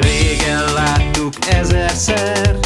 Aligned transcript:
Régen 0.00 0.72
láttuk 0.72 1.32
ezerszer 1.48 2.65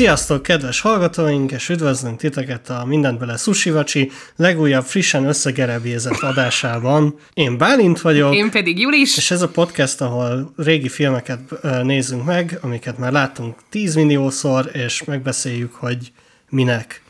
Sziasztok, 0.00 0.42
kedves 0.42 0.80
hallgatóink, 0.80 1.52
és 1.52 1.68
üdvözlünk 1.68 2.18
titeket 2.18 2.70
a 2.70 2.84
Mindent 2.84 3.18
Bele 3.18 3.36
Sushi 3.36 3.70
Vacsi 3.70 4.10
legújabb 4.36 4.84
frissen 4.84 5.24
összegerebjézett 5.24 6.18
adásában. 6.20 7.14
Én 7.34 7.58
Bálint 7.58 8.00
vagyok, 8.00 8.34
Én 8.34 8.50
pedig 8.50 8.78
Julis. 8.78 9.16
és 9.16 9.30
ez 9.30 9.42
a 9.42 9.48
podcast, 9.48 10.00
ahol 10.00 10.52
régi 10.56 10.88
filmeket 10.88 11.40
ö, 11.60 11.82
nézzünk 11.82 12.24
meg, 12.24 12.58
amiket 12.62 12.98
már 12.98 13.12
láttunk 13.12 13.54
10 13.70 13.94
milliószor, 13.94 14.70
és 14.72 15.04
megbeszéljük, 15.04 15.74
hogy 15.74 16.12
minek. 16.48 17.02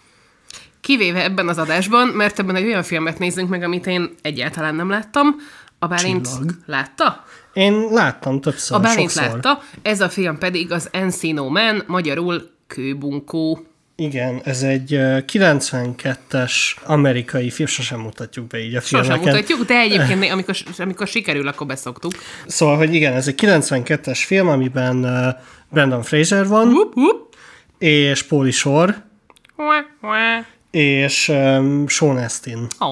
Kivéve 0.80 1.22
ebben 1.22 1.48
az 1.48 1.58
adásban, 1.58 2.08
mert 2.08 2.38
ebben 2.38 2.56
egy 2.56 2.66
olyan 2.66 2.82
filmet 2.82 3.18
nézzünk 3.18 3.48
meg, 3.48 3.62
amit 3.62 3.86
én 3.86 4.14
egyáltalán 4.22 4.74
nem 4.74 4.90
láttam. 4.90 5.26
A 5.78 5.86
Bálint 5.86 6.28
Csillag. 6.28 6.50
látta? 6.66 7.24
Én 7.52 7.88
láttam 7.90 8.40
többször, 8.40 8.76
A 8.76 8.80
Bálint 8.80 9.10
sokszor. 9.10 9.32
látta. 9.32 9.62
Ez 9.82 10.00
a 10.00 10.08
film 10.08 10.38
pedig 10.38 10.72
az 10.72 10.88
Encino 10.92 11.48
Man, 11.48 11.82
magyarul 11.86 12.58
Kőbunkó. 12.74 13.64
Igen, 13.96 14.40
ez 14.44 14.62
egy 14.62 14.94
ö, 14.94 15.18
92-es 15.32 16.52
amerikai 16.84 17.50
film, 17.50 17.68
sosem 17.68 18.00
mutatjuk 18.00 18.46
be 18.46 18.58
így 18.58 18.74
a 18.74 18.80
Sosem 18.80 19.02
filmeket. 19.02 19.32
mutatjuk, 19.32 19.66
de 19.66 19.74
egyébként 19.74 20.30
amikor, 20.30 20.56
amikor 20.78 21.06
sikerül, 21.06 21.48
akkor 21.48 21.66
beszoktuk. 21.66 22.12
Szóval, 22.46 22.76
hogy 22.76 22.94
igen, 22.94 23.12
ez 23.12 23.28
egy 23.28 23.40
92-es 23.42 24.22
film, 24.26 24.48
amiben 24.48 25.06
Brandon 25.68 26.02
Fraser 26.02 26.46
van, 26.46 26.68
Hup, 26.68 26.92
hup. 26.94 27.34
és 27.78 28.22
Pauly 28.22 28.50
Shore, 28.50 29.08
Hua, 29.56 29.84
hua. 30.00 30.44
És 30.70 31.28
um, 31.28 31.88
Sean 31.88 32.16
Astin. 32.16 32.66
Ó, 32.80 32.88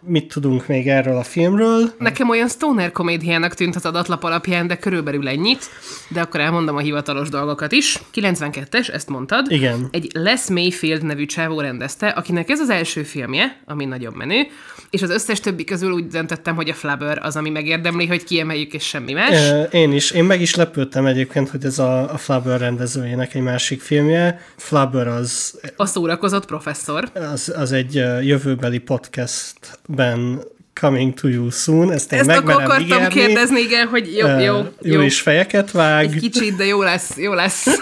Mit 0.00 0.32
tudunk 0.32 0.66
még 0.66 0.88
erről 0.88 1.16
a 1.16 1.22
filmről? 1.22 1.94
Nekem 1.98 2.28
olyan 2.28 2.48
stoner 2.48 2.92
komédiának 2.92 3.54
tűnt 3.54 3.76
az 3.76 3.86
adatlap 3.86 4.22
alapján, 4.24 4.66
de 4.66 4.76
körülbelül 4.76 5.28
ennyit. 5.28 5.64
De 6.08 6.20
akkor 6.20 6.40
elmondom 6.40 6.76
a 6.76 6.80
hivatalos 6.80 7.28
dolgokat 7.28 7.72
is. 7.72 7.98
92-es, 8.14 8.92
ezt 8.92 9.08
mondtad. 9.08 9.50
Igen. 9.50 9.88
Egy 9.90 10.10
Les 10.12 10.46
Mayfield 10.48 11.02
nevű 11.02 11.26
csávó 11.26 11.60
rendezte, 11.60 12.08
akinek 12.08 12.48
ez 12.48 12.60
az 12.60 12.70
első 12.70 13.02
filmje, 13.02 13.60
ami 13.64 13.84
nagyon 13.84 14.12
menő, 14.16 14.46
és 14.90 15.02
az 15.02 15.10
összes 15.10 15.40
többi 15.40 15.64
közül 15.64 15.92
úgy 15.92 16.06
döntöttem, 16.06 16.54
hogy 16.54 16.68
a 16.68 16.74
Flubber 16.74 17.18
az, 17.22 17.36
ami 17.36 17.50
megérdemli, 17.50 18.06
hogy 18.06 18.24
kiemeljük, 18.24 18.72
és 18.72 18.84
semmi 18.86 19.12
más. 19.12 19.36
Én 19.70 19.92
is. 19.92 20.10
Én 20.10 20.24
meg 20.24 20.40
is 20.40 20.54
lepődtem 20.54 21.06
egyébként, 21.06 21.48
hogy 21.48 21.64
ez 21.64 21.78
a, 21.78 22.12
a 22.12 22.16
Flubber 22.18 22.60
rendezőjének 22.60 23.34
egy 23.34 23.42
másik 23.42 23.80
filmje. 23.80 24.40
Flubber 24.56 25.06
az, 25.08 25.60
A 25.76 25.86
szórakozott 25.86 26.46
professzor. 26.46 27.10
az, 27.32 27.52
az 27.56 27.72
egy 27.72 27.94
jövőbeli 28.22 28.78
podcastben 28.78 30.42
Coming 30.80 31.14
to 31.14 31.28
you 31.28 31.50
soon. 31.50 31.92
Ezt 31.92 32.12
én 32.12 32.18
Ezt 32.18 32.28
megmerem 32.28 32.62
akartam 32.64 32.80
ígérni. 32.86 33.08
kérdezni, 33.08 33.60
igen, 33.60 33.86
hogy 33.86 34.16
jó, 34.16 34.26
jó, 34.28 34.38
jó. 34.38 34.66
Jó 34.80 35.00
is 35.00 35.20
fejeket 35.20 35.70
vág. 35.70 36.04
Egy 36.04 36.20
kicsit, 36.20 36.56
de 36.56 36.64
jó 36.64 36.82
lesz, 36.82 37.16
jó 37.16 37.32
lesz. 37.32 37.66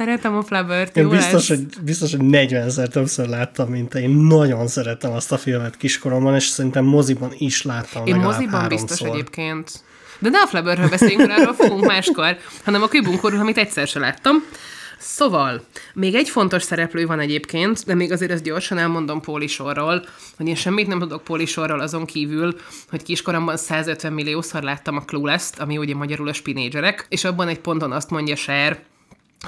Szeretem 0.00 0.36
a 0.36 0.42
Flubbert, 0.42 0.96
Én 0.96 1.08
biztos, 1.08 1.32
lesz. 1.32 1.58
hogy, 1.58 1.66
biztos, 1.82 2.10
hogy 2.10 2.20
40-szer 2.22 2.86
többször 2.88 3.28
láttam, 3.28 3.68
mint. 3.68 3.94
Én 3.94 4.10
nagyon 4.10 4.66
szeretem 4.66 5.12
azt 5.12 5.32
a 5.32 5.38
filmet 5.38 5.76
kiskoromban, 5.76 6.34
és 6.34 6.44
szerintem 6.44 6.84
moziban 6.84 7.32
is 7.38 7.62
láttam 7.62 8.06
Én 8.06 8.16
moziban 8.16 8.60
háromszor. 8.60 8.88
biztos 8.88 9.08
egyébként. 9.08 9.70
De 10.18 10.28
ne 10.28 10.38
a 10.38 10.46
Flubberről 10.46 10.88
beszéljünk, 10.88 11.26
mert 11.26 11.40
arról 11.40 11.54
fogunk 11.54 11.86
máskor, 11.86 12.36
hanem 12.64 12.82
a 12.82 12.88
kübunkorról, 12.88 13.40
amit 13.40 13.58
egyszer 13.58 13.86
se 13.86 13.98
láttam. 13.98 14.44
Szóval, 14.98 15.64
még 15.94 16.14
egy 16.14 16.28
fontos 16.28 16.62
szereplő 16.62 17.06
van 17.06 17.20
egyébként, 17.20 17.84
de 17.86 17.94
még 17.94 18.12
azért 18.12 18.30
ezt 18.30 18.42
gyorsan 18.42 18.78
elmondom 18.78 19.20
Póli 19.20 19.46
sorról, 19.46 20.04
hogy 20.36 20.46
én 20.46 20.54
semmit 20.54 20.86
nem 20.86 20.98
tudok 20.98 21.24
Póli 21.24 21.46
sorról 21.46 21.80
azon 21.80 22.04
kívül, 22.04 22.56
hogy 22.90 23.02
kiskoromban 23.02 23.56
150 23.56 24.12
milliószor 24.12 24.62
láttam 24.62 24.96
a 24.96 25.04
Clueless-t, 25.04 25.58
ami 25.58 25.78
ugye 25.78 25.94
magyarul 25.94 26.28
a 26.28 26.32
spinédzserek, 26.32 27.06
és 27.08 27.24
abban 27.24 27.48
egy 27.48 27.60
ponton 27.60 27.92
azt 27.92 28.10
mondja 28.10 28.36
Cher, 28.36 28.88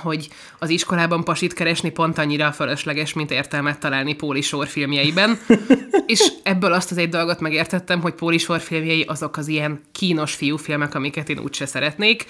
hogy 0.00 0.28
az 0.58 0.69
iskolában 0.69 1.25
pasit 1.25 1.53
keresni 1.53 1.91
pont 1.91 2.19
annyira 2.19 2.53
fölösleges, 2.53 3.12
mint 3.12 3.30
értelmet 3.30 3.78
találni 3.80 4.14
Póli 4.14 4.41
Sor 4.41 4.69
filmjeiben. 4.69 5.38
és 6.06 6.32
ebből 6.42 6.72
azt 6.72 6.91
az 6.91 6.98
egy 6.98 7.08
dolgot 7.08 7.41
megértettem, 7.41 8.00
hogy 8.00 8.12
Póli 8.14 8.38
Sor 8.38 8.60
filmjei 8.60 9.03
azok 9.03 9.36
az 9.36 9.48
ilyen 9.48 9.80
kínos 9.92 10.34
fiúfilmek, 10.34 10.94
amiket 10.94 11.28
én 11.28 11.38
úgyse 11.38 11.66
szeretnék. 11.66 12.26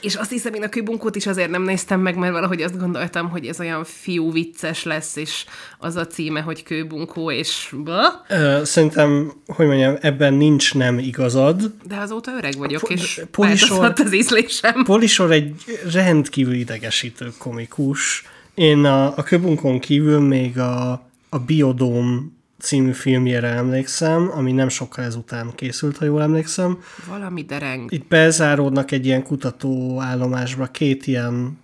És 0.00 0.14
azt 0.14 0.30
hiszem, 0.30 0.54
én 0.54 0.62
a 0.62 0.68
Kübunkót 0.68 1.16
is 1.16 1.26
azért 1.26 1.50
nem 1.50 1.62
néztem 1.62 2.00
meg, 2.00 2.16
mert 2.16 2.32
valahogy 2.32 2.62
azt 2.62 2.78
gondoltam, 2.78 3.28
hogy 3.28 3.46
ez 3.46 3.60
olyan 3.60 3.84
fiú 3.84 4.32
vicces 4.32 4.84
lesz, 4.84 5.16
és 5.16 5.44
az 5.78 5.96
a 5.96 6.06
címe, 6.06 6.40
hogy 6.40 6.62
Kőbunkó, 6.62 7.30
és 7.30 7.74
bla. 7.84 8.24
Ö, 8.28 8.60
Szerintem, 8.64 9.32
hogy 9.46 9.66
mondjam, 9.66 9.96
ebben 10.00 10.34
nincs 10.34 10.74
nem 10.74 10.98
igazad. 10.98 11.72
De 11.88 11.96
azóta 11.96 12.32
öreg 12.36 12.54
vagyok, 12.58 12.80
Po- 12.80 12.90
és 12.90 13.20
Póli 13.30 13.56
Sor- 13.56 13.78
változott 13.78 14.06
az 14.06 14.12
ízlésem. 14.14 14.84
Polisor 14.84 15.32
egy 15.32 15.54
rendkívül 15.92 16.54
idegesítő 16.54 17.32
komikus. 17.38 18.24
Én 18.54 18.84
a, 18.84 19.16
a 19.16 19.22
köbunkon 19.22 19.78
kívül 19.78 20.20
még 20.20 20.58
a, 20.58 20.90
a 21.28 21.38
Biodóm 21.38 22.38
című 22.60 22.92
filmjére 22.92 23.48
emlékszem, 23.48 24.30
ami 24.34 24.52
nem 24.52 24.68
sokkal 24.68 25.04
ezután 25.04 25.52
készült, 25.54 25.96
ha 25.96 26.04
jól 26.04 26.22
emlékszem. 26.22 26.78
Valami 27.08 27.42
dereng. 27.42 27.92
Itt 27.92 28.06
bezáródnak 28.08 28.90
egy 28.90 29.06
ilyen 29.06 29.22
kutatóállomásba 29.22 30.66
két 30.66 31.06
ilyen 31.06 31.58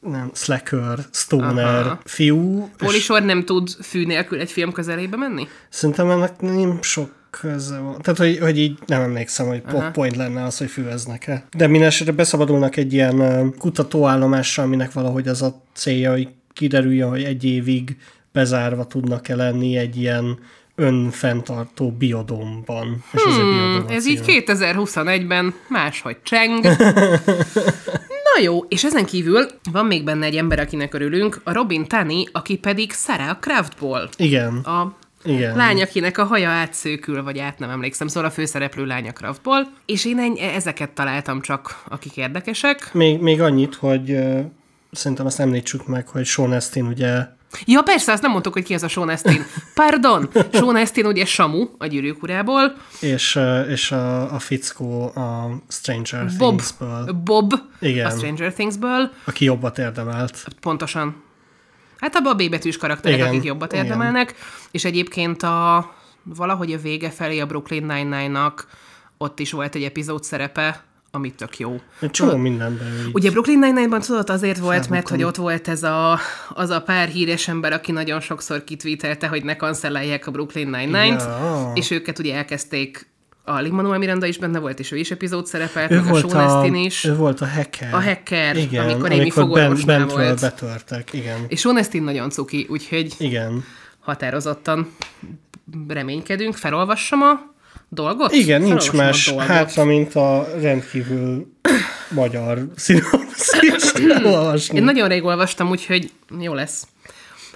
nem, 0.00 0.30
slacker, 0.34 0.98
stoner 1.12 1.86
Aha. 1.86 2.00
fiú. 2.04 2.62
és 2.62 2.68
Pólisor 2.76 3.22
nem 3.22 3.44
tud 3.44 3.70
fű 3.80 4.06
nélkül 4.06 4.40
egy 4.40 4.50
film 4.50 4.72
közelébe 4.72 5.16
menni? 5.16 5.48
Szerintem 5.68 6.10
ennek 6.10 6.40
nem 6.40 6.82
sok 6.82 7.16
köze 7.30 7.78
van. 7.78 8.00
Tehát, 8.00 8.18
hogy, 8.18 8.38
hogy 8.38 8.58
így 8.58 8.78
nem 8.86 9.00
emlékszem, 9.00 9.46
hogy 9.46 9.60
plot 9.60 9.90
point 9.90 10.16
lenne 10.16 10.44
az, 10.44 10.58
hogy 10.58 10.70
füveznek-e. 10.70 11.44
De 11.56 11.66
minden 11.66 11.88
esetre 11.88 12.12
beszabadulnak 12.12 12.76
egy 12.76 12.92
ilyen 12.92 13.54
kutatóállomásra, 13.58 14.62
aminek 14.62 14.92
valahogy 14.92 15.28
az 15.28 15.42
a 15.42 15.62
célja, 15.74 16.10
hogy 16.10 16.28
kiderüljön, 16.52 17.08
hogy 17.08 17.22
egy 17.22 17.44
évig 17.44 17.96
bezárva 18.32 18.86
tudnak-e 18.86 19.34
lenni 19.34 19.76
egy 19.76 19.96
ilyen 19.96 20.38
önfenntartó 20.78 21.90
biodómban. 21.90 23.04
És 23.12 23.22
ez 23.26 23.36
a 23.36 23.42
biodóm 23.42 23.84
a 23.88 23.92
Ez 23.92 24.06
így 24.06 24.20
2021-ben 24.26 25.54
máshogy 25.68 26.16
cseng. 26.22 26.64
Na 28.34 28.42
jó, 28.42 28.64
és 28.68 28.84
ezen 28.84 29.04
kívül 29.04 29.46
van 29.72 29.86
még 29.86 30.04
benne 30.04 30.26
egy 30.26 30.36
ember, 30.36 30.58
akinek 30.58 30.94
örülünk, 30.94 31.40
a 31.44 31.52
Robin 31.52 31.86
Tunney, 31.86 32.28
aki 32.32 32.56
pedig 32.56 32.92
Sarah 32.92 33.38
Craftból. 33.40 34.08
Igen. 34.16 34.56
A 34.56 34.96
Igen. 35.24 35.56
lány, 35.56 35.82
akinek 35.82 36.18
a 36.18 36.24
haja 36.24 36.48
átszőkül, 36.48 37.22
vagy 37.22 37.38
át 37.38 37.58
nem 37.58 37.70
emlékszem, 37.70 38.06
szóval 38.06 38.28
a 38.28 38.32
főszereplő 38.32 38.84
lánya 38.84 39.12
Craftból. 39.12 39.68
És 39.86 40.04
én 40.04 40.18
ennyi, 40.18 40.40
ezeket 40.40 40.90
találtam 40.90 41.40
csak, 41.40 41.82
akik 41.88 42.16
érdekesek. 42.16 42.90
Még, 42.92 43.20
még 43.20 43.40
annyit, 43.40 43.74
hogy 43.74 44.10
ö, 44.10 44.40
szerintem 44.90 45.26
azt 45.26 45.40
említsük 45.40 45.86
meg, 45.86 46.08
hogy 46.08 46.24
Sean 46.24 46.52
Astin 46.52 46.86
ugye 46.86 47.36
Ja, 47.64 47.82
persze, 47.82 48.12
azt 48.12 48.22
nem 48.22 48.30
mondtuk, 48.30 48.52
hogy 48.52 48.62
ki 48.62 48.74
az 48.74 48.82
a 48.82 48.88
Sean 48.88 49.08
Astin. 49.08 49.44
Pardon, 49.74 50.28
Sean 50.52 50.76
Astin 50.76 51.06
ugye 51.06 51.24
Samu 51.24 51.68
a 51.78 51.86
gyűrűk 51.86 52.22
urából, 52.22 52.76
és, 53.00 53.34
ö, 53.36 53.60
és 53.60 53.92
a, 53.92 54.34
a 54.34 54.38
fickó 54.38 55.02
a 55.14 55.50
Stranger 55.68 56.30
Bob, 56.38 56.60
Things-ből, 56.60 57.12
Bob 57.12 57.54
Igen. 57.80 58.06
a 58.06 58.10
Stranger 58.10 58.52
Things-ből, 58.52 59.10
aki 59.24 59.44
jobbat 59.44 59.78
érdemelt. 59.78 60.46
Pontosan. 60.60 61.22
Hát 61.98 62.16
abban 62.16 62.40
a 62.40 62.48
betűs 62.48 62.76
karakterek, 62.76 63.18
Igen, 63.18 63.28
akik 63.28 63.44
jobbat 63.44 63.72
igen. 63.72 63.84
érdemelnek, 63.84 64.34
és 64.70 64.84
egyébként 64.84 65.42
a 65.42 65.90
valahogy 66.22 66.72
a 66.72 66.78
vége 66.78 67.10
felé 67.10 67.40
a 67.40 67.46
Brooklyn 67.46 67.86
Nine-Nine-nak 67.86 68.66
ott 69.18 69.40
is 69.40 69.50
volt 69.50 69.74
egy 69.74 69.82
epizód 69.82 70.24
szerepe, 70.24 70.84
ami 71.10 71.32
tök 71.32 71.58
jó. 71.58 71.80
Egy 72.00 72.10
csomó 72.10 72.36
mindenben 72.36 72.86
így. 73.06 73.10
Ugye 73.14 73.30
Brooklyn 73.30 73.58
Nine-Nine-ban 73.58 74.00
tudod 74.00 74.30
azért 74.30 74.58
volt, 74.58 74.72
mert 74.72 74.88
Felbukkan. 74.88 75.16
hogy 75.16 75.24
ott 75.24 75.36
volt 75.36 75.68
ez 75.68 75.82
a, 75.82 76.18
az 76.48 76.70
a 76.70 76.82
pár 76.82 77.08
híres 77.08 77.48
ember, 77.48 77.72
aki 77.72 77.92
nagyon 77.92 78.20
sokszor 78.20 78.64
kitvítelte, 78.64 79.26
hogy 79.28 79.44
ne 79.44 79.56
kancellálják 79.56 80.26
a 80.26 80.30
Brooklyn 80.30 80.68
Nine-Nine-t, 80.68 81.20
Ja. 81.20 81.70
és 81.74 81.90
őket 81.90 82.18
ugye 82.18 82.34
elkezdték 82.36 83.06
a 83.44 83.58
Lin-Manuel 83.58 83.98
Miranda 83.98 84.26
is 84.26 84.38
benne 84.38 84.58
volt, 84.58 84.78
és 84.78 84.92
ő 84.92 84.96
is 84.96 85.10
epizód 85.10 85.46
szerepelt, 85.46 85.90
ő 85.90 85.96
meg 85.96 86.04
a 86.06 86.08
volt, 86.08 86.30
Sean 86.30 86.48
a, 86.48 86.56
Astin 86.58 86.74
is. 86.74 87.04
ő 87.04 87.14
volt 87.16 87.40
a 87.40 87.46
hacker. 87.48 87.94
A 87.94 88.00
hacker, 88.02 88.56
igen, 88.56 88.84
amikor 88.88 89.10
Amy 89.10 89.20
amikor 89.20 89.42
fogorvosnál 89.42 89.98
bentről 89.98 90.24
volt. 90.24 90.40
betörtek. 90.40 91.12
Igen. 91.12 91.44
És 91.48 91.60
Sean 91.60 91.76
Astin 91.76 92.02
nagyon 92.02 92.30
cuki, 92.30 92.66
úgyhogy 92.70 93.14
Igen. 93.18 93.64
határozottan 94.00 94.92
reménykedünk. 95.88 96.54
Felolvassam 96.56 97.20
a 97.22 97.54
dolgot? 97.88 98.32
Igen, 98.32 98.62
nincs 98.62 98.92
más 98.92 99.26
dolgot. 99.26 99.46
hátra, 99.46 99.84
mint 99.84 100.14
a 100.14 100.48
rendkívül 100.60 101.52
magyar 102.10 102.66
szinopszist 102.76 103.98
elolvasni. 104.10 104.76
Én 104.76 104.84
nagyon 104.84 105.08
rég 105.08 105.24
olvastam, 105.24 105.70
úgyhogy 105.70 106.10
jó 106.40 106.54
lesz. 106.54 106.86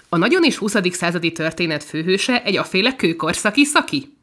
A 0.09 0.17
nagyon 0.17 0.45
is 0.45 0.57
20. 0.57 0.75
századi 0.91 1.33
történet 1.33 1.85
főhőse 1.85 2.43
egy 2.43 2.57
aféle 2.57 2.97
kőkorszaki 2.97 3.65
szaki. 3.65 4.17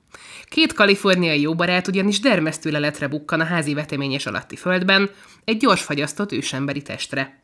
Két 0.43 0.73
kaliforniai 0.73 1.41
jóbarát 1.41 1.87
ugyanis 1.87 2.19
dermesztő 2.19 2.71
leletre 2.71 3.07
bukkan 3.07 3.39
a 3.39 3.43
házi 3.43 3.73
veteményes 3.73 4.25
alatti 4.25 4.55
földben, 4.55 5.09
egy 5.45 5.57
gyors 5.57 5.81
fagyasztott 5.81 6.31
ősemberi 6.31 6.81
testre. 6.81 7.39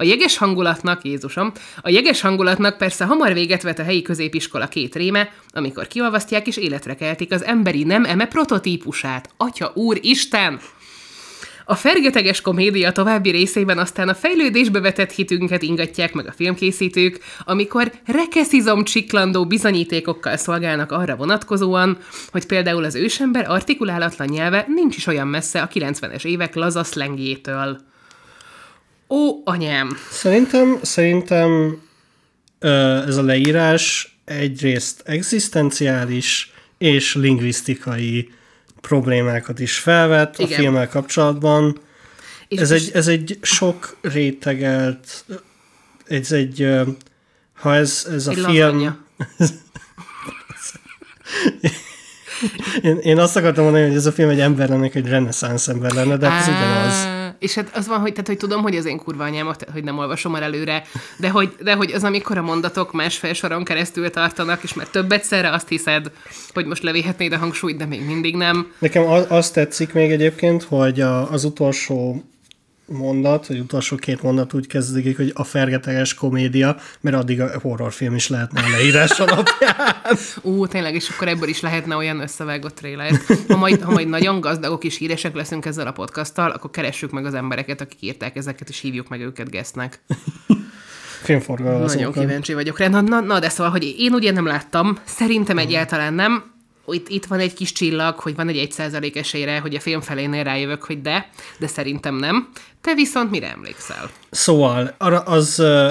A 0.00 0.04
jeges 0.04 0.36
hangulatnak, 0.36 1.04
Jézusom, 1.04 1.52
a 1.82 1.88
jeges 1.88 2.20
hangulatnak 2.20 2.76
persze 2.76 3.04
hamar 3.04 3.32
véget 3.32 3.62
vet 3.62 3.78
a 3.78 3.82
helyi 3.82 4.02
középiskola 4.02 4.68
két 4.68 4.94
réme, 4.94 5.32
amikor 5.52 5.86
kiolvasztják 5.86 6.46
és 6.46 6.56
életre 6.56 6.94
keltik 6.94 7.32
az 7.32 7.44
emberi 7.44 7.84
nem 7.84 8.04
eme 8.04 8.26
prototípusát. 8.26 9.30
Atya 9.36 9.72
úr 9.74 9.98
Isten! 10.00 10.60
A 11.64 11.74
fergeteges 11.74 12.40
komédia 12.40 12.92
további 12.92 13.30
részében 13.30 13.78
aztán 13.78 14.08
a 14.08 14.14
fejlődésbe 14.14 14.80
vetett 14.80 15.10
hitünket 15.10 15.62
ingatják 15.62 16.12
meg 16.12 16.26
a 16.26 16.32
filmkészítők, 16.32 17.18
amikor 17.44 17.92
rekeszizom 18.06 18.84
csiklandó 18.84 19.46
bizonyítékokkal 19.46 20.36
szolgálnak 20.36 20.92
arra 20.92 21.16
vonatkozóan, 21.16 21.98
hogy 22.32 22.46
például 22.46 22.84
az 22.84 22.94
ősember 22.94 23.50
artikulálatlan 23.50 24.28
nyelve 24.28 24.64
nincs 24.68 24.96
is 24.96 25.06
olyan 25.06 25.28
messze 25.28 25.62
a 25.62 25.68
90-es 25.68 26.24
évek 26.24 26.54
laza 26.54 26.84
szlengjétől. 26.84 27.88
Ó, 29.10 29.40
anyám! 29.44 29.96
Szerintem, 30.10 30.78
szerintem 30.82 31.80
ez 33.06 33.16
a 33.16 33.22
leírás 33.22 34.16
egyrészt 34.24 35.02
egzisztenciális 35.04 36.52
és 36.78 37.14
lingvisztikai 37.14 38.30
problémákat 38.80 39.58
is 39.60 39.78
felvet 39.78 40.38
a 40.38 40.42
Igen. 40.42 40.58
filmmel 40.60 40.88
kapcsolatban. 40.88 41.80
És 42.48 42.60
Ez 42.60 42.70
és- 42.70 42.86
egy, 42.86 42.90
ez 42.94 43.06
egy 43.08 43.38
sok 43.42 43.96
rétegelt, 44.02 45.24
ez 46.06 46.32
egy, 46.32 46.68
ha 47.54 47.74
ez, 47.74 48.06
ez 48.10 48.26
a 48.26 48.30
Egy 48.30 48.38
film... 48.38 48.96
Én, 52.82 52.98
én 53.02 53.18
azt 53.18 53.36
akartam 53.36 53.64
mondani, 53.64 53.86
hogy 53.86 53.96
ez 53.96 54.06
a 54.06 54.12
film 54.12 54.28
egy 54.28 54.40
ember 54.40 54.68
lenne, 54.68 54.88
egy 54.92 55.06
reneszánsz 55.08 55.68
ember 55.68 55.92
lenne, 55.92 56.16
de 56.16 56.28
hát 56.28 56.40
ez 56.48 56.54
ugyanaz. 56.54 57.19
És 57.40 57.54
hát 57.54 57.76
az 57.76 57.86
van, 57.86 58.00
hogy, 58.00 58.10
tehát, 58.10 58.26
hogy 58.26 58.36
tudom, 58.36 58.62
hogy 58.62 58.76
az 58.76 58.84
én 58.84 58.98
kurva 58.98 59.24
anyámat, 59.24 59.66
hogy 59.72 59.84
nem 59.84 59.98
olvasom 59.98 60.32
már 60.32 60.42
előre, 60.42 60.82
de 61.18 61.28
hogy, 61.28 61.54
de 61.62 61.74
hogy 61.74 61.92
az, 61.92 62.04
amikor 62.04 62.38
a 62.38 62.42
mondatok 62.42 62.92
másfél 62.92 63.32
soron 63.32 63.64
keresztül 63.64 64.10
tartanak, 64.10 64.62
és 64.62 64.74
már 64.74 64.86
több 64.86 65.12
egyszerre 65.12 65.50
azt 65.50 65.68
hiszed, 65.68 66.10
hogy 66.54 66.66
most 66.66 66.82
levihetnéd 66.82 67.32
a 67.32 67.38
hangsúlyt, 67.38 67.76
de 67.76 67.86
még 67.86 68.04
mindig 68.04 68.36
nem. 68.36 68.72
Nekem 68.78 69.06
az, 69.06 69.24
azt 69.28 69.54
tetszik 69.54 69.92
még 69.92 70.10
egyébként, 70.10 70.62
hogy 70.62 71.00
az 71.00 71.44
utolsó 71.44 72.24
mondat, 72.90 73.46
vagy 73.46 73.58
utolsó 73.58 73.96
két 73.96 74.22
mondat 74.22 74.54
úgy 74.54 74.66
kezdődik, 74.66 75.16
hogy 75.16 75.32
a 75.34 75.44
fergeteges 75.44 76.14
komédia, 76.14 76.76
mert 77.00 77.16
addig 77.16 77.40
a 77.40 77.50
horrorfilm 77.62 78.14
is 78.14 78.28
lehetne 78.28 78.60
a 78.60 78.68
leírás 78.68 79.20
alapján. 79.20 79.76
Ú, 80.42 80.66
tényleg, 80.66 80.94
és 80.94 81.08
akkor 81.08 81.28
ebből 81.28 81.48
is 81.48 81.60
lehetne 81.60 81.96
olyan 81.96 82.20
összevágott 82.20 82.74
trailer. 82.74 83.10
Ha 83.48 83.56
majd, 83.56 83.82
ha 83.82 83.90
majd 83.90 84.08
nagyon 84.08 84.40
gazdagok 84.40 84.84
és 84.84 84.96
híresek 84.96 85.34
leszünk 85.34 85.66
ezzel 85.66 85.86
a 85.86 85.92
podcasttal, 85.92 86.50
akkor 86.50 86.70
keressük 86.70 87.10
meg 87.10 87.24
az 87.24 87.34
embereket, 87.34 87.80
akik 87.80 88.02
írták 88.02 88.36
ezeket, 88.36 88.68
és 88.68 88.80
hívjuk 88.80 89.08
meg 89.08 89.20
őket 89.20 89.50
gesztnek. 89.50 90.00
Filmforgalom 91.22 91.82
Nagyon 91.82 92.12
kíváncsi 92.12 92.54
vagyok 92.54 92.78
rá. 92.78 92.88
Na, 92.88 93.00
na, 93.00 93.20
na, 93.20 93.38
de 93.38 93.48
szóval, 93.48 93.72
hogy 93.72 93.94
én 93.98 94.12
ugye 94.12 94.32
nem 94.32 94.46
láttam, 94.46 94.98
szerintem 95.04 95.58
egyáltalán 95.58 96.14
nem. 96.14 96.44
Itt, 96.86 97.08
itt 97.08 97.24
van 97.24 97.38
egy 97.38 97.54
kis 97.54 97.72
csillag, 97.72 98.18
hogy 98.18 98.34
van 98.34 98.48
egy 98.48 98.56
1 98.56 98.72
százalék 98.72 99.16
esélyre, 99.16 99.58
hogy 99.58 99.74
a 99.74 99.80
film 99.80 100.00
felénél 100.00 100.42
rájövök, 100.44 100.82
hogy 100.82 101.02
de, 101.02 101.30
de 101.58 101.66
szerintem 101.66 102.14
nem. 102.14 102.48
Te 102.80 102.94
viszont 102.94 103.30
mire 103.30 103.50
emlékszel? 103.50 104.10
Szóval 104.30 104.94
az 105.24 105.58
uh, 105.58 105.90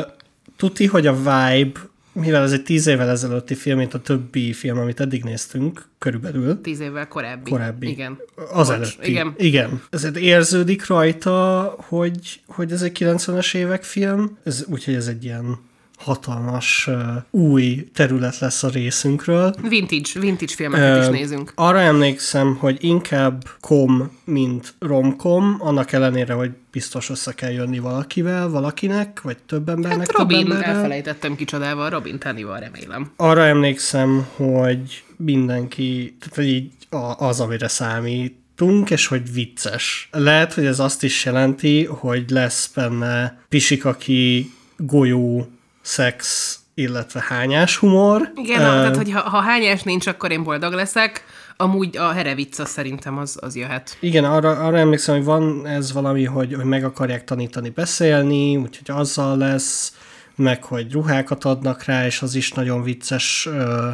tuti, 0.57 0.85
hogy 0.85 1.07
a 1.07 1.15
vibe, 1.15 1.79
mivel 2.11 2.43
ez 2.43 2.51
egy 2.51 2.63
tíz 2.63 2.87
évvel 2.87 3.09
ezelőtti 3.09 3.55
film, 3.55 3.77
mint 3.77 3.93
a 3.93 3.99
többi 3.99 4.53
film, 4.53 4.77
amit 4.77 4.99
eddig 4.99 5.23
néztünk, 5.23 5.87
körülbelül, 5.97 6.61
Tíz 6.61 6.79
évvel 6.79 7.07
korábbi. 7.07 7.51
korábbi. 7.51 7.89
Igen. 7.89 8.17
Az 8.53 8.67
Bocs, 8.67 8.75
előtti. 8.75 9.09
Igen. 9.09 9.33
Igen. 9.37 9.81
Ezért 9.89 10.17
érződik 10.17 10.87
rajta, 10.87 11.75
hogy, 11.87 12.41
hogy 12.47 12.71
ez 12.71 12.81
egy 12.81 12.97
90-es 12.99 13.55
évek 13.55 13.83
film, 13.83 14.37
ez, 14.43 14.65
úgyhogy 14.67 14.93
ez 14.93 15.07
egy 15.07 15.23
ilyen 15.23 15.59
hatalmas 15.99 16.89
új 17.29 17.89
terület 17.93 18.39
lesz 18.39 18.63
a 18.63 18.69
részünkről. 18.69 19.55
Vintage, 19.69 20.19
vintage 20.19 20.53
filmeket 20.55 21.03
is 21.03 21.09
nézünk. 21.19 21.51
Arra 21.55 21.79
emlékszem, 21.79 22.55
hogy 22.55 22.77
inkább 22.83 23.43
kom, 23.59 24.17
mint 24.23 24.73
romkom, 24.79 25.55
annak 25.59 25.91
ellenére, 25.91 26.33
hogy 26.33 26.51
biztos 26.71 27.09
össze 27.09 27.33
kell 27.33 27.51
jönni 27.51 27.79
valakivel, 27.79 28.49
valakinek, 28.49 29.21
vagy 29.21 29.37
több 29.37 29.69
embernek, 29.69 29.99
Hát 29.99 30.07
több 30.07 30.17
Robin, 30.17 30.37
emberrel. 30.51 30.75
elfelejtettem 30.75 31.35
kicsodával, 31.35 31.89
Robin 31.89 32.19
Tanival 32.19 32.59
remélem. 32.59 33.11
Arra 33.15 33.45
emlékszem, 33.45 34.27
hogy 34.35 35.03
mindenki, 35.17 36.15
tehát 36.19 36.35
hogy 36.35 36.47
így 36.47 36.71
az, 37.17 37.39
amire 37.39 37.67
számítunk, 37.67 38.89
és 38.89 39.07
hogy 39.07 39.33
vicces. 39.33 40.09
Lehet, 40.11 40.53
hogy 40.53 40.65
ez 40.65 40.79
azt 40.79 41.03
is 41.03 41.25
jelenti, 41.25 41.85
hogy 41.85 42.29
lesz 42.29 42.71
benne 42.75 43.39
pisikaki, 43.49 44.51
golyó, 44.77 45.47
szex, 45.89 46.55
illetve 46.73 47.23
hányás 47.27 47.77
humor. 47.77 48.31
Igen, 48.35 48.59
uh, 48.59 48.65
tehát 48.65 48.95
hogy 48.95 49.11
ha, 49.11 49.19
ha 49.19 49.39
hányás 49.39 49.83
nincs, 49.83 50.07
akkor 50.07 50.31
én 50.31 50.43
boldog 50.43 50.73
leszek. 50.73 51.23
Amúgy 51.57 51.97
a 51.97 52.11
herevicca 52.11 52.65
szerintem 52.65 53.17
az, 53.17 53.37
az 53.41 53.55
jöhet. 53.55 53.97
Igen, 53.99 54.23
arra, 54.23 54.49
arra 54.49 54.77
emlékszem, 54.77 55.15
hogy 55.15 55.23
van 55.23 55.67
ez 55.67 55.93
valami, 55.93 56.25
hogy, 56.25 56.53
hogy 56.53 56.65
meg 56.65 56.83
akarják 56.83 57.23
tanítani 57.23 57.69
beszélni, 57.69 58.57
úgyhogy 58.57 58.95
azzal 58.97 59.37
lesz, 59.37 59.97
meg 60.35 60.63
hogy 60.63 60.91
ruhákat 60.91 61.45
adnak 61.45 61.83
rá, 61.83 62.05
és 62.05 62.21
az 62.21 62.35
is 62.35 62.51
nagyon 62.51 62.83
vicces 62.83 63.47
ö, 63.51 63.89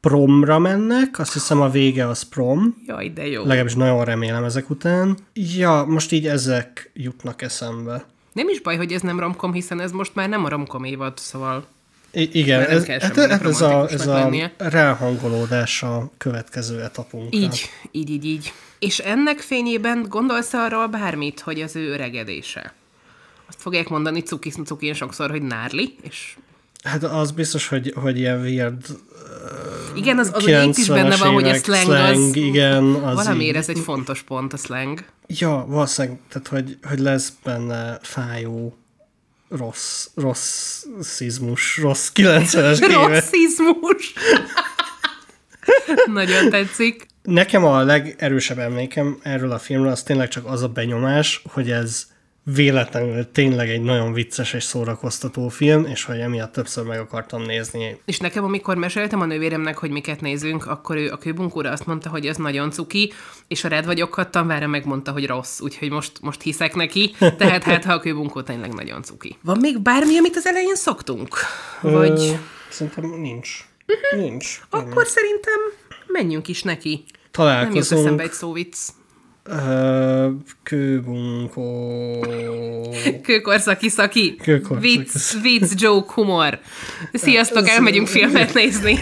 promra 0.00 0.58
mennek. 0.58 1.18
Azt 1.18 1.32
hiszem 1.32 1.60
a 1.60 1.68
vége 1.68 2.08
az 2.08 2.22
prom. 2.22 2.82
Jaj, 2.86 3.08
de 3.08 3.26
jó. 3.26 3.42
Legalábbis 3.42 3.74
nagyon 3.74 4.04
remélem 4.04 4.44
ezek 4.44 4.70
után. 4.70 5.16
Ja, 5.32 5.84
most 5.88 6.12
így 6.12 6.26
ezek 6.26 6.90
jutnak 6.94 7.42
eszembe. 7.42 8.04
Nem 8.36 8.48
is 8.48 8.60
baj, 8.60 8.76
hogy 8.76 8.92
ez 8.92 9.00
nem 9.00 9.20
romkom, 9.20 9.52
hiszen 9.52 9.80
ez 9.80 9.90
most 9.90 10.14
már 10.14 10.28
nem 10.28 10.44
a 10.44 10.48
romkom 10.48 10.84
évad, 10.84 11.18
szóval... 11.18 11.66
I- 12.12 12.38
igen, 12.38 12.60
nem 12.60 12.70
ez, 12.70 12.86
hát, 12.86 13.16
hát 13.16 13.44
ez, 13.44 13.60
a, 13.60 13.88
ez 13.90 14.06
a 14.06 14.30
ráhangolódás 14.56 15.82
a 15.82 16.10
következő 16.18 16.82
etapunkra. 16.82 17.38
Így, 17.38 17.70
így, 17.90 18.10
így, 18.10 18.24
így. 18.24 18.52
És 18.78 18.98
ennek 18.98 19.38
fényében 19.38 20.06
gondolsz 20.08 20.52
arról 20.52 20.86
bármit, 20.86 21.40
hogy 21.40 21.60
az 21.60 21.76
ő 21.76 21.90
öregedése? 21.90 22.74
Azt 23.48 23.60
fogják 23.60 23.88
mondani 23.88 24.20
cuki 24.20 24.50
cukin 24.50 24.94
sokszor, 24.94 25.30
hogy 25.30 25.42
nárli, 25.42 25.96
és 26.02 26.36
Hát 26.86 27.04
az 27.04 27.30
biztos, 27.30 27.68
hogy, 27.68 27.92
hogy 27.96 28.18
ilyen 28.18 28.40
weird 28.40 28.86
igen, 29.94 30.18
az, 30.18 30.30
az 30.32 30.46
itt 30.46 30.76
is 30.76 30.88
benne 30.88 31.14
90-es 31.14 31.18
van, 31.18 31.32
hogy 31.32 31.48
a 31.48 31.54
slang, 31.54 31.82
slang, 31.82 32.28
az... 32.28 32.36
igen, 32.36 32.84
az 32.84 33.14
Valamiért 33.14 33.54
így- 33.54 33.60
ez 33.60 33.68
egy 33.68 33.78
fontos 33.78 34.22
pont, 34.22 34.52
a 34.52 34.56
slang. 34.56 35.04
Ja, 35.26 35.64
valószínűleg, 35.68 36.18
tehát 36.28 36.48
hogy, 36.48 36.78
hogy 36.82 36.98
lesz 36.98 37.32
benne 37.44 37.98
fájó 38.02 38.76
rossz, 39.48 40.06
rossz 40.14 40.84
szizmus, 41.00 41.76
rossz 41.76 42.10
90-es 42.14 42.82
éve. 42.82 43.06
Rasszizmus! 43.06 44.12
Nagyon 46.06 46.50
tetszik. 46.50 47.06
Nekem 47.22 47.64
a 47.64 47.82
legerősebb 47.82 48.58
emlékem 48.58 49.18
erről 49.22 49.52
a 49.52 49.58
filmről 49.58 49.90
az 49.90 50.02
tényleg 50.02 50.28
csak 50.28 50.46
az 50.46 50.62
a 50.62 50.68
benyomás, 50.68 51.42
hogy 51.52 51.70
ez 51.70 52.06
véletlenül 52.54 53.30
tényleg 53.32 53.68
egy 53.68 53.82
nagyon 53.82 54.12
vicces 54.12 54.52
és 54.52 54.64
szórakoztató 54.64 55.48
film, 55.48 55.84
és 55.84 56.04
hogy 56.04 56.18
emiatt 56.18 56.52
többször 56.52 56.84
meg 56.84 56.98
akartam 57.00 57.42
nézni. 57.42 58.00
És 58.04 58.18
nekem, 58.18 58.44
amikor 58.44 58.76
meséltem 58.76 59.20
a 59.20 59.24
nővéremnek, 59.24 59.78
hogy 59.78 59.90
miket 59.90 60.20
nézünk, 60.20 60.66
akkor 60.66 60.96
ő 60.96 61.10
a 61.10 61.16
kőbunkóra 61.16 61.70
azt 61.70 61.86
mondta, 61.86 62.08
hogy 62.08 62.26
ez 62.26 62.36
nagyon 62.36 62.70
cuki, 62.70 63.12
és 63.48 63.64
a 63.64 63.68
rád 63.68 63.86
vagyok 63.86 64.30
tanvára 64.30 64.66
megmondta, 64.66 65.12
hogy 65.12 65.26
rossz, 65.26 65.60
úgyhogy 65.60 65.90
most, 65.90 66.12
most 66.20 66.42
hiszek 66.42 66.74
neki, 66.74 67.14
tehát 67.38 67.62
hát, 67.62 67.84
ha 67.84 67.92
a 67.92 68.00
kőbunkó 68.00 68.42
tényleg 68.42 68.74
nagyon 68.74 69.02
cuki. 69.02 69.36
Van 69.42 69.58
még 69.60 69.80
bármi, 69.80 70.16
amit 70.18 70.36
az 70.36 70.46
elején 70.46 70.76
szoktunk? 70.76 71.36
Vagy 71.80 72.20
Ö, 72.20 72.32
szerintem 72.70 73.20
nincs. 73.20 73.50
Nincs. 74.16 74.60
akkor 74.70 75.06
szerintem 75.06 75.60
menjünk 76.06 76.48
is 76.48 76.62
neki. 76.62 76.90
Nem 76.90 77.04
jut 77.04 77.30
Találkozunk. 77.30 78.00
eszembe 78.00 78.22
egy 78.22 78.32
szóvic. 78.32 78.88
Ö, 79.48 80.28
kőbunkó... 80.62 82.26
Kőkorszaki 83.22 83.88
szaki. 83.88 84.36
Kőkorszaki 84.42 84.98
Vicc, 84.98 85.40
vicc, 85.42 85.80
joke, 85.80 86.12
humor. 86.12 86.58
Sziasztok, 87.12 87.68
elmegyünk 87.68 88.06
filmet 88.06 88.54
nézni. 88.54 88.98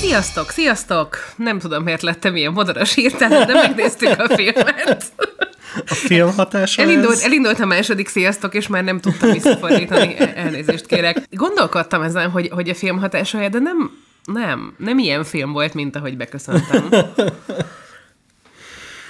Sziasztok, 0.00 0.50
sziasztok! 0.50 1.16
Nem 1.36 1.58
tudom, 1.58 1.82
miért 1.82 2.02
lettem 2.02 2.36
ilyen 2.36 2.52
modoros 2.52 2.94
hirtelen, 2.94 3.46
de 3.46 3.54
megnéztük 3.54 4.18
a 4.18 4.34
filmet. 4.34 5.12
A 5.74 5.94
film 5.94 6.32
hatása 6.34 6.82
Elindult, 6.82 7.12
ez? 7.12 7.22
elindult 7.22 7.60
a 7.60 7.66
második 7.66 8.08
sziasztok, 8.08 8.54
és 8.54 8.66
már 8.66 8.84
nem 8.84 9.00
tudtam 9.00 9.30
visszafordítani. 9.32 10.14
El- 10.18 10.32
Elnézést 10.34 10.86
kérek. 10.86 11.26
Gondolkodtam 11.30 12.02
ezen, 12.02 12.30
hogy, 12.30 12.48
hogy 12.48 12.68
a 12.68 12.74
film 12.74 12.98
hatása, 12.98 13.48
de 13.48 13.58
nem, 13.58 13.90
nem, 14.24 14.74
nem 14.78 14.98
ilyen 14.98 15.24
film 15.24 15.52
volt, 15.52 15.74
mint 15.74 15.96
ahogy 15.96 16.16
beköszöntem. 16.16 16.88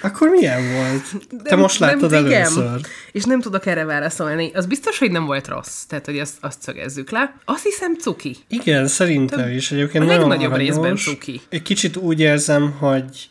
Akkor 0.01 0.29
milyen 0.29 0.73
volt? 0.73 1.03
Te 1.29 1.49
Nem- 1.49 1.59
most 1.59 1.79
láttad 1.79 2.11
nem, 2.11 2.25
igen. 2.25 2.41
először. 2.41 2.79
És 3.11 3.23
nem 3.23 3.41
tudok 3.41 3.65
erre 3.65 3.85
válaszolni. 3.85 4.51
Az 4.53 4.65
biztos, 4.65 4.97
hogy 4.97 5.11
nem 5.11 5.25
volt 5.25 5.47
rossz. 5.47 5.83
Tehát, 5.83 6.05
hogy 6.05 6.19
azt, 6.19 6.33
azt 6.41 6.61
szögezzük 6.61 7.09
le. 7.09 7.35
Azt 7.45 7.63
hiszem 7.63 7.97
cuki. 7.97 8.37
Igen, 8.47 8.87
szerintem 8.87 9.49
is. 9.49 9.71
Egyébként 9.71 10.03
a 10.03 10.07
nagyon 10.07 10.29
legnagyobb 10.29 10.51
aranyos. 10.53 10.75
részben 10.75 10.95
cuki. 10.95 11.41
Egy 11.49 11.61
kicsit 11.61 11.95
úgy 11.97 12.19
érzem, 12.19 12.71
hogy 12.71 13.29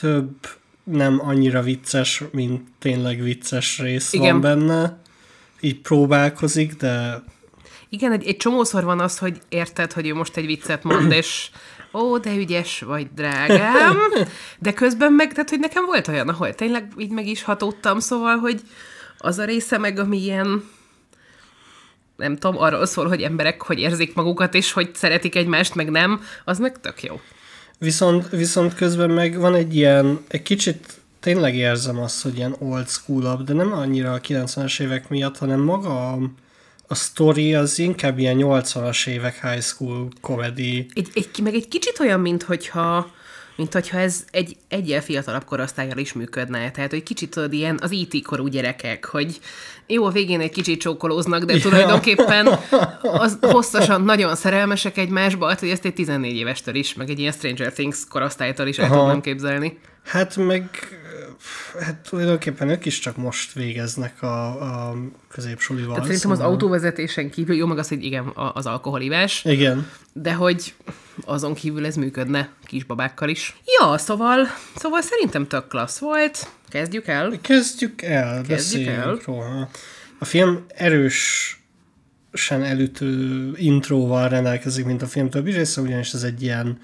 több 0.00 0.30
nem 0.84 1.20
annyira 1.24 1.62
vicces, 1.62 2.22
mint 2.30 2.68
tényleg 2.78 3.22
vicces 3.22 3.78
rész 3.78 4.12
Igen. 4.12 4.40
van 4.40 4.40
benne. 4.40 5.00
Így 5.60 5.80
próbálkozik, 5.80 6.74
de 6.74 7.22
Igen, 7.88 8.12
egy, 8.12 8.26
egy 8.26 8.36
csomószor 8.36 8.84
van 8.84 9.00
az, 9.00 9.18
hogy 9.18 9.38
érted, 9.48 9.92
hogy 9.92 10.08
ő 10.08 10.14
most 10.14 10.36
egy 10.36 10.46
viccet 10.46 10.82
mond, 10.82 11.12
és 11.22 11.50
ó, 11.92 12.18
de 12.18 12.34
ügyes 12.34 12.80
vagy, 12.80 13.08
drágám. 13.14 13.98
De 14.58 14.72
közben 14.72 15.12
meg, 15.12 15.32
tehát, 15.32 15.50
hogy 15.50 15.58
nekem 15.58 15.84
volt 15.84 16.08
olyan, 16.08 16.28
ahol 16.28 16.54
tényleg 16.54 16.92
így 16.96 17.10
meg 17.10 17.26
is 17.26 17.42
hatódtam, 17.42 17.98
szóval, 17.98 18.36
hogy 18.36 18.60
az 19.18 19.38
a 19.38 19.44
része 19.44 19.78
meg, 19.78 19.98
ami 19.98 20.18
ilyen 20.18 20.64
nem 22.16 22.36
tudom, 22.36 22.62
arról 22.62 22.86
szól, 22.86 23.08
hogy 23.08 23.22
emberek 23.22 23.62
hogy 23.62 23.78
érzik 23.78 24.14
magukat, 24.14 24.54
és 24.54 24.72
hogy 24.72 24.94
szeretik 24.94 25.34
egymást, 25.34 25.74
meg 25.74 25.90
nem, 25.90 26.22
az 26.44 26.58
meg 26.58 26.80
tök 26.80 27.02
jó. 27.02 27.20
Viszont, 27.82 28.28
viszont 28.28 28.74
közben 28.74 29.10
meg 29.10 29.38
van 29.38 29.54
egy 29.54 29.76
ilyen, 29.76 30.24
egy 30.28 30.42
kicsit 30.42 31.00
tényleg 31.20 31.54
érzem 31.54 31.98
azt, 31.98 32.22
hogy 32.22 32.36
ilyen 32.36 32.56
old 32.58 32.88
school 32.88 33.42
de 33.44 33.52
nem 33.52 33.72
annyira 33.72 34.12
a 34.12 34.20
90-es 34.20 34.80
évek 34.80 35.08
miatt, 35.08 35.38
hanem 35.38 35.60
maga 35.60 36.12
a, 36.12 36.18
a 36.86 36.94
story 36.94 37.54
az 37.54 37.78
inkább 37.78 38.18
ilyen 38.18 38.36
80-as 38.38 39.06
évek 39.06 39.48
high 39.48 39.62
school 39.62 40.08
comedy. 40.20 40.86
Egy, 40.94 41.08
egy, 41.14 41.28
meg 41.42 41.54
egy 41.54 41.68
kicsit 41.68 41.98
olyan, 42.00 42.20
mint 42.20 42.42
hogyha, 42.42 43.10
mint 43.56 43.72
hogyha 43.72 43.98
ez 43.98 44.24
egy 44.30 44.56
egyel 44.68 45.00
fiatalabb 45.00 45.44
korosztályjal 45.44 45.98
is 45.98 46.12
működne. 46.12 46.70
Tehát, 46.70 46.90
hogy 46.90 47.02
kicsit 47.02 47.30
tudod, 47.30 47.52
ilyen 47.52 47.78
az 47.82 47.90
IT 47.90 48.24
korú 48.24 48.46
gyerekek, 48.46 49.04
hogy 49.04 49.40
jó, 49.92 50.04
a 50.04 50.10
végén 50.10 50.40
egy 50.40 50.50
kicsit 50.50 50.80
csókolóznak, 50.80 51.44
de 51.44 51.54
Ja. 51.54 51.60
tulajdonképpen 51.60 52.48
az 53.02 53.38
hosszasan 53.40 54.02
nagyon 54.02 54.34
szerelmesek 54.36 54.96
egymásba, 54.96 55.48
hát, 55.48 55.60
hogy 55.60 55.68
ezt 55.68 55.84
egy 55.84 55.94
14 55.94 56.36
évestől 56.36 56.74
is, 56.74 56.94
meg 56.94 57.10
egy 57.10 57.18
ilyen 57.18 57.32
Stranger 57.32 57.72
Things 57.72 57.98
korosztálytól 58.08 58.66
is 58.66 58.78
el 58.78 58.84
Aha. 58.90 58.98
tudnám 58.98 59.20
képzelni. 59.20 59.78
Hát 60.04 60.36
meg 60.36 60.68
hát 61.80 61.96
tulajdonképpen 62.08 62.68
ők 62.68 62.84
is 62.84 62.98
csak 62.98 63.16
most 63.16 63.52
végeznek 63.52 64.22
a, 64.22 64.46
a 64.88 64.96
középsulival. 65.28 65.92
Tehát 65.92 66.04
szerintem 66.04 66.30
az 66.30 66.36
szóval- 66.36 66.52
autóvezetésen 66.52 67.30
kívül, 67.30 67.56
jó, 67.56 67.66
meg 67.66 67.78
az, 67.78 67.88
hogy 67.88 68.04
igen, 68.04 68.32
az 68.34 68.66
alkoholivás, 68.66 69.44
Igen. 69.44 69.90
de 70.12 70.32
hogy 70.32 70.74
azon 71.24 71.54
kívül 71.54 71.86
ez 71.86 71.96
működne 71.96 72.48
kisbabákkal 72.64 73.28
is. 73.28 73.56
Ja, 73.80 73.98
szóval, 73.98 74.46
szóval 74.76 75.00
szerintem 75.00 75.46
tök 75.46 75.68
klassz 75.68 75.98
volt. 75.98 76.48
Kezdjük 76.68 77.06
el. 77.06 77.38
Kezdjük 77.40 78.02
el, 78.02 78.42
Kezdjük 78.42 78.86
el. 78.88 79.20
róla. 79.24 79.68
A 80.18 80.24
film 80.24 80.64
erősen 80.68 82.62
elütő 82.62 83.50
intróval 83.56 84.28
rendelkezik, 84.28 84.84
mint 84.84 85.02
a 85.02 85.06
film 85.06 85.30
többi 85.30 85.50
része, 85.50 85.80
ugyanis 85.80 86.12
ez 86.12 86.22
egy 86.22 86.42
ilyen 86.42 86.78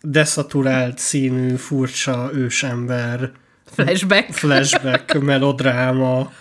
deszaturált 0.00 0.98
színű, 0.98 1.54
furcsa 1.54 2.30
ősember 2.34 3.32
Flashback. 3.74 4.32
flashback, 4.32 5.20
melodráma, 5.30 6.32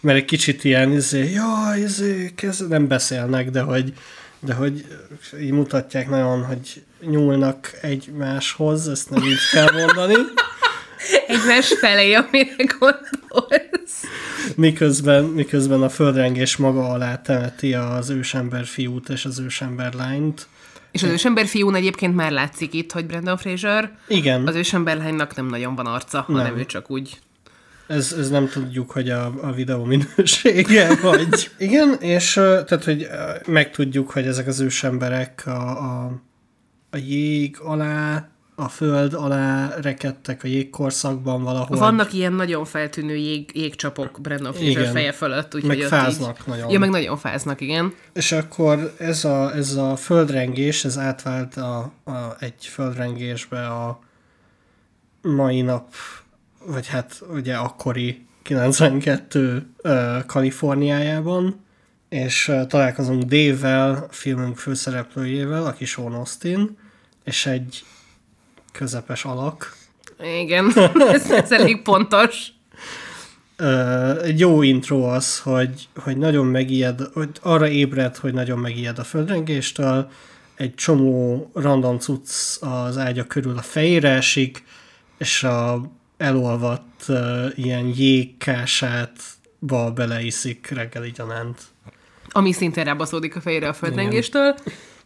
mert 0.00 0.18
egy 0.18 0.24
kicsit 0.24 0.64
ilyen, 0.64 0.92
izé, 0.92 1.32
jaj, 1.32 1.80
izé, 1.80 2.32
kezd, 2.34 2.68
nem 2.68 2.88
beszélnek, 2.88 3.50
de 3.50 3.60
hogy, 3.60 3.92
de 4.40 4.54
hogy 4.54 4.84
így 5.40 5.50
mutatják 5.50 6.08
nagyon, 6.08 6.44
hogy 6.44 6.82
nyúlnak 7.00 7.70
egymáshoz, 7.80 8.88
ezt 8.88 9.10
nem 9.10 9.22
így 9.22 9.50
kell 9.52 9.72
mondani, 9.72 10.14
Egymás 11.26 11.72
felé, 11.80 12.12
amire 12.14 12.64
gondolsz. 12.78 14.02
miközben, 14.54 15.24
miközben 15.24 15.82
a 15.82 15.88
földrengés 15.88 16.56
maga 16.56 16.88
alá 16.88 17.22
temeti 17.22 17.74
az 17.74 18.10
ősember 18.10 18.66
fiút 18.66 19.08
és 19.08 19.24
az 19.24 19.38
ősember 19.38 19.92
lányt. 19.94 20.46
És 20.90 21.02
az 21.02 21.10
ősember 21.10 21.46
fiún 21.46 21.74
egyébként 21.74 22.14
már 22.14 22.32
látszik 22.32 22.74
itt, 22.74 22.92
hogy 22.92 23.06
Brandon 23.06 23.36
Fraser. 23.36 23.98
Igen, 24.08 24.46
Az 24.46 24.54
ősember 24.54 24.96
lánynak 24.96 25.36
nem 25.36 25.46
nagyon 25.46 25.74
van 25.74 25.86
arca, 25.86 26.24
Nem. 26.28 26.36
hanem 26.36 26.58
ő 26.58 26.64
csak 26.64 26.90
úgy 26.90 27.18
ez, 27.88 28.14
ez 28.18 28.30
nem 28.30 28.48
tudjuk, 28.48 28.90
hogy 28.90 29.10
a, 29.10 29.32
a 29.42 29.52
videó 29.52 29.84
minősége, 29.84 30.94
vagy... 31.02 31.50
Igen, 31.58 31.94
és 32.00 32.32
tehát, 32.32 32.84
hogy 32.84 33.08
megtudjuk, 33.46 34.10
hogy 34.10 34.26
ezek 34.26 34.46
az 34.46 34.60
ősemberek 34.60 35.42
a, 35.46 35.68
a, 35.68 36.12
a 36.90 36.96
jég 36.96 37.56
alá, 37.60 38.28
a 38.60 38.68
föld 38.68 39.14
alá 39.14 39.74
rekedtek 39.80 40.44
a 40.44 40.46
jégkorszakban 40.46 41.42
valahol. 41.42 41.78
Vannak 41.78 42.12
ilyen 42.12 42.32
nagyon 42.32 42.64
feltűnő 42.64 43.16
jég, 43.16 43.50
jégcsapok 43.54 44.20
Brandon 44.20 44.52
Fraser 44.52 44.70
Igen. 44.70 44.92
feje 44.92 45.12
fölött. 45.12 45.54
Úgyhogy 45.54 45.68
Meg 45.68 45.78
ott 45.78 45.88
fáznak 45.88 46.38
így... 46.40 46.46
nagyon. 46.46 46.70
Ja, 46.70 46.78
meg 46.78 46.90
nagyon 46.90 47.16
fáznak, 47.16 47.60
igen. 47.60 47.94
És 48.12 48.32
akkor 48.32 48.94
ez 48.98 49.24
a, 49.24 49.54
ez 49.54 49.74
a 49.74 49.96
földrengés, 49.96 50.84
ez 50.84 50.98
átvált 50.98 51.56
a, 51.56 51.92
a, 52.04 52.36
egy 52.38 52.66
földrengésbe 52.66 53.66
a 53.66 54.00
mai 55.22 55.60
nap, 55.60 55.94
vagy 56.66 56.86
hát 56.86 57.22
ugye 57.32 57.56
akkori 57.56 58.26
92 58.42 59.66
uh, 59.82 60.24
Kaliforniájában, 60.26 61.64
és 62.08 62.48
uh, 62.48 62.66
találkozunk 62.66 63.22
Dave-vel, 63.22 64.06
a 64.10 64.12
filmünk 64.12 64.56
főszereplőjével, 64.56 65.66
aki 65.66 65.84
Sean 65.84 66.12
Austin, 66.12 66.78
és 67.24 67.46
egy 67.46 67.84
közepes 68.78 69.24
alak. 69.24 69.76
Igen, 70.40 70.72
ez, 71.12 71.30
ez 71.30 71.52
elég 71.52 71.82
pontos. 71.82 72.46
Egy 74.22 74.38
jó 74.38 74.62
intro 74.62 75.02
az, 75.02 75.38
hogy, 75.38 75.88
hogy 75.96 76.16
nagyon 76.16 76.46
megijed, 76.46 77.00
hogy 77.12 77.28
arra 77.42 77.68
ébred, 77.68 78.16
hogy 78.16 78.32
nagyon 78.32 78.58
megijed 78.58 78.98
a 78.98 79.04
földrengéstől, 79.04 80.10
egy 80.54 80.74
csomó 80.74 81.50
random 81.54 81.98
cucc 81.98 82.62
az 82.62 82.98
ágya 82.98 83.24
körül 83.24 83.58
a 83.58 83.62
fejére 83.62 84.10
esik, 84.10 84.64
és 85.18 85.42
a 85.42 85.90
elolvadt 86.16 87.04
uh, 87.08 87.46
ilyen 87.54 87.92
jégkását 87.94 89.20
ba 89.58 89.90
beleiszik 89.90 90.68
reggeli 90.70 91.10
gyanánt. 91.10 91.60
Ami 92.28 92.52
szintén 92.52 92.84
rábaszódik 92.84 93.36
a 93.36 93.40
fejére 93.40 93.68
a 93.68 93.72
földrengéstől. 93.72 94.54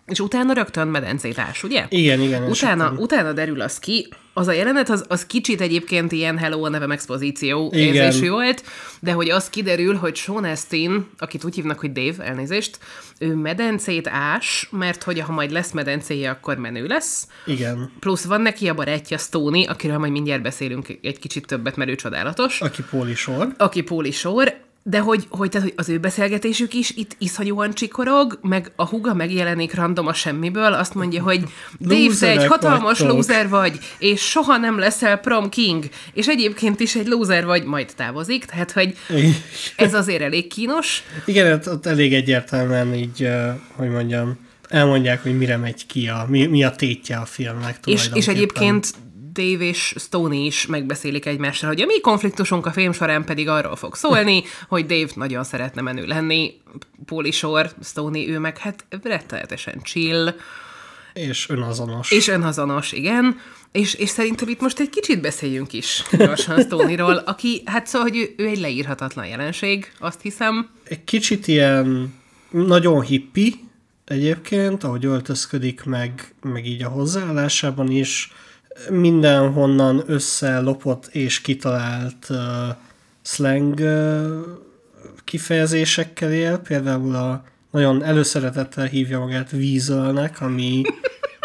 És 0.06 0.20
utána 0.20 0.52
rögtön 0.52 0.88
medencét 0.88 1.38
ás, 1.38 1.62
ugye? 1.62 1.86
Igen, 1.88 2.20
igen. 2.20 2.42
Utána, 2.48 2.92
utána 2.98 3.32
derül 3.32 3.60
az 3.60 3.78
ki, 3.78 4.08
az 4.34 4.46
a 4.46 4.52
jelenet, 4.52 4.88
az, 4.88 5.04
az 5.08 5.26
kicsit 5.26 5.60
egyébként 5.60 6.12
ilyen 6.12 6.38
Hello, 6.38 6.64
a 6.64 6.68
nevem 6.68 6.90
expozíció 6.90 7.70
Igen. 7.74 7.94
érzésű 7.94 8.30
volt, 8.30 8.62
de 9.00 9.12
hogy 9.12 9.30
az 9.30 9.50
kiderül, 9.50 9.94
hogy 9.94 10.16
Sean 10.16 10.44
Astin, 10.44 11.08
akit 11.18 11.44
úgy 11.44 11.54
hívnak, 11.54 11.78
hogy 11.78 11.92
Dave, 11.92 12.24
elnézést, 12.24 12.78
ő 13.18 13.34
medencét 13.34 14.08
ás, 14.08 14.68
mert 14.70 15.02
hogy 15.02 15.20
ha 15.20 15.32
majd 15.32 15.50
lesz 15.50 15.70
medencéje, 15.70 16.30
akkor 16.30 16.56
menő 16.56 16.86
lesz. 16.86 17.26
Igen. 17.46 17.92
Plusz 18.00 18.24
van 18.24 18.40
neki 18.40 18.68
a 18.68 18.74
barátja 18.74 19.18
Stoney, 19.18 19.66
akiről 19.66 19.98
majd 19.98 20.12
mindjárt 20.12 20.42
beszélünk 20.42 20.98
egy 21.02 21.18
kicsit 21.18 21.46
többet, 21.46 21.76
mert 21.76 21.90
ő 21.90 21.94
csodálatos 21.94 22.60
Aki 22.60 22.82
Póli 22.90 23.14
sor. 23.14 23.48
aki 23.56 23.82
Póli 23.82 24.10
sor, 24.10 24.54
de 24.82 24.98
hogy, 24.98 25.26
hogy, 25.28 25.48
tehát, 25.48 25.66
hogy 25.66 25.76
az 25.76 25.88
ő 25.88 25.98
beszélgetésük 25.98 26.74
is 26.74 26.90
itt 26.90 27.16
iszonyúan 27.18 27.72
csikorog, 27.72 28.38
meg 28.42 28.72
a 28.76 28.86
huga 28.86 29.14
megjelenik 29.14 29.74
random 29.74 30.06
a 30.06 30.12
semmiből, 30.12 30.72
azt 30.72 30.94
mondja, 30.94 31.22
hogy 31.22 31.44
Dave, 31.80 32.14
te 32.20 32.30
egy 32.30 32.46
hatalmas 32.46 32.98
vagytok. 32.98 33.16
loser 33.16 33.48
vagy, 33.48 33.78
és 33.98 34.20
soha 34.20 34.56
nem 34.56 34.78
leszel 34.78 35.16
prom 35.16 35.48
king, 35.48 35.88
és 36.12 36.26
egyébként 36.26 36.80
is 36.80 36.94
egy 36.94 37.06
loser 37.06 37.44
vagy, 37.44 37.64
majd 37.64 37.92
távozik, 37.96 38.44
tehát, 38.44 38.72
hogy 38.72 38.96
ez 39.76 39.94
azért 39.94 40.22
elég 40.22 40.46
kínos. 40.46 41.02
Igen, 41.24 41.52
ott, 41.52 41.68
ott 41.68 41.86
elég 41.86 42.14
egyértelműen 42.14 42.94
így, 42.94 43.28
hogy 43.76 43.90
mondjam, 43.90 44.38
elmondják, 44.68 45.22
hogy 45.22 45.38
mire 45.38 45.56
megy 45.56 45.86
ki, 45.86 46.08
a, 46.08 46.26
mi, 46.28 46.46
mi 46.46 46.64
a 46.64 46.70
tétje 46.70 47.16
a 47.16 47.24
filmnek 47.24 47.78
És, 47.84 48.10
és 48.14 48.28
egyébként 48.28 48.94
Dave 49.32 49.64
és 49.64 49.94
Stone 49.98 50.34
is 50.34 50.66
megbeszélik 50.66 51.26
egymással, 51.26 51.68
hogy 51.68 51.80
a 51.80 51.86
mi 51.86 52.00
konfliktusunk 52.00 52.66
a 52.66 52.72
film 52.72 52.92
során 52.92 53.24
pedig 53.24 53.48
arról 53.48 53.76
fog 53.76 53.94
szólni, 53.94 54.42
hogy 54.68 54.86
Dave 54.86 55.10
nagyon 55.14 55.44
szeretne 55.44 55.80
menő 55.82 56.06
lenni, 56.06 56.60
Shore, 57.30 57.70
Stone 57.82 58.18
ő 58.18 58.38
meg 58.38 58.58
hát 58.58 58.84
rettenetesen 59.02 59.82
chill, 59.82 60.34
És 61.12 61.48
önazonos. 61.48 62.10
és 62.10 62.28
önazonos, 62.28 62.92
igen. 62.92 63.40
És, 63.72 63.94
és 63.94 64.08
szerintem 64.08 64.48
itt 64.48 64.60
most 64.60 64.80
egy 64.80 64.90
kicsit 64.90 65.20
beszéljünk 65.20 65.72
is 65.72 66.02
gyorsan 66.18 66.60
Stoneyról, 66.60 67.14
aki, 67.32 67.62
hát 67.64 67.86
szóval, 67.86 68.08
hogy 68.08 68.16
ő, 68.18 68.34
ő 68.36 68.46
egy 68.46 68.58
leírhatatlan 68.58 69.26
jelenség, 69.26 69.92
azt 69.98 70.20
hiszem. 70.20 70.70
Egy 70.84 71.04
kicsit 71.04 71.46
ilyen 71.46 72.14
nagyon 72.50 73.02
hippi 73.02 73.54
egyébként, 74.04 74.84
ahogy 74.84 75.04
öltözködik, 75.04 75.84
meg, 75.84 76.34
meg 76.42 76.66
így 76.66 76.82
a 76.82 76.88
hozzáállásában 76.88 77.90
is. 77.90 78.32
Mindenhonnan 78.90 80.02
összelopott 80.06 81.06
és 81.06 81.40
kitalált 81.40 82.26
uh, 82.28 82.38
slang 83.22 83.78
uh, 83.80 84.40
kifejezésekkel 85.24 86.32
él. 86.32 86.58
Például 86.58 87.14
a 87.14 87.44
nagyon 87.70 88.04
előszeretettel 88.04 88.86
hívja 88.86 89.18
magát 89.18 89.52
Weaselnek, 89.52 90.40
ami 90.40 90.82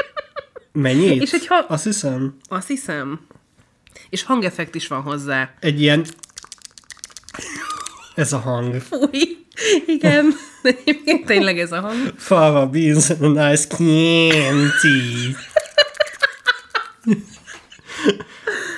mennyit? 0.71 1.21
És 1.21 1.31
egy 1.31 1.47
ha- 1.47 1.65
Azt 1.67 1.83
hiszem, 1.83 2.37
Azt 2.49 2.67
hiszem. 2.67 3.19
És 4.09 4.23
hangeffekt 4.23 4.75
is 4.75 4.87
van 4.87 5.01
hozzá. 5.01 5.53
egy 5.59 5.81
ilyen 5.81 6.05
ez 8.15 8.33
a 8.33 8.37
hang. 8.37 8.81
Fúj, 8.81 9.45
igen. 9.87 10.33
Egyébként 10.63 11.25
tényleg 11.25 11.59
ez 11.59 11.71
a 11.71 11.79
hang. 11.79 12.13
Fava 12.17 12.67
beans 12.67 13.09
and 13.09 13.35
nice 13.35 13.67
Chianti. 13.67 15.35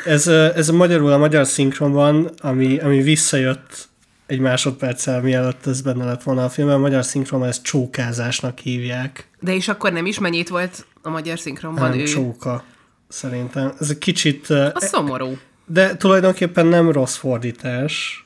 Ez, 0.06 0.28
ez 0.28 0.70
a 0.70 0.74
magyarul 0.74 1.12
a 1.12 1.18
magyar 1.18 1.48
szinkronban, 1.48 2.30
ami, 2.42 2.80
ami 2.80 3.02
visszajött 3.02 3.90
egy 4.26 4.40
másodperccel, 4.40 5.22
mielőtt 5.22 5.66
ez 5.66 5.82
benne 5.82 6.06
lett 6.06 6.24
volna 6.24 6.44
a 6.44 6.50
filmben, 6.50 6.76
a 6.76 6.80
magyar 6.80 7.06
szinkronban 7.06 7.50
ezt 7.50 7.64
csókázásnak 7.64 8.60
hívják. 8.60 9.28
De 9.40 9.56
és 9.56 9.68
akkor 9.68 9.92
nem 9.92 10.06
is 10.06 10.20
mennyit 10.20 10.50
volt 10.50 10.86
a 11.02 11.10
magyar 11.10 11.40
szinkronban 11.40 11.90
Nem 11.90 12.00
ő. 12.00 12.04
csóka, 12.04 12.64
szerintem. 13.08 13.74
Ez 13.80 13.90
egy 13.90 13.98
kicsit... 13.98 14.50
A 14.50 14.74
szomorú. 14.76 15.38
De 15.66 15.98
tulajdonképpen 15.98 16.66
nem 16.66 16.92
rossz 16.92 17.16
fordítás. 17.16 18.26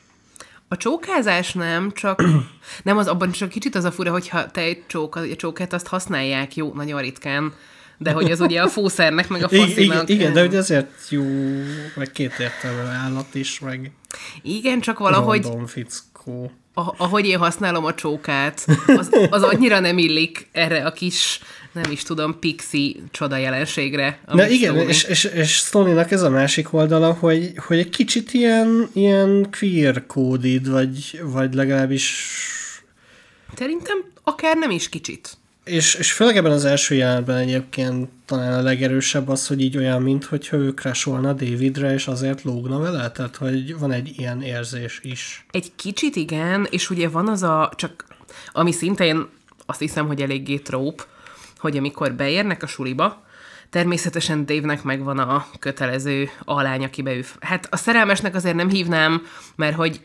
A 0.67 0.77
csókázás 0.77 1.53
nem, 1.53 1.91
csak 1.91 2.23
nem 2.83 2.97
az 2.97 3.07
abban 3.07 3.31
csak 3.31 3.49
kicsit 3.49 3.75
az 3.75 3.83
a 3.83 3.91
fura, 3.91 4.11
hogyha 4.11 4.51
te 4.51 4.61
egy 4.61 4.83
csók, 4.87 5.15
a 5.15 5.35
csókát 5.35 5.73
azt 5.73 5.87
használják 5.87 6.55
jó, 6.55 6.73
nagyon 6.73 7.01
ritkán, 7.01 7.53
de 8.03 8.11
hogy 8.11 8.31
az 8.31 8.39
ugye 8.39 8.61
a 8.61 8.67
fószernek, 8.67 9.27
meg 9.27 9.43
a 9.43 9.49
faszinak. 9.49 9.75
igen, 9.77 10.05
igen, 10.07 10.33
de 10.33 10.39
hogy 10.39 10.55
ezért 10.55 11.09
jó, 11.09 11.23
meg 11.95 12.11
két 12.11 12.33
értelmű 12.39 12.89
állat 13.03 13.35
is, 13.35 13.59
meg 13.59 13.91
Igen, 14.41 14.81
csak 14.81 14.99
valahogy 14.99 15.43
random 15.43 15.65
fickó. 15.65 16.51
ahogy 16.73 17.25
én 17.25 17.37
használom 17.37 17.85
a 17.85 17.93
csókát, 17.93 18.65
az, 18.85 19.09
az 19.29 19.43
annyira 19.43 19.79
nem 19.79 19.97
illik 19.97 20.47
erre 20.51 20.85
a 20.85 20.91
kis, 20.91 21.39
nem 21.71 21.91
is 21.91 22.03
tudom, 22.03 22.39
pixi 22.39 23.03
csoda 23.11 23.37
jelenségre. 23.37 24.19
Na 24.25 24.47
igen, 24.47 24.73
Stoney- 24.73 24.89
és, 24.89 25.03
és, 25.03 25.23
és 25.23 25.51
Stony-nak 25.55 26.11
ez 26.11 26.21
a 26.21 26.29
másik 26.29 26.73
oldala, 26.73 27.13
hogy, 27.13 27.51
hogy 27.67 27.77
egy 27.77 27.89
kicsit 27.89 28.33
ilyen, 28.33 28.89
ilyen 28.93 29.47
queer 29.59 30.05
kódid, 30.05 30.69
vagy, 30.69 31.21
vagy 31.23 31.53
legalábbis 31.53 32.27
Szerintem 33.55 33.97
akár 34.23 34.57
nem 34.57 34.69
is 34.69 34.89
kicsit. 34.89 35.37
És, 35.63 35.95
és 35.95 36.11
főleg 36.11 36.37
ebben 36.37 36.51
az 36.51 36.65
első 36.65 36.95
jelenetben 36.95 37.37
egyébként 37.37 38.09
talán 38.25 38.53
a 38.53 38.61
legerősebb 38.61 39.29
az, 39.29 39.47
hogy 39.47 39.61
így 39.61 39.77
olyan, 39.77 40.01
mint 40.01 40.23
hogyha 40.23 40.57
ő 40.57 40.69
crasholna 40.69 41.33
Davidre, 41.33 41.93
és 41.93 42.07
azért 42.07 42.43
lógna 42.43 42.79
vele, 42.79 43.11
tehát 43.11 43.35
hogy 43.35 43.77
van 43.77 43.91
egy 43.91 44.13
ilyen 44.17 44.41
érzés 44.41 44.99
is. 45.03 45.45
Egy 45.51 45.71
kicsit 45.75 46.15
igen, 46.15 46.67
és 46.69 46.89
ugye 46.89 47.09
van 47.09 47.27
az 47.27 47.43
a, 47.43 47.71
csak 47.75 48.05
ami 48.51 48.71
szintén 48.71 49.29
azt 49.65 49.79
hiszem, 49.79 50.07
hogy 50.07 50.21
eléggé 50.21 50.57
tróp, 50.57 51.07
hogy 51.57 51.77
amikor 51.77 52.13
beérnek 52.13 52.63
a 52.63 52.67
suliba, 52.67 53.23
természetesen 53.69 54.45
Dave-nek 54.45 54.83
megvan 54.83 55.19
a 55.19 55.45
kötelező 55.59 56.29
alány, 56.43 56.83
akibe 56.83 57.13
ő... 57.13 57.25
Hát 57.39 57.67
a 57.71 57.77
szerelmesnek 57.77 58.35
azért 58.35 58.55
nem 58.55 58.69
hívnám, 58.69 59.27
mert 59.55 59.75
hogy 59.75 60.01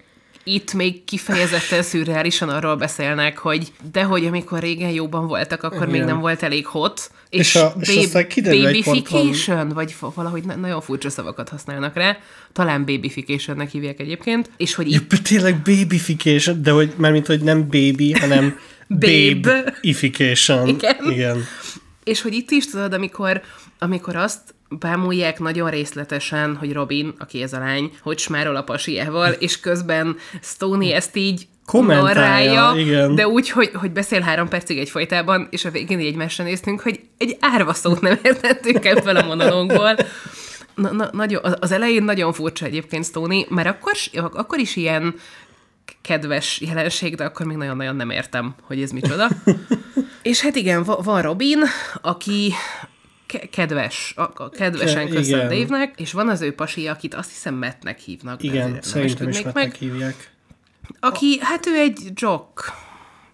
itt 0.55 0.73
még 0.73 1.05
kifejezetten 1.05 1.83
szürreálisan 1.83 2.49
arról 2.49 2.77
beszélnek, 2.77 3.39
hogy 3.39 3.73
dehogy 3.93 4.27
amikor 4.27 4.61
régen 4.61 4.91
jóban 4.91 5.27
voltak, 5.27 5.63
akkor 5.63 5.87
még 5.87 5.95
Igen. 5.95 6.07
nem 6.07 6.21
volt 6.21 6.43
elég 6.43 6.67
hot. 6.67 7.11
És 7.31 7.55
a- 7.57 7.75
és 7.81 7.97
aztán 7.97 8.29
kiderül 8.29 8.67
egy 8.67 8.85
ponton- 8.85 9.03
babyfication, 9.13 9.69
vagy 9.69 9.95
valahogy 10.15 10.45
na- 10.45 10.57
nagyon 10.57 10.81
furcsa 10.81 11.11
szavakat 11.11 11.49
használnak 11.49 11.95
rá. 11.95 12.17
Talán 12.53 12.85
babyficationnek 12.85 13.71
hívják 13.71 14.01
egyébként. 14.01 14.51
És 14.57 14.75
hogy 14.75 14.93
Ja, 14.93 15.01
itt 15.11 15.23
tényleg 15.23 15.57
babyfication, 15.63 16.63
de 16.63 16.71
hogy, 16.71 16.93
mármint, 16.97 17.27
hogy 17.27 17.41
nem 17.41 17.63
baby, 17.63 18.13
hanem 18.13 18.59
Babe. 18.89 19.75
Igen. 20.67 20.97
Igen. 21.11 21.45
És 22.05 22.21
hogy 22.23 22.33
itt 22.33 22.51
is 22.51 22.67
tudod, 22.71 22.93
amikor, 22.93 23.41
amikor 23.79 24.17
azt 24.17 24.41
bámulják 24.69 25.39
nagyon 25.39 25.71
részletesen, 25.71 26.57
hogy 26.57 26.73
Robin, 26.73 27.15
aki 27.19 27.43
ez 27.43 27.53
a 27.53 27.59
lány, 27.59 27.91
hogy 28.03 28.19
smárol 28.19 28.57
a 28.57 28.63
pasiával, 28.63 29.33
és 29.33 29.61
közben 29.61 30.17
Stoney 30.43 30.93
ezt 30.93 31.17
így 31.17 31.47
Kommentálja, 31.67 32.73
igen. 32.77 33.15
de 33.15 33.29
úgy, 33.29 33.51
hogy, 33.51 33.71
hogy 33.75 33.91
beszél 33.91 34.21
három 34.21 34.49
percig 34.49 34.79
egyfolytában, 34.79 35.49
és 35.51 35.65
a 35.65 35.71
végén 35.71 35.99
egymásra 35.99 36.45
néztünk, 36.45 36.81
hogy 36.81 37.01
egy 37.19 37.37
árva 37.41 37.73
szót 37.73 38.01
nem 38.01 38.19
értettünk 38.23 38.85
ebből 38.85 39.17
a 39.17 39.25
monológból. 39.27 39.97
Na, 40.75 40.93
na, 40.93 41.09
nagyon, 41.13 41.55
az- 41.61 41.73
elején 41.73 42.05
nagyon 42.05 42.33
furcsa 42.33 42.65
egyébként 42.67 43.05
Stoney, 43.05 43.47
mert 43.49 43.69
akkor, 43.69 43.93
akkor 44.33 44.59
is 44.59 44.77
ilyen 44.77 45.15
kedves 46.03 46.61
jelenség, 46.61 47.15
de 47.17 47.25
akkor 47.25 47.47
még 47.47 47.57
nagyon-nagyon 47.57 47.97
nem 47.97 48.11
értem, 48.11 48.55
hogy 48.63 48.83
ez 48.83 48.91
micsoda. 48.91 49.29
És 50.23 50.41
hát 50.41 50.57
igen, 50.57 50.83
va- 50.83 51.05
van 51.05 51.23
Robin, 51.23 51.59
aki 52.03 52.53
ke- 53.29 53.51
kedves, 53.51 54.13
a, 54.17 54.23
a 54.35 54.49
kedvesen 54.51 55.07
Ke- 55.07 55.15
köszön. 55.15 55.49
Dave-nek, 55.49 56.01
és 56.01 56.13
van 56.13 56.29
az 56.29 56.41
ő 56.41 56.55
pasi, 56.55 56.87
akit 56.89 57.15
azt 57.15 57.29
hiszem 57.31 57.55
Mattnek 57.55 57.99
hívnak. 57.99 58.41
de 58.41 58.47
Igen, 58.47 58.71
nem 58.71 58.81
szerintem 58.81 59.29
is 59.29 59.37
esküdnék 59.37 59.55
meg. 59.55 59.75
hívják. 59.75 60.31
Aki, 61.01 61.39
hát 61.41 61.67
ő 61.67 61.75
egy 61.75 61.99
jock. 62.15 62.73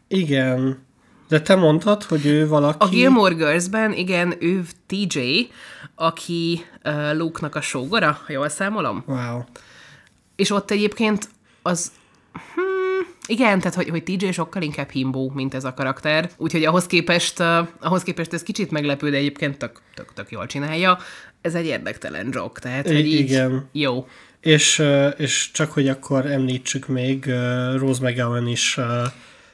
Igen. 0.08 0.82
De 1.28 1.40
te 1.40 1.54
mondtad, 1.54 2.02
hogy 2.02 2.26
ő 2.26 2.48
valaki... 2.48 2.76
A 2.80 2.88
Gilmore 2.88 3.34
Girls-ben, 3.34 3.92
igen, 3.92 4.34
ő 4.40 4.64
TJ, 4.86 5.20
aki 5.94 6.64
uh, 6.84 7.16
Luke-nak 7.16 7.54
a 7.54 7.60
sógora, 7.60 8.20
ha 8.26 8.32
jól 8.32 8.48
számolom. 8.48 9.02
Wow. 9.06 9.42
És 10.36 10.50
ott 10.50 10.70
egyébként 10.70 11.28
az... 11.62 11.92
Hmm, 12.32 12.73
igen, 13.28 13.58
tehát 13.58 13.74
hogy, 13.74 13.88
hogy 13.88 14.02
TJ 14.02 14.30
sokkal 14.30 14.62
inkább 14.62 14.90
himbó, 14.90 15.30
mint 15.34 15.54
ez 15.54 15.64
a 15.64 15.74
karakter. 15.74 16.30
Úgyhogy 16.36 16.64
ahhoz 16.64 16.86
képest, 16.86 17.40
uh, 17.40 17.68
ahhoz 17.80 18.02
képest 18.02 18.32
ez 18.32 18.42
kicsit 18.42 18.70
meglepő, 18.70 19.10
de 19.10 19.16
egyébként 19.16 19.58
tök, 19.58 19.80
tök, 19.94 20.12
tök 20.14 20.30
jól 20.30 20.46
csinálja. 20.46 20.98
Ez 21.40 21.54
egy 21.54 21.66
érdektelen 21.66 22.28
joke, 22.32 22.60
tehát 22.60 22.86
hogy 22.86 23.06
így 23.06 23.12
igen. 23.12 23.68
jó. 23.72 24.06
És, 24.40 24.82
és 25.16 25.50
csak 25.52 25.72
hogy 25.72 25.88
akkor 25.88 26.26
említsük 26.26 26.86
még, 26.86 27.24
Rose 27.76 28.08
McGowan 28.08 28.46
is 28.46 28.78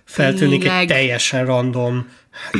feltűnik 0.04 0.60
Tényleg. 0.60 0.80
egy 0.80 0.86
teljesen 0.86 1.46
random 1.46 2.08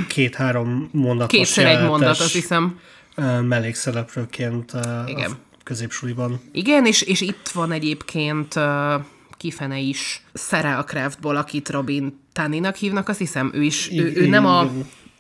két-három 0.09 0.89
mondatos 0.93 1.39
Kétszer 1.39 1.67
egy 1.67 1.83
mondat, 1.83 2.21
azt 2.21 2.33
hiszem. 2.33 2.81
mellékszereplőként 3.43 4.73
Igen. 5.07 5.31
a 5.31 5.37
középsuliban. 5.63 6.41
Igen, 6.53 6.87
és, 6.87 7.03
és 7.03 7.21
itt 7.21 7.49
van 7.49 7.73
egyébként 7.73 8.55
kifene 9.41 9.79
is 9.79 10.23
Sarah 10.35 10.85
Craftból, 10.85 11.37
akit 11.37 11.69
Robin 11.69 12.21
Tanninak 12.33 12.77
hívnak, 12.77 13.09
azt 13.09 13.19
hiszem, 13.19 13.51
ő 13.55 13.63
is, 13.63 13.91
ő, 13.93 14.13
ő 14.15 14.27
nem 14.27 14.47
a 14.47 14.71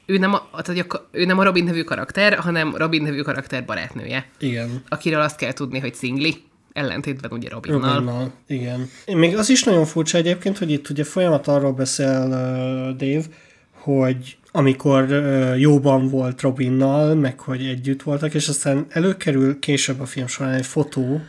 ő 0.06 0.18
nem 0.18 0.34
a, 0.34 0.48
tehát, 0.62 0.92
a, 0.92 1.08
ő 1.10 1.24
nem 1.24 1.38
a 1.38 1.44
Robin 1.44 1.64
nevű 1.64 1.82
karakter, 1.82 2.38
hanem 2.38 2.76
Robin 2.76 3.02
nevű 3.02 3.20
karakter 3.20 3.64
barátnője, 3.64 4.26
Igen. 4.38 4.82
akiről 4.88 5.20
azt 5.20 5.36
kell 5.36 5.52
tudni, 5.52 5.78
hogy 5.78 5.94
szingli, 5.94 6.42
ellentétben 6.72 7.32
ugye 7.32 7.48
Robinnal. 7.48 7.94
Robinnal, 7.94 8.32
igen. 8.46 8.88
Még 9.06 9.36
az 9.36 9.50
is 9.50 9.64
nagyon 9.64 9.84
furcsa 9.84 10.18
egyébként, 10.18 10.58
hogy 10.58 10.70
itt 10.70 10.90
ugye 10.90 11.04
folyamat 11.04 11.46
arról 11.46 11.72
beszél 11.72 12.26
uh, 12.26 12.96
Dave, 12.96 13.24
hogy 13.72 14.36
amikor 14.52 15.02
uh, 15.02 15.60
jóban 15.60 16.08
volt 16.08 16.40
Robinnal, 16.40 17.14
meg 17.14 17.40
hogy 17.40 17.66
együtt 17.66 18.02
voltak, 18.02 18.34
és 18.34 18.48
aztán 18.48 18.86
előkerül 18.88 19.58
később 19.58 20.00
a 20.00 20.06
film 20.06 20.26
során 20.26 20.54
egy 20.54 20.66
fotó, 20.66 21.20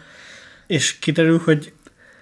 és 0.67 0.99
kiderül, 0.99 1.41
hogy 1.43 1.73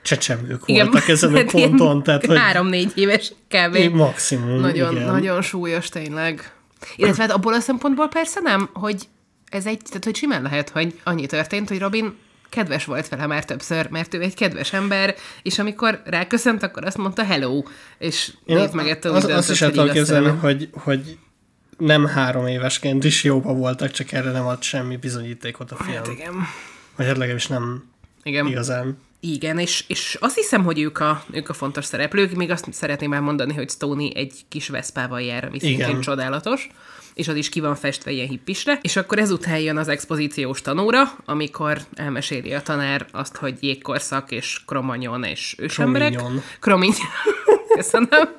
csecsemők 0.01 0.65
voltak 0.65 1.07
ezen 1.07 1.33
a 1.33 1.38
hát 1.38 1.51
ponton, 1.51 2.03
tehát 2.03 2.25
hogy 2.25 2.38
Három-négy 2.38 2.91
éves 2.95 3.33
kb. 3.47 3.77
maximum, 3.77 4.59
Nagyon, 4.59 4.95
igen. 4.95 5.05
nagyon 5.05 5.41
súlyos 5.41 5.89
tényleg. 5.89 6.51
Illetve 6.95 7.21
hát 7.21 7.31
abból 7.31 7.53
a 7.53 7.59
szempontból 7.59 8.07
persze 8.07 8.39
nem, 8.39 8.69
hogy 8.73 9.07
ez 9.49 9.65
egy, 9.65 9.81
tehát 9.88 10.03
hogy 10.03 10.15
simán 10.15 10.41
lehet, 10.41 10.69
hogy 10.69 10.99
annyi 11.03 11.25
történt, 11.25 11.69
hogy 11.69 11.79
Robin 11.79 12.15
kedves 12.49 12.85
volt 12.85 13.07
vele 13.07 13.25
már 13.25 13.45
többször, 13.45 13.89
mert 13.89 14.13
ő 14.13 14.21
egy 14.21 14.33
kedves 14.33 14.73
ember, 14.73 15.15
és 15.41 15.59
amikor 15.59 16.01
ráköszönt, 16.05 16.63
akkor 16.63 16.85
azt 16.85 16.97
mondta 16.97 17.23
hello, 17.23 17.63
és 17.97 18.31
Dave 18.47 18.69
meg 18.73 18.89
ettől 18.89 19.15
az, 19.15 19.25
azt 19.25 19.49
is 19.49 19.62
el 19.62 19.69
döntött, 19.69 19.85
tudom 19.85 20.03
képzelni, 20.03 20.39
hogy, 20.39 20.69
hogy 20.73 21.17
nem 21.77 22.05
három 22.05 22.47
évesként 22.47 23.03
is 23.03 23.23
jóban 23.23 23.57
voltak, 23.57 23.91
csak 23.91 24.12
erre 24.12 24.31
nem 24.31 24.45
ad 24.45 24.62
semmi 24.63 24.97
bizonyítékot 24.97 25.71
a 25.71 25.75
film. 25.75 25.95
Hát 25.95 26.07
igen. 26.07 26.33
Vagy 26.95 27.05
hát 27.05 27.17
legalábbis 27.17 27.47
nem 27.47 27.83
Igen. 28.23 28.47
igazán. 28.47 28.97
Igen, 29.19 29.60
és, 29.60 29.84
és 29.88 30.17
azt 30.19 30.36
hiszem, 30.36 30.63
hogy 30.63 30.79
ők 30.79 30.99
a, 30.99 31.23
ők 31.32 31.49
a 31.49 31.53
fontos 31.53 31.86
szereplők. 31.86 32.36
Még 32.36 32.51
azt 32.51 32.73
szeretném 32.73 33.13
elmondani, 33.13 33.53
hogy 33.53 33.69
Stony 33.69 34.12
egy 34.15 34.34
kis 34.49 34.69
veszpával 34.69 35.21
jár, 35.21 35.45
ami 35.45 35.60
szintén 35.60 36.01
csodálatos 36.01 36.69
és 37.19 37.27
az 37.27 37.36
is 37.36 37.49
ki 37.49 37.60
van 37.60 37.75
festve 37.75 38.12
ilyen 38.12 38.27
hippisre. 38.27 38.79
És 38.82 38.95
akkor 38.95 39.19
ezután 39.19 39.60
jön 39.60 39.77
az 39.77 39.88
expozíciós 39.88 40.62
tanóra, 40.62 41.01
amikor 41.25 41.82
elmeséli 41.93 42.53
a 42.53 42.62
tanár 42.62 43.05
azt, 43.12 43.36
hogy 43.36 43.58
jégkorszak 43.60 44.32
és 44.32 44.62
kromanyon 44.65 45.23
és 45.23 45.55
ősemberek. 45.58 46.13
Cromignon. 46.13 46.43
Cromignon. 46.60 47.08
Köszönöm. 47.75 48.29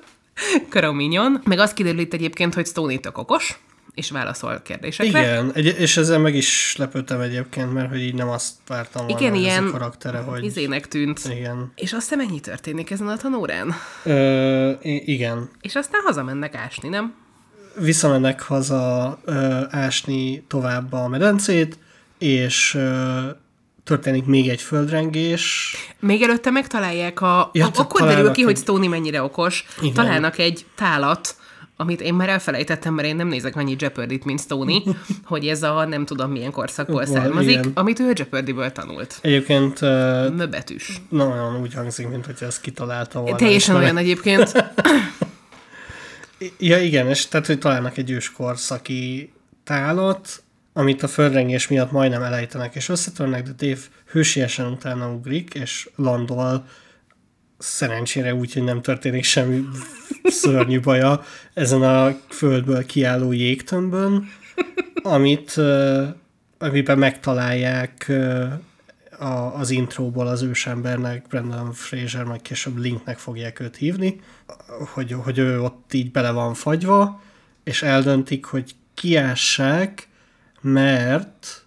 Cromignon. 0.68 1.40
Meg 1.44 1.58
azt 1.58 1.74
kiderül 1.74 2.00
itt 2.00 2.12
egyébként, 2.12 2.54
hogy 2.54 2.66
Stony 2.66 3.00
tök 3.00 3.18
okos, 3.18 3.58
és 3.94 4.10
válaszol 4.10 4.60
kérdésekre. 4.64 5.20
Igen, 5.20 5.52
egy, 5.54 5.66
és 5.78 5.96
ezzel 5.96 6.18
meg 6.18 6.34
is 6.34 6.74
lepődtem 6.78 7.20
egyébként, 7.20 7.72
mert 7.72 7.88
hogy 7.88 8.00
így 8.00 8.14
nem 8.14 8.28
azt 8.28 8.52
vártam 8.66 9.06
volna, 9.06 9.20
Igen, 9.20 9.32
hogy 9.32 9.40
ez 9.44 9.46
ilyen 9.46 9.66
a 9.66 9.70
karaktere, 9.70 10.18
hogy... 10.18 10.44
izének 10.44 10.88
tűnt. 10.88 11.20
Igen. 11.30 11.72
És 11.74 11.92
aztán 11.92 12.18
mennyi 12.18 12.40
történik 12.40 12.90
ezen 12.90 13.08
a 13.08 13.16
tanórán? 13.16 13.74
Ö, 14.04 14.70
igen. 15.04 15.50
És 15.60 15.74
aztán 15.74 16.00
hazamennek 16.04 16.54
ásni, 16.54 16.88
nem? 16.88 17.14
Visszamennek 17.76 18.40
haza 18.42 19.18
ö, 19.24 19.60
ásni 19.70 20.44
tovább 20.48 20.92
a 20.92 21.08
medencét, 21.08 21.78
és 22.18 22.74
ö, 22.74 23.20
történik 23.84 24.24
még 24.24 24.48
egy 24.48 24.60
földrengés. 24.62 25.74
Még 26.00 26.22
előtte 26.22 26.50
megtalálják 26.50 27.20
a... 27.20 27.50
Ja, 27.52 27.62
tehát 27.62 27.78
akkor 27.78 28.06
derül 28.06 28.30
ki, 28.30 28.42
hogy 28.42 28.52
egy- 28.54 28.60
Stony 28.60 28.88
mennyire 28.88 29.22
okos. 29.22 29.64
Igen. 29.80 29.94
Találnak 29.94 30.38
egy 30.38 30.66
tálat, 30.74 31.36
amit 31.80 32.00
én 32.00 32.14
már 32.14 32.28
elfelejtettem, 32.28 32.94
mert 32.94 33.08
én 33.08 33.16
nem 33.16 33.28
nézek 33.28 33.56
annyi 33.56 33.76
jeopardy 33.78 34.20
mint 34.24 34.40
Stony, 34.40 34.82
hogy 35.24 35.46
ez 35.46 35.62
a 35.62 35.84
nem 35.84 36.04
tudom 36.04 36.30
milyen 36.30 36.50
korszakból 36.50 37.04
Val- 37.04 37.08
származik, 37.08 37.50
igen. 37.50 37.70
amit 37.74 38.00
ő 38.00 38.12
Jeopardy-ből 38.16 38.72
tanult. 38.72 39.18
Egyébként 39.20 39.82
ö, 39.82 40.28
Möbetűs. 40.28 41.00
nagyon 41.08 41.60
úgy 41.60 41.74
hangzik, 41.74 42.08
mint 42.08 42.26
hogy 42.26 42.36
ezt 42.40 42.60
kitalálta 42.60 43.20
volna. 43.20 43.36
Teljesen 43.36 43.76
olyan 43.76 43.96
egyébként. 43.96 44.52
Ja, 46.58 46.82
igen, 46.82 47.08
és 47.08 47.26
tehát, 47.26 47.46
hogy 47.46 47.58
találnak 47.58 47.96
egy 47.96 48.10
őskorszaki 48.10 49.32
tálat, 49.64 50.42
amit 50.72 51.02
a 51.02 51.08
földrengés 51.08 51.68
miatt 51.68 51.90
majdnem 51.90 52.22
elejtenek, 52.22 52.74
és 52.74 52.88
összetörnek, 52.88 53.42
de 53.42 53.66
Dave 53.66 53.80
hősiesen 54.10 54.66
utána 54.66 55.12
ugrik, 55.12 55.54
és 55.54 55.88
landol 55.96 56.64
szerencsére 57.60 58.34
úgy, 58.34 58.52
hogy 58.52 58.64
nem 58.64 58.82
történik 58.82 59.24
semmi 59.24 59.64
szörnyű 60.24 60.80
baja 60.80 61.24
ezen 61.54 61.82
a 61.82 62.16
földből 62.28 62.86
kiálló 62.86 63.32
jégtömbön, 63.32 64.28
amit, 65.02 65.60
amiben 66.58 66.98
megtalálják 66.98 68.12
a, 69.18 69.58
az 69.58 69.70
intróból 69.70 70.26
az 70.26 70.42
ősembernek, 70.42 71.26
Brendan 71.28 71.72
Fraser, 71.72 72.24
majd 72.24 72.42
később 72.42 72.76
Linknek 72.76 73.18
fogják 73.18 73.60
őt 73.60 73.76
hívni, 73.76 74.20
hogy, 74.92 75.12
hogy 75.12 75.38
ő 75.38 75.60
ott 75.60 75.92
így 75.92 76.10
bele 76.10 76.30
van 76.30 76.54
fagyva, 76.54 77.22
és 77.64 77.82
eldöntik, 77.82 78.44
hogy 78.44 78.74
kiássák, 78.94 80.08
mert 80.60 81.64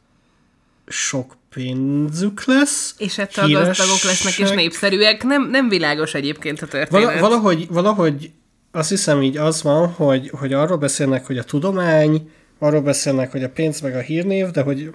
sok 0.88 1.36
pénzük 1.54 2.46
lesz. 2.46 2.96
És 2.98 3.18
ettől 3.18 3.50
gazdagok 3.50 4.04
lesznek 4.04 4.32
és 4.32 4.36
híresek- 4.36 4.58
népszerűek. 4.58 5.24
Nem, 5.24 5.50
nem 5.50 5.70
világos 5.70 6.13
egyébként 6.13 6.62
a 6.62 6.68
történet. 6.68 7.06
Val- 7.06 7.20
valahogy, 7.20 7.68
valahogy 7.70 8.32
azt 8.72 8.89
hiszem 8.89 9.22
így 9.22 9.38
az 9.38 9.62
van, 9.62 9.88
hogy, 9.88 10.30
hogy 10.30 10.54
arról 10.54 10.78
beszélnek, 10.78 11.26
hogy 11.26 11.38
a 11.38 11.44
tudomány, 11.44 12.30
arról 12.60 12.82
beszélnek, 12.82 13.32
hogy 13.32 13.44
a 13.44 13.50
pénz 13.50 13.82
meg 13.82 13.96
a 13.96 14.00
hírnév, 14.00 14.48
de 14.48 14.62
hogy 14.62 14.92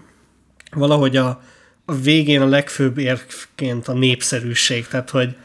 valahogy 0.71 1.16
a, 1.16 1.42
a 1.85 1.94
végén 1.94 2.40
a 2.40 2.47
legfőbb 2.47 2.99
érvként 2.99 3.88
a 3.88 3.92
népszerűség, 3.92 4.87
tehát 4.87 5.11
hogy 5.11 5.37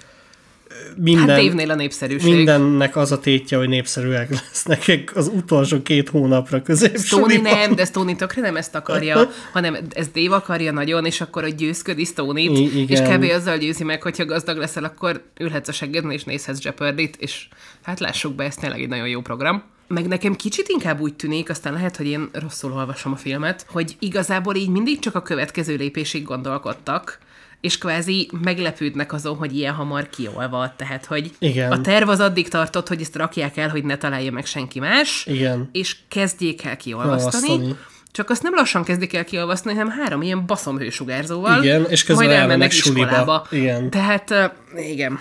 minden, 0.98 1.28
hát 1.30 1.42
Dave-nél 1.44 1.72
a 1.72 1.76
népszerűség. 1.76 2.36
mindennek 2.36 2.96
az 2.96 3.12
a 3.12 3.20
tétje, 3.20 3.58
hogy 3.58 3.70
népszerűek 3.70 4.30
lesznek 4.30 5.12
az 5.16 5.32
utolsó 5.34 5.82
két 5.82 6.10
hónapra 6.10 6.58
Stony 6.58 6.64
középsuliban. 6.64 7.42
nem, 7.54 7.76
de 7.76 7.86
Stony 7.86 8.16
tökre 8.16 8.42
nem 8.42 8.56
ezt 8.56 8.76
akarja, 8.76 9.30
hanem 9.54 9.78
ez 9.90 10.08
Dave 10.14 10.36
akarja 10.36 10.72
nagyon, 10.72 11.06
és 11.06 11.22
akkor 11.22 11.44
hogy 11.44 11.56
győzködi 11.56 12.04
Stoney-t, 12.06 12.58
I- 12.58 12.86
és 12.90 13.00
kb. 13.00 13.24
azzal 13.24 13.58
győzi 13.58 13.84
meg, 13.84 14.02
hogyha 14.02 14.26
gazdag 14.26 14.58
leszel, 14.58 14.84
akkor 14.84 15.22
ülhetsz 15.40 15.68
a 15.68 15.72
seggedben, 15.72 16.12
és 16.12 16.24
nézhetsz 16.24 16.64
jeopardy 16.64 17.10
és 17.18 17.48
hát 17.84 18.00
lássuk 18.00 18.36
be, 18.36 18.44
ez 18.44 18.56
tényleg 18.56 18.82
egy 18.82 18.88
nagyon 18.90 19.08
jó 19.08 19.22
program. 19.22 19.64
Meg 19.88 20.08
nekem 20.08 20.36
kicsit 20.36 20.68
inkább 20.68 21.00
úgy 21.00 21.14
tűnik, 21.14 21.50
aztán 21.50 21.74
lehet, 21.74 21.98
hogy 21.98 22.06
én 22.08 22.30
rosszul 22.32 22.72
olvasom 22.72 23.12
a 23.12 23.16
filmet, 23.16 23.66
hogy 23.70 23.96
igazából 24.00 24.56
így 24.56 24.70
mindig 24.70 25.00
csak 25.00 25.16
a 25.16 25.22
következő 25.22 25.76
lépésig 25.76 26.24
gondolkodtak, 26.24 27.20
és 27.64 27.78
kvázi 27.78 28.30
meglepődnek 28.42 29.14
azon, 29.14 29.36
hogy 29.36 29.56
ilyen 29.56 29.74
hamar 29.74 30.10
kiolvad. 30.10 30.72
Tehát, 30.72 31.06
hogy 31.06 31.32
Igen. 31.40 31.72
a 31.72 31.82
terv 31.82 32.10
az 32.10 32.20
addig 32.20 32.48
tartott, 32.48 32.88
hogy 32.88 33.02
ezt 33.02 33.16
rakják 33.16 33.58
el, 33.58 33.70
hogy 33.70 33.84
ne 33.84 33.98
találja 33.98 34.32
meg 34.32 34.46
senki 34.46 34.80
más, 34.80 35.26
Igen. 35.26 35.70
és 35.72 35.96
kezdjék 36.08 36.66
el 36.66 36.78
kiolvasztani. 36.78 37.50
Olvasztani. 37.50 37.76
Csak 38.12 38.30
azt 38.30 38.44
nem 38.44 38.54
lassan 38.56 38.84
kezdik 38.84 39.14
el 39.14 39.24
kiolvasztani, 39.24 39.76
hanem 39.76 39.94
három 40.00 40.22
ilyen 40.22 40.46
baszomhősugárzóval. 40.46 41.64
Igen, 41.64 41.86
és 41.90 42.04
közben 42.04 42.26
majd 42.26 42.38
elmennek 42.38 42.52
elmennek 42.52 42.72
suliba. 42.72 43.06
iskolába. 43.06 43.48
Igen. 43.52 43.90
Tehát, 43.90 44.30
uh, 44.30 44.90
igen. 44.90 45.20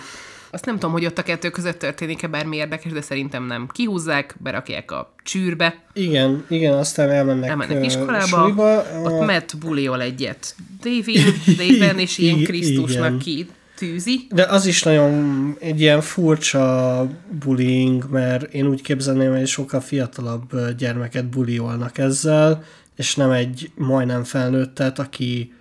Azt 0.53 0.65
nem 0.65 0.73
tudom, 0.73 0.91
hogy 0.91 1.05
ott 1.05 1.17
a 1.17 1.23
kettő 1.23 1.49
között 1.49 1.79
történik-e 1.79 2.27
bármi 2.27 2.55
érdekes, 2.55 2.91
de 2.91 3.01
szerintem 3.01 3.45
nem. 3.45 3.67
Kihúzzák, 3.71 4.35
berakják 4.39 4.91
a 4.91 5.13
csűrbe, 5.23 5.75
Igen, 5.93 6.45
igen, 6.49 6.73
aztán 6.73 7.09
elmennek, 7.09 7.49
elmennek 7.49 7.85
iskolába, 7.85 8.25
suliba. 8.25 8.85
ott 9.03 9.21
A- 9.21 9.25
Matt 9.25 9.57
buliol 9.59 10.01
egyet 10.01 10.55
David, 10.81 11.33
Daven, 11.57 11.99
és 11.99 12.17
ilyen. 12.17 12.43
Krisztusnak 12.49 13.17
kitűzi. 13.19 14.27
De 14.29 14.43
az 14.43 14.65
is 14.65 14.83
nagyon 14.83 15.55
egy 15.59 15.81
ilyen 15.81 16.01
furcsa 16.01 17.07
bullying, 17.45 18.05
mert 18.11 18.53
én 18.53 18.67
úgy 18.67 18.81
képzelném, 18.81 19.31
hogy 19.37 19.47
sokkal 19.47 19.81
fiatalabb 19.81 20.69
gyermeket 20.77 21.25
buliolnak 21.25 21.97
ezzel, 21.97 22.63
és 22.95 23.15
nem 23.15 23.31
egy 23.31 23.71
majdnem 23.75 24.23
felnőttet, 24.23 24.99
aki 24.99 25.53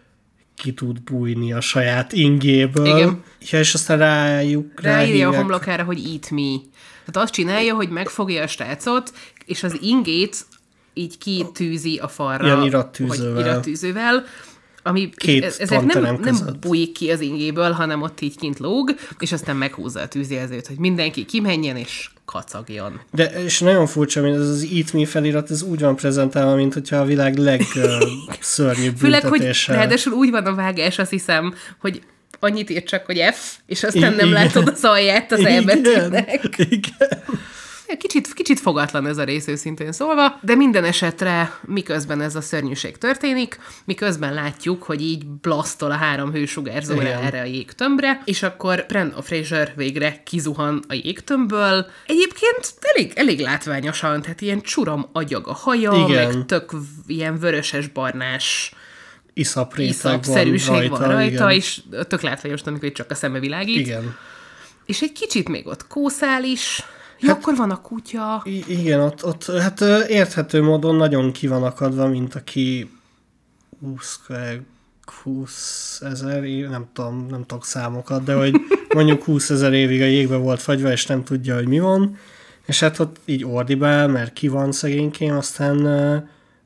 ki 0.62 0.72
tud 0.72 1.02
bújni 1.02 1.52
a 1.52 1.60
saját 1.60 2.12
ingéből. 2.12 2.86
Igen. 2.86 3.22
Ja, 3.50 3.58
és 3.58 3.74
aztán 3.74 3.98
rájuk 3.98 4.80
Ráírja 4.80 5.28
a 5.28 5.36
homlokára, 5.36 5.84
hogy 5.84 5.98
eat 5.98 6.30
me. 6.30 6.60
Tehát 7.04 7.16
azt 7.26 7.32
csinálja, 7.32 7.74
hogy 7.74 7.88
megfogja 7.88 8.42
a 8.42 8.46
srácot, 8.46 9.12
és 9.44 9.62
az 9.62 9.78
ingét 9.80 10.36
így 10.94 11.18
kitűzi 11.18 11.96
a 11.98 12.08
falra. 12.08 12.44
Ilyen 12.44 12.62
irattűzővel. 12.62 13.34
Hogy 13.34 13.44
irattűzővel, 13.44 14.24
ami 14.82 15.10
Két 15.16 15.44
ez- 15.44 15.58
ezért 15.58 15.84
nem, 15.84 16.02
nem 16.02 16.20
között. 16.20 16.58
bújik 16.58 16.92
ki 16.92 17.10
az 17.10 17.20
ingéből, 17.20 17.70
hanem 17.70 18.02
ott 18.02 18.20
így 18.20 18.36
kint 18.36 18.58
lóg, 18.58 18.94
és 19.18 19.32
aztán 19.32 19.56
meghúzza 19.56 20.00
a 20.00 20.08
tűzjelzőt, 20.08 20.66
hogy 20.66 20.78
mindenki 20.78 21.24
kimenjen 21.24 21.76
és 21.76 22.10
kacagjon. 22.32 23.00
De 23.10 23.24
és 23.24 23.60
nagyon 23.60 23.86
furcsa, 23.86 24.20
mint 24.20 24.36
ez 24.36 24.48
az 24.48 24.68
Eat 24.74 24.92
Me 24.92 25.06
felirat, 25.06 25.50
ez 25.50 25.62
úgy 25.62 25.80
van 25.80 25.96
prezentálva, 25.96 26.54
mint 26.54 26.72
hogyha 26.72 26.96
a 26.96 27.04
világ 27.04 27.36
legszörnyűbb 27.36 28.96
Főleg, 28.98 29.24
hogy 29.24 29.50
ráadásul 29.66 30.12
úgy 30.12 30.30
van 30.30 30.46
a 30.46 30.54
vágás, 30.54 30.98
azt 30.98 31.10
hiszem, 31.10 31.54
hogy 31.80 32.02
annyit 32.40 32.70
ír 32.70 32.82
csak, 32.82 33.06
hogy 33.06 33.24
F, 33.32 33.54
és 33.66 33.82
aztán 33.82 34.12
I- 34.12 34.16
nem 34.16 34.28
igen. 34.28 34.42
látod 34.42 34.68
az 34.68 34.84
alját 34.84 35.32
az 35.32 35.44
elbetűnek. 35.44 36.48
Igen. 36.56 37.22
Kicsit, 37.98 38.32
kicsit 38.32 38.60
fogatlan 38.60 39.06
ez 39.06 39.18
a 39.18 39.24
rész 39.24 39.46
őszintén 39.46 39.92
szólva, 39.92 40.38
de 40.42 40.54
minden 40.54 40.84
esetre 40.84 41.58
miközben 41.62 42.20
ez 42.20 42.36
a 42.36 42.40
szörnyűség 42.40 42.98
történik, 42.98 43.58
miközben 43.84 44.34
látjuk, 44.34 44.82
hogy 44.82 45.02
így 45.02 45.26
blasztol 45.26 45.90
a 45.90 45.94
három 45.94 46.32
hősugárzóra 46.32 47.08
erre 47.08 47.40
a 47.40 47.44
jégtömbre, 47.44 48.22
és 48.24 48.42
akkor 48.42 48.84
Brendan 48.88 49.22
Fraser 49.22 49.72
végre 49.76 50.22
kizuhan 50.24 50.84
a 50.88 50.94
jégtömbből. 50.94 51.86
Egyébként 52.06 52.74
elég, 52.80 53.12
elég 53.14 53.40
látványosan, 53.40 54.22
tehát 54.22 54.40
ilyen 54.40 54.60
csuram 54.60 55.08
agyag 55.12 55.46
a 55.46 55.54
haja, 55.54 56.06
Igen. 56.08 56.26
meg 56.26 56.46
tök 56.46 56.70
ilyen 57.06 57.38
vöröses-barnás 57.38 58.74
Iszapréteg 59.34 59.92
iszapszerűség 59.92 60.68
van 60.68 60.78
rajta, 60.78 60.96
van 60.98 61.08
rajta, 61.08 61.32
igen. 61.32 61.50
és 61.50 61.80
tök 62.08 62.20
látványos, 62.20 62.60
amikor 62.62 62.92
csak 62.92 63.10
a 63.10 63.14
szeme 63.14 63.38
világít. 63.38 63.86
Igen. 63.86 64.16
És 64.86 65.00
egy 65.00 65.12
kicsit 65.12 65.48
még 65.48 65.66
ott 65.66 65.86
kószál 65.86 66.44
is. 66.44 66.82
Ja, 67.20 67.28
hát, 67.28 67.36
akkor 67.36 67.56
van 67.56 67.70
a 67.70 67.80
kutya. 67.80 68.42
Igen, 68.66 69.00
ott, 69.00 69.24
ott 69.24 69.44
hát 69.44 69.80
érthető 70.08 70.62
módon 70.62 70.96
nagyon 70.96 71.32
ki 71.32 71.46
van 71.46 71.62
akadva, 71.62 72.08
mint 72.08 72.34
aki 72.34 72.90
20, 73.80 74.20
kö- 74.26 74.62
20 75.22 76.00
ezer 76.00 76.44
év, 76.44 76.68
nem 76.68 76.86
tudom, 76.92 77.26
nem 77.30 77.44
tudok 77.46 77.64
számokat, 77.64 78.24
de 78.24 78.34
hogy 78.34 78.54
mondjuk 78.94 79.24
20 79.24 79.50
ezer 79.50 79.72
évig 79.72 80.00
a 80.00 80.04
jégbe 80.04 80.36
volt 80.36 80.62
fagyva, 80.62 80.90
és 80.90 81.06
nem 81.06 81.24
tudja, 81.24 81.54
hogy 81.54 81.66
mi 81.66 81.78
van, 81.78 82.18
és 82.66 82.80
hát 82.80 82.98
ott 82.98 83.16
így 83.24 83.44
ordibál, 83.44 84.08
mert 84.08 84.32
ki 84.32 84.48
van 84.48 84.72
szegénykém, 84.72 85.36
aztán 85.36 85.86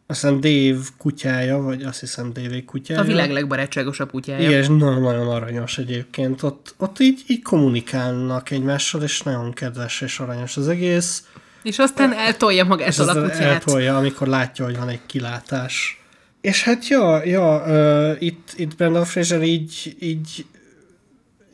ö, 0.07 0.13
aztán 0.13 0.41
Dave 0.41 0.81
kutyája, 0.99 1.59
vagy 1.59 1.83
azt 1.83 2.01
hiszem 2.01 2.33
Dave 2.33 2.65
kutyája. 2.65 3.01
A 3.01 3.05
világ 3.05 3.31
legbarátságosabb 3.31 4.11
kutyája. 4.11 4.49
Igen, 4.49 4.61
és 4.61 4.67
nagyon-nagyon 4.67 5.29
aranyos 5.29 5.79
egyébként. 5.79 6.43
Ott, 6.43 6.75
ott 6.79 7.01
így, 7.01 7.23
így 7.27 7.43
kommunikálnak 7.43 8.51
egymással, 8.51 9.03
és 9.03 9.23
nagyon 9.23 9.53
kedves 9.53 10.01
és 10.01 10.19
aranyos 10.19 10.57
az 10.57 10.69
egész. 10.69 11.25
És 11.63 11.79
aztán 11.79 12.13
eltolja 12.13 12.65
magától 12.65 13.09
a 13.09 13.23
kutyát. 13.23 13.41
eltolja, 13.41 13.97
amikor 13.97 14.27
látja, 14.27 14.65
hogy 14.65 14.77
van 14.77 14.89
egy 14.89 15.07
kilátás. 15.07 16.01
És 16.41 16.63
hát 16.63 16.89
ja, 16.89 17.25
ja 17.25 17.63
uh, 17.67 18.23
itt, 18.23 18.53
itt 18.57 18.77
Brandon 18.77 19.05
Fraser 19.05 19.43
így, 19.43 19.97
így 20.01 20.47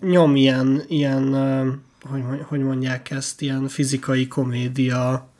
nyom 0.00 0.36
ilyen, 0.36 0.82
ilyen 0.88 1.22
uh, 1.22 1.66
hogy, 2.10 2.22
hogy 2.46 2.60
mondják 2.60 3.10
ezt, 3.10 3.42
ilyen 3.42 3.68
fizikai 3.68 4.28
komédia 4.28 5.31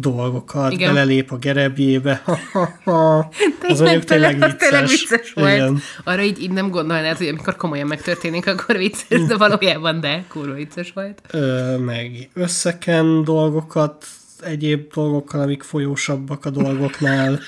dolgokat, 0.00 0.72
Igen. 0.72 0.94
belelép 0.94 1.32
a 1.32 1.36
gerebjébe. 1.36 2.22
az 3.68 3.80
mondjuk 3.80 4.04
tényleg 4.04 4.42
az 4.42 4.54
tényleg 4.58 4.86
vicces. 4.86 5.08
vicces 5.08 5.32
volt. 5.32 5.54
Igen. 5.54 5.82
Arra 6.04 6.22
így, 6.22 6.42
így 6.42 6.50
nem 6.50 6.70
gondolnád, 6.70 7.16
hogy 7.16 7.26
amikor 7.28 7.56
komolyan 7.56 7.86
megtörténik, 7.86 8.46
akkor 8.46 8.76
vicces, 8.76 9.24
de 9.24 9.36
valójában 9.36 10.00
de, 10.00 10.24
kurva 10.28 10.54
vicces 10.54 10.92
volt. 10.94 11.22
Ö, 11.30 11.76
meg 11.76 12.30
összeken 12.34 13.24
dolgokat, 13.24 14.06
egyéb 14.40 14.92
dolgokkal, 14.92 15.40
amik 15.40 15.62
folyósabbak 15.62 16.44
a 16.44 16.50
dolgoknál. 16.50 17.40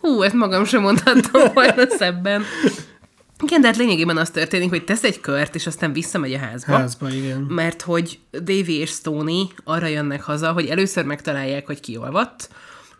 Hú, 0.00 0.22
ezt 0.22 0.34
magam 0.34 0.64
sem 0.64 0.82
mondhattam 0.82 1.52
volna 1.54 1.90
szebben. 1.98 2.42
Igen, 3.44 3.60
de 3.60 3.66
hát 3.66 3.76
lényegében 3.76 4.16
az 4.16 4.30
történik, 4.30 4.68
hogy 4.68 4.84
tesz 4.84 5.02
egy 5.04 5.20
kört, 5.20 5.54
és 5.54 5.66
aztán 5.66 5.92
visszamegy 5.92 6.32
a 6.34 6.38
házba. 6.38 6.72
Házba, 6.72 7.10
igen. 7.10 7.40
Mert 7.40 7.82
hogy 7.82 8.18
Davy 8.32 8.72
és 8.78 8.90
Stoney 8.90 9.46
arra 9.64 9.86
jönnek 9.86 10.22
haza, 10.22 10.52
hogy 10.52 10.66
először 10.66 11.04
megtalálják, 11.04 11.66
hogy 11.66 11.80
kiolvadt, 11.80 12.48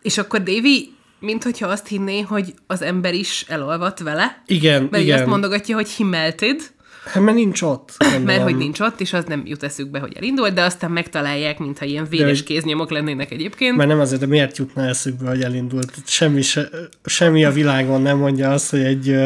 és 0.03 0.19
akkor 0.19 0.43
Davy, 0.43 0.95
mint 1.21 1.43
hogyha 1.43 1.69
azt 1.69 1.87
hinné, 1.89 2.21
hogy 2.21 2.55
az 2.67 2.83
ember 2.83 3.15
is 3.15 3.45
elolvadt 3.49 3.99
vele, 4.01 4.43
Igen, 4.47 4.89
mert 4.91 5.03
igen. 5.03 5.19
azt 5.19 5.27
mondogatja, 5.27 5.75
hogy 5.75 5.93
he 5.97 6.05
melted, 6.05 6.61
Hát 7.13 7.23
mert 7.23 7.37
nincs 7.37 7.63
ott. 7.63 7.93
mert 8.25 8.43
hogy 8.43 8.57
nincs 8.57 8.81
ott, 8.81 9.01
és 9.01 9.13
az 9.13 9.25
nem 9.25 9.43
jut 9.45 9.63
eszükbe, 9.63 9.99
hogy 9.99 10.13
elindult, 10.17 10.55
de 10.55 10.63
aztán 10.63 10.91
megtalálják, 10.91 11.59
mintha 11.59 11.85
ilyen 11.85 12.07
véres 12.09 12.39
hogy- 12.39 12.47
kéznyomok 12.47 12.91
lennének 12.91 13.31
egyébként. 13.31 13.77
Mert 13.77 13.89
nem 13.89 14.01
azért, 14.01 14.21
de 14.21 14.27
miért 14.27 14.57
jutna 14.59 14.83
eszükbe, 14.87 15.29
hogy 15.29 15.43
elindult? 15.43 15.93
Semmi, 16.07 16.43
se, 16.43 16.69
semmi 17.05 17.45
a 17.45 17.51
világon 17.53 18.03
nem 18.03 18.19
mondja 18.19 18.51
azt, 18.53 18.71
hogy 18.71 18.81
egy, 18.81 19.09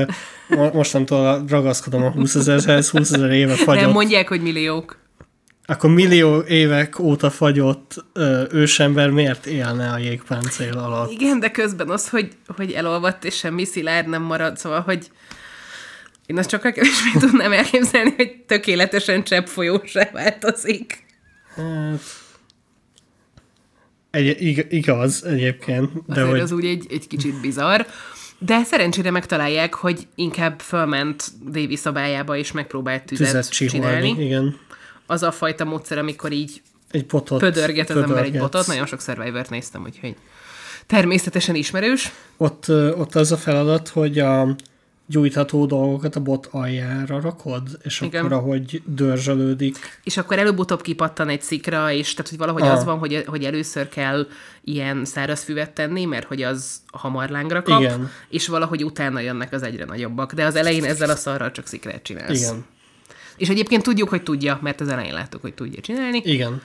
mostantól 0.73 1.45
ragaszkodom 1.49 2.03
a 2.03 2.11
20 2.11 2.35
ezerhez, 2.35 2.91
20 2.91 3.11
ezer 3.11 3.31
éve 3.31 3.55
fagyott. 3.55 3.83
Nem 3.83 3.91
mondják, 3.91 4.29
hogy 4.29 4.43
milliók. 4.43 4.99
Akkor 5.67 5.91
millió 5.91 6.41
évek 6.41 6.99
óta 6.99 7.31
fagyott 7.31 8.05
ö, 8.13 8.45
ősember 8.51 9.11
miért 9.11 9.47
élne 9.47 9.91
a 9.91 9.99
jégpáncél 9.99 10.79
alatt? 10.79 11.11
Igen, 11.11 11.41
de 11.41 11.51
közben 11.51 11.91
az, 11.91 12.09
hogy, 12.09 12.29
hogy 12.57 12.73
elolvadt, 12.73 13.25
és 13.25 13.37
semmi 13.37 13.65
szilárd 13.65 14.09
nem 14.09 14.23
marad, 14.23 14.59
szóval, 14.59 14.81
hogy 14.81 15.11
én 16.27 16.39
azt 16.39 16.49
csak 16.49 16.61
kevésbé 16.61 17.11
tudnám 17.27 17.53
elképzelni, 17.53 18.15
hogy 18.17 18.37
tökéletesen 18.47 19.25
csepp 19.25 19.47
folyósá 19.47 20.11
változik. 20.13 21.05
Hát... 21.55 22.01
Egy, 24.11 24.43
ig- 24.43 24.67
igaz 24.73 25.25
egyébként, 25.25 25.93
de 25.93 26.13
Azért 26.13 26.29
hogy 26.29 26.41
az 26.41 26.53
úgy 26.53 26.65
egy, 26.65 26.87
egy 26.91 27.07
kicsit 27.07 27.41
bizarr. 27.41 27.81
De 28.43 28.63
szerencsére 28.65 29.11
megtalálják, 29.11 29.75
hogy 29.75 30.07
inkább 30.15 30.61
fölment 30.61 31.25
Davy 31.45 31.77
szobájába, 31.77 32.37
és 32.37 32.53
megpróbált 32.53 33.05
tüzet, 33.05 33.27
tüzet 33.27 33.51
csinálni. 33.51 34.15
Igen. 34.19 34.57
Az 35.07 35.23
a 35.23 35.33
fajta 35.33 35.65
módszer, 35.65 35.99
amikor 35.99 36.33
így 36.33 36.63
Egy 36.91 37.07
botot. 37.07 37.39
pödörget 37.39 37.91
az 37.91 37.97
ember 37.97 38.25
egy 38.25 38.39
botot. 38.39 38.67
Nagyon 38.67 38.87
sok 38.87 39.01
survivor 39.01 39.47
néztem, 39.49 39.83
úgyhogy 39.83 40.17
természetesen 40.87 41.55
ismerős. 41.55 42.13
Ott, 42.37 42.69
ott 42.97 43.15
az 43.15 43.33
a 43.33 43.37
feladat, 43.37 43.89
hogy 43.89 44.19
a 44.19 44.57
gyújtható 45.11 45.67
dolgokat 45.67 46.17
a 46.17 46.21
bot 46.21 46.49
aljára 46.51 47.21
rakod, 47.21 47.69
és 47.83 48.01
Igen. 48.01 48.21
akkor 48.25 48.37
ahogy 48.37 48.83
dörzsölődik. 48.85 49.77
És 50.05 50.17
akkor 50.17 50.39
előbb-utóbb 50.39 50.83
kipattan 50.83 51.29
egy 51.29 51.43
szikra, 51.43 51.93
és 51.93 52.15
tehát, 52.15 52.29
hogy 52.29 52.39
valahogy 52.39 52.63
Ah. 52.63 52.73
az 52.73 52.85
van, 52.85 52.99
hogy, 52.99 53.25
hogy 53.27 53.45
először 53.45 53.89
kell 53.89 54.27
ilyen 54.65 55.05
száraz 55.05 55.43
füvet 55.43 55.71
tenni, 55.71 56.05
mert 56.05 56.27
hogy 56.27 56.43
az 56.43 56.81
hamar 56.93 57.29
lángra 57.29 57.63
kap, 57.63 57.81
Igen. 57.81 58.11
és 58.29 58.49
valahogy 58.49 58.85
utána 58.85 59.21
jönnek 59.21 59.53
az 59.53 59.63
egyre 59.63 59.85
nagyobbak. 59.85 60.33
De 60.33 60.45
az 60.45 60.55
elején 60.55 60.85
ezzel 60.85 61.11
a 61.11 61.17
szarral 61.17 61.51
csak 61.51 61.67
szikrát 61.67 62.03
csinálsz. 62.03 62.41
Igen. 62.41 62.65
És 63.37 63.49
egyébként 63.49 63.83
tudjuk, 63.83 64.09
hogy 64.09 64.23
tudja, 64.23 64.59
mert 64.63 64.81
az 64.81 64.89
elején 64.89 65.13
láttuk, 65.13 65.41
hogy 65.41 65.55
tudja 65.55 65.81
csinálni. 65.81 66.21
Igen. 66.25 66.63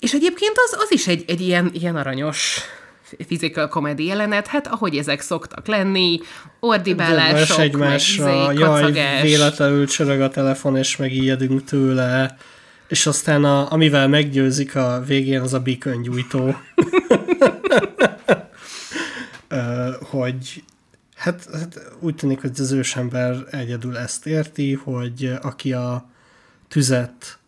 És 0.00 0.12
egyébként 0.12 0.54
az, 0.54 0.76
az 0.80 0.92
is 0.92 1.06
egy, 1.06 1.24
egy 1.26 1.40
ilyen, 1.40 1.70
ilyen 1.72 1.96
aranyos 1.96 2.60
physical 3.26 3.68
comedy 3.68 4.04
jelenet, 4.04 4.46
hát 4.46 4.66
ahogy 4.66 4.96
ezek 4.96 5.20
szoktak 5.20 5.66
lenni, 5.66 6.20
ordibálások, 6.60 7.58
egymásra, 7.58 8.52
izé, 8.52 8.60
jaj, 8.60 9.22
véletlenül 9.22 9.86
csörög 9.86 10.20
a 10.20 10.28
telefon, 10.28 10.76
és 10.76 10.96
megijedünk 10.96 11.64
tőle, 11.64 12.36
és 12.88 13.06
aztán 13.06 13.44
a, 13.44 13.72
amivel 13.72 14.08
meggyőzik 14.08 14.76
a 14.76 15.02
végén, 15.06 15.40
az 15.40 15.54
a 15.54 15.60
biköngyújtó. 15.60 16.54
Ö, 19.48 19.90
hogy 20.00 20.64
hát, 21.14 21.48
hát 21.52 21.80
úgy 22.00 22.14
tűnik, 22.14 22.40
hogy 22.40 22.50
az 22.58 22.72
ősember 22.72 23.36
egyedül 23.50 23.96
ezt 23.96 24.26
érti, 24.26 24.74
hogy 24.74 25.32
aki 25.42 25.72
a 25.72 26.08
tüzet 26.68 27.38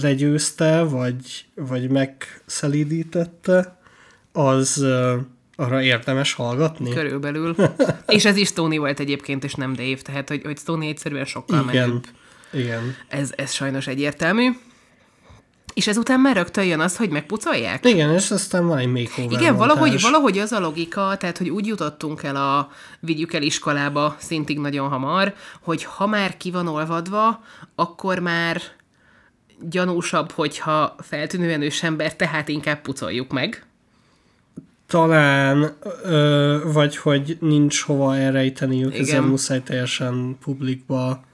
legyőzte, 0.00 0.82
vagy, 0.82 1.44
vagy 1.54 1.90
megszelídítette, 1.90 3.78
az 4.32 4.84
arra 5.56 5.82
érdemes 5.82 6.32
hallgatni. 6.32 6.90
Körülbelül. 6.90 7.54
és 8.06 8.24
ez 8.24 8.36
is 8.36 8.48
Stoney 8.48 8.78
volt 8.78 9.00
egyébként, 9.00 9.44
és 9.44 9.54
nem 9.54 9.72
Dave, 9.72 9.96
tehát 10.02 10.28
hogy, 10.28 10.42
hogy 10.44 10.58
Stoney 10.58 10.88
egyszerűen 10.88 11.24
sokkal 11.24 11.68
Igen. 11.68 11.88
menőbb. 11.88 12.04
Igen. 12.52 12.96
Ez, 13.08 13.32
ez 13.36 13.52
sajnos 13.52 13.86
egyértelmű. 13.86 14.50
És 15.74 15.86
ezután 15.86 16.20
már 16.20 16.36
rögtön 16.36 16.64
jön 16.64 16.80
az, 16.80 16.96
hogy 16.96 17.10
megpucolják? 17.10 17.84
Igen, 17.84 18.12
és 18.14 18.30
aztán 18.30 18.66
van 18.66 18.78
egy 18.78 18.92
makeover 18.92 19.40
Igen, 19.40 19.56
valahogy, 19.56 20.00
valahogy 20.00 20.38
az 20.38 20.52
a 20.52 20.60
logika, 20.60 21.16
tehát 21.16 21.38
hogy 21.38 21.48
úgy 21.48 21.66
jutottunk 21.66 22.22
el 22.22 22.36
a 22.36 22.70
vigyük 23.00 23.32
el 23.32 23.42
iskolába 23.42 24.16
szintig 24.18 24.58
nagyon 24.58 24.88
hamar, 24.88 25.34
hogy 25.60 25.84
ha 25.84 26.06
már 26.06 26.36
ki 26.36 26.50
van 26.50 26.66
olvadva, 26.68 27.44
akkor 27.74 28.18
már 28.18 28.62
gyanúsabb, 29.68 30.30
hogyha 30.30 30.94
feltűnően 30.98 31.62
ősember, 31.62 32.16
tehát 32.16 32.48
inkább 32.48 32.80
pucoljuk 32.80 33.32
meg. 33.32 33.64
Talán, 34.86 35.76
ö, 36.04 36.58
vagy 36.72 36.96
hogy 36.96 37.36
nincs 37.40 37.82
hova 37.82 38.16
elrejteniük, 38.16 38.88
Igen. 38.92 39.00
ezért 39.00 39.24
muszáj 39.24 39.62
teljesen 39.62 40.36
publikba. 40.42 41.24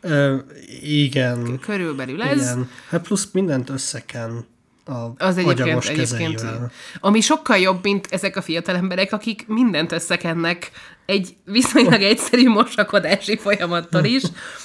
Ö, 0.00 0.36
igen. 0.82 1.58
Körülbelül 1.58 2.22
ez. 2.22 2.40
igen. 2.40 2.68
Hát 2.88 3.02
plusz 3.02 3.28
mindent 3.32 3.70
összeken 3.70 4.46
a 4.84 5.24
Az 5.24 5.36
egyébként, 5.36 5.84
egyébként 5.84 6.34
kezeivel. 6.34 6.70
ami 7.00 7.20
sokkal 7.20 7.58
jobb, 7.58 7.82
mint 7.82 8.06
ezek 8.10 8.36
a 8.36 8.42
fiatal 8.42 8.74
emberek, 8.76 9.12
akik 9.12 9.44
mindent 9.46 9.92
összekennek 9.92 10.70
egy 11.06 11.36
viszonylag 11.44 12.02
egyszerű 12.02 12.48
mosakodási 12.48 13.36
folyamattól 13.36 14.04
is. 14.04 14.22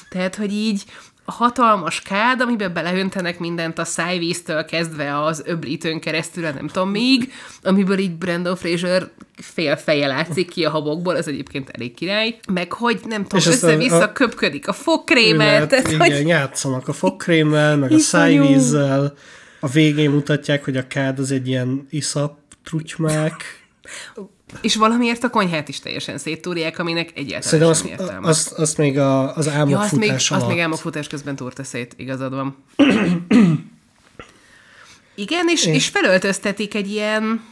Tehát, 0.10 0.36
hogy 0.36 0.52
így 0.54 0.84
hatalmas 1.32 2.02
kád, 2.02 2.42
amiben 2.42 2.74
beleöntenek 2.74 3.40
mindent 3.40 3.80
a 3.80 3.86
szájvíztől 3.86 4.66
kezdve 4.66 5.24
az 5.24 5.42
öblítőn 5.46 6.00
keresztül, 6.00 6.44
nem 6.50 6.68
tudom 6.68 6.90
még, 6.90 7.32
amiből 7.64 7.98
így 7.98 8.16
Brandon 8.16 8.56
Fraser 8.56 9.10
fél 9.42 9.76
feje 9.76 10.08
látszik 10.08 10.50
ki 10.50 10.66
a 10.66 10.70
habokból, 10.70 11.16
az 11.16 11.28
egyébként 11.28 11.70
elég 11.70 11.94
király. 11.94 12.40
Meg 12.54 12.74
hogy 12.74 13.00
nem 13.08 13.24
tudom, 13.26 13.54
össze-vissza 13.54 14.02
a- 14.04 14.12
köpködik 14.12 14.68
a 14.68 14.74
fogkrémmel, 14.74 15.58
Mert, 15.60 15.70
tehát 15.70 15.92
igen, 15.92 16.18
hogy 16.18 16.28
játszanak 16.28 16.88
a 16.88 16.94
fogkrémmel, 16.94 17.78
meg 17.78 17.92
a 17.92 17.98
szájvízzel. 17.98 19.14
A 19.60 19.68
végén 19.68 20.10
mutatják, 20.10 20.64
hogy 20.64 20.78
a 20.78 20.88
kád 20.88 21.20
az 21.20 21.32
egy 21.32 21.48
ilyen 21.48 21.88
iszap 21.90 22.38
trutymák. 22.64 23.44
És 24.62 24.76
valamiért 24.76 25.24
a 25.24 25.30
konyhát 25.30 25.70
is 25.70 25.80
teljesen 25.80 26.18
széttúrják, 26.18 26.80
aminek 26.80 27.10
egyáltalán 27.16 27.42
Szerintem 27.42 27.70
azt, 27.70 27.86
értelme. 27.86 28.28
azt, 28.28 28.52
azt 28.52 28.78
még 28.78 29.00
a, 29.00 29.36
az 29.36 29.48
álmok 29.48 29.70
ja, 29.70 29.80
azt 29.80 29.92
még, 29.92 30.02
futás 30.02 30.32
azt 30.32 30.42
alatt. 30.42 30.54
még 30.54 30.64
álmokfutás 30.64 31.08
közben 31.08 31.36
túrta 31.36 31.64
szét, 31.64 31.94
igazad 31.98 32.34
van. 32.34 32.56
Igen, 35.16 35.48
és, 35.48 35.66
és 35.66 35.88
felöltöztetik 35.88 36.76
egy 36.76 36.92
ilyen... 36.92 37.44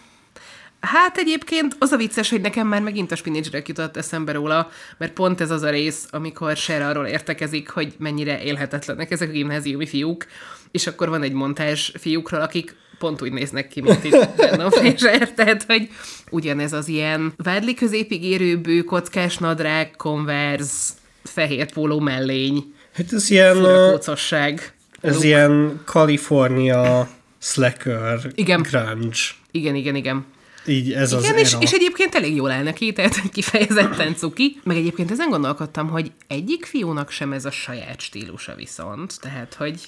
Hát 0.79 1.17
egyébként 1.17 1.75
az 1.79 1.91
a 1.91 1.97
vicces, 1.97 2.29
hogy 2.29 2.41
nekem 2.41 2.67
már 2.67 2.81
megint 2.81 3.12
a 3.12 3.15
spinach 3.15 3.67
jutott 3.67 3.97
eszembe 3.97 4.31
róla, 4.31 4.69
mert 4.97 5.13
pont 5.13 5.41
ez 5.41 5.51
az 5.51 5.62
a 5.62 5.69
rész, 5.69 6.08
amikor 6.12 6.58
Ser 6.58 6.81
arról 6.81 7.05
értekezik, 7.05 7.69
hogy 7.69 7.95
mennyire 7.97 8.43
élhetetlenek 8.43 9.12
ezek 9.12 9.29
a 9.29 9.31
gimnáziumi 9.31 9.86
fiúk, 9.86 10.25
és 10.71 10.88
akkor 10.88 11.10
van 11.10 11.23
egy 11.23 11.34
montázs 11.34 11.91
fiúkról, 11.97 12.41
akik 12.41 12.75
pont 13.06 13.22
úgy 13.22 13.32
néznek 13.32 13.68
ki, 13.68 13.82
mint 13.82 14.04
itt 14.04 14.30
Brandon 14.36 14.72
Fraser, 14.72 15.34
tehát, 15.34 15.63
hogy 15.63 15.89
ugyanez 16.32 16.74
az 16.74 16.88
ilyen 16.88 17.34
vádli 17.38 17.74
középig 17.74 18.24
érő 18.24 18.58
bő, 18.58 18.82
kockás 18.82 19.38
nadrág, 19.38 19.91
konverz, 19.98 20.94
fehér 21.24 21.72
póló 21.72 22.00
mellény, 22.00 22.74
Hát 22.94 23.13
ez 23.13 23.30
ilyen, 23.30 23.62
kócosság. 23.91 24.74
ez 25.02 25.13
look. 25.13 25.24
ilyen 25.24 25.82
California 25.86 27.10
slacker 27.39 28.20
Igen. 28.36 28.62
grunge. 28.62 29.18
Igen, 29.52 29.76
igen, 29.76 29.96
igen. 29.96 30.26
így 30.68 30.91
ez 30.94 31.13
az 31.13 31.24
Igen, 31.24 31.38
és, 31.38 31.52
era. 31.54 31.62
és 31.62 31.72
egyébként 31.72 32.15
elég 32.15 32.36
jól 32.36 32.52
áll 32.52 32.63
neki, 32.63 32.94
tehát 32.94 33.22
kifejezetten 33.34 34.15
cuki. 34.15 34.60
Meg 34.63 34.78
egyébként 34.78 35.12
ezen 35.12 35.30
gondolkodtam, 35.30 35.89
hogy 35.89 36.12
egyik 36.28 36.65
fiúnak 36.65 37.10
sem 37.10 37.34
ez 37.34 37.46
a 37.46 37.52
saját 37.52 38.02
stílusa 38.02 38.56
viszont. 38.56 39.20
Tehát, 39.22 39.54
hogy 39.54 39.80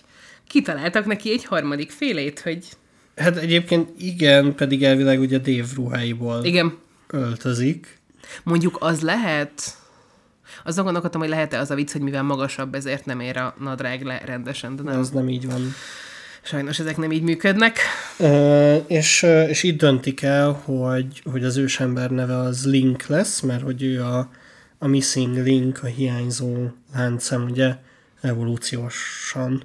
kitaláltak 0.48 1.06
neki 1.06 1.32
egy 1.32 1.46
harmadik 1.46 1.92
félét, 1.92 2.40
hogy 2.40 2.66
Hát 3.18 3.38
egyébként 3.38 3.90
igen, 3.98 4.56
pedig 4.56 4.84
elvileg 4.84 5.20
ugye 5.20 5.38
Dave 5.38 5.68
ruháiból 5.76 6.46
igen, 6.46 6.78
öltözik. 7.10 8.00
mondjuk 8.44 8.78
az 8.80 9.02
lehet, 9.02 9.78
azon 10.64 10.84
gondolkodtam, 10.84 11.22
hogy 11.22 11.30
lehet-e 11.30 11.60
az 11.60 11.72
a 11.72 11.76
vicc, 11.76 11.92
hogy 11.92 12.02
mivel 12.02 12.24
magasabb, 12.24 12.76
ezért 12.76 13.06
nem 13.06 13.20
ér 13.20 13.38
a 13.38 13.56
nadrág 13.60 14.04
le 14.04 14.22
rendesen, 14.26 14.76
de 14.76 14.84
nem. 14.84 15.00
az 15.00 15.10
nem 15.10 15.30
így 15.30 15.48
van. 15.48 15.74
Sajnos 16.42 16.80
ezek 16.80 16.98
nem 16.98 17.12
így 17.12 17.22
működnek. 17.22 17.80
Ö, 18.18 18.76
és, 18.88 19.24
és 19.48 19.64
itt 19.64 19.78
döntik 19.78 20.22
el, 20.22 20.52
hogy, 20.52 21.22
hogy 21.32 21.44
az 21.44 21.58
ősember 21.58 22.10
neve 22.10 22.38
az 22.38 22.66
Link 22.66 23.06
lesz, 23.06 23.40
mert 23.40 23.62
hogy 23.62 23.84
ő 23.84 24.04
a, 24.04 24.30
a 24.78 24.88
missing 24.88 25.38
link, 25.38 25.80
a 25.84 25.86
hiányzó 25.86 26.54
láncem, 26.94 27.44
ugye, 27.44 27.76
evolúciósan. 28.22 29.64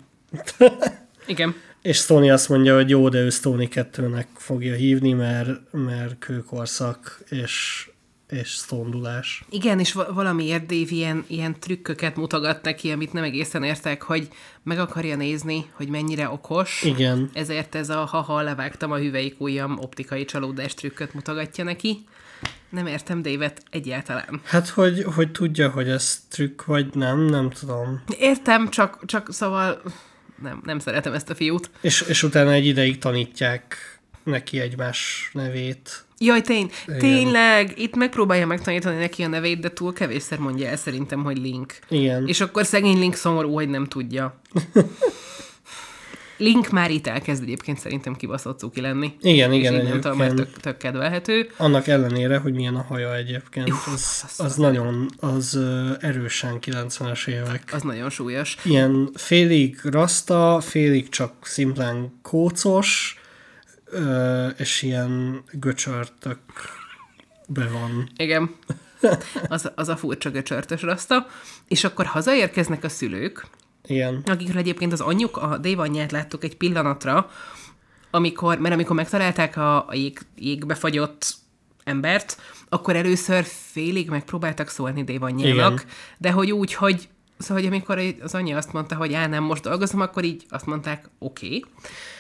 Igen. 1.27 1.55
És 1.83 1.97
Stoney 1.97 2.31
azt 2.31 2.49
mondja, 2.49 2.75
hogy 2.75 2.91
jó, 2.91 3.09
de 3.09 3.19
ő 3.19 3.31
Stoney 3.31 3.69
2-nek 3.75 4.27
fogja 4.37 4.75
hívni, 4.75 5.13
mert, 5.13 5.73
mert 5.73 6.19
kőkorszak 6.19 7.21
és, 7.29 7.87
és 8.29 8.49
stondulás. 8.49 9.45
Igen, 9.51 9.79
és 9.79 9.93
va- 9.93 10.11
valamiért 10.11 10.67
Dave 10.67 10.91
ilyen, 10.91 11.25
ilyen 11.27 11.61
trükköket 11.61 12.17
mutogat 12.17 12.63
neki, 12.63 12.91
amit 12.91 13.13
nem 13.13 13.23
egészen 13.23 13.63
értek, 13.63 14.03
hogy 14.03 14.29
meg 14.63 14.79
akarja 14.79 15.17
nézni, 15.17 15.71
hogy 15.73 15.89
mennyire 15.89 16.29
okos. 16.29 16.83
Igen. 16.83 17.31
Ezért 17.33 17.75
ez 17.75 17.89
a 17.89 18.05
haha, 18.05 18.41
levágtam 18.41 18.93
a 18.93 18.99
hüvelyik 18.99 19.41
ujjam 19.41 19.79
optikai 19.79 20.25
csalódás 20.25 20.75
trükköt 20.75 21.15
mutogatja 21.15 21.65
neki. 21.65 22.05
Nem 22.69 22.87
értem 22.87 23.23
Davet 23.23 23.63
egyáltalán. 23.71 24.41
Hát, 24.45 24.69
hogy, 24.69 25.03
hogy 25.15 25.33
tudja, 25.33 25.71
hogy 25.71 25.89
ez 25.89 26.25
trükk 26.31 26.65
vagy 26.65 26.95
nem, 26.95 27.25
nem 27.25 27.51
tudom. 27.51 28.03
Értem, 28.19 28.69
csak, 28.69 29.05
csak 29.07 29.33
szóval 29.33 29.83
nem, 30.43 30.61
nem 30.65 30.79
szeretem 30.79 31.13
ezt 31.13 31.31
a 31.31 31.35
fiút. 31.35 31.71
És, 31.81 32.05
és 32.09 32.23
utána 32.23 32.53
egy 32.53 32.67
ideig 32.67 32.99
tanítják 32.99 33.77
neki 34.25 34.61
egymás 34.61 35.31
nevét. 35.33 36.05
Jaj, 36.19 36.41
tény, 36.41 36.71
tényleg, 36.99 37.73
itt 37.77 37.97
megpróbálja 37.97 38.47
megtanítani 38.47 38.97
neki 38.97 39.23
a 39.23 39.29
nevét, 39.29 39.61
de 39.61 39.71
túl 39.71 39.93
kevésszer 39.93 40.39
mondja 40.39 40.69
el 40.69 40.77
szerintem, 40.77 41.23
hogy 41.23 41.39
Link. 41.39 41.79
Igen. 41.89 42.29
És 42.29 42.41
akkor 42.41 42.65
szegény 42.67 42.99
Link 42.99 43.15
szomorú, 43.15 43.53
hogy 43.53 43.69
nem 43.69 43.87
tudja. 43.87 44.41
Link 46.43 46.71
már 46.71 46.91
itt 46.91 47.07
elkezd 47.07 47.43
egyébként 47.43 47.79
szerintem 47.79 48.15
kibaszott 48.17 48.59
cuki 48.59 48.81
lenni. 48.81 49.13
Igen, 49.21 49.53
És 49.53 49.59
igen, 49.59 49.75
innentől 49.75 50.15
már 50.15 50.31
tök, 50.31 50.53
tök 50.61 50.77
kedvelhető. 50.77 51.51
Annak 51.57 51.87
ellenére, 51.87 52.39
hogy 52.39 52.53
milyen 52.55 52.75
a 52.75 52.83
haja 52.83 53.17
egyébként, 53.17 53.69
Uff, 53.69 53.87
az, 53.93 54.23
az- 54.25 54.41
az 54.41 54.57
nagyon, 54.57 55.09
az 55.19 55.59
erősen 56.01 56.59
90-es 56.61 57.27
évek. 57.29 57.63
Az 57.73 57.83
nagyon 57.83 58.11
súlyos. 58.11 58.57
Ilyen 58.65 59.11
félig 59.15 59.79
rasta, 59.83 60.61
félig 60.61 61.09
csak 61.09 61.33
szimplán 61.43 62.19
kócos, 62.23 63.21
és 64.57 64.83
ilyen 64.83 65.43
göcsörtök 65.53 66.39
be 67.49 67.69
van. 67.73 68.09
Igen. 68.17 68.55
Az, 69.49 69.71
az 69.75 69.89
a 69.89 69.97
furcsa 69.97 70.31
göcsörtös 70.31 70.83
raszta. 70.83 71.27
És 71.69 71.85
akkor 71.85 72.07
hazaérkeznek 72.07 72.85
a 72.85 72.89
szülők, 72.89 73.47
Igen. 73.93 74.23
akikről 74.27 74.59
egyébként 74.59 74.93
az 74.93 75.01
anyjuk, 75.01 75.37
a 75.37 75.59
Dave 75.59 75.83
anyját 75.83 76.13
láttuk 76.13 76.45
egy 76.45 76.57
pillanatra, 76.57 77.31
amikor, 78.11 78.59
mert 78.59 78.75
amikor 78.75 78.97
megtalálták 78.97 79.57
a, 79.57 79.77
a 79.89 79.95
jég, 79.95 80.19
jégbe 80.37 80.75
fagyott 80.75 81.35
embert, 81.85 82.37
akkor 82.69 82.97
először 82.97 83.45
félig 83.45 84.09
megpróbáltak 84.09 84.69
szólni 84.69 85.05
Dave 85.05 85.27
anyjának, 85.27 85.73
Igen. 85.73 85.85
de 86.19 86.31
hogy 86.31 86.53
úgy, 86.53 86.75
hogy 86.75 87.09
Szóval, 87.39 87.63
hogy 87.63 87.73
amikor 87.73 88.03
az 88.23 88.35
anyja 88.35 88.57
azt 88.57 88.73
mondta, 88.73 88.95
hogy 88.95 89.13
á, 89.13 89.27
nem, 89.27 89.43
most 89.43 89.63
dolgozom, 89.63 90.01
akkor 90.01 90.25
így 90.25 90.45
azt 90.49 90.67
mondták, 90.67 91.09
oké. 91.19 91.47
Okay. 91.47 91.65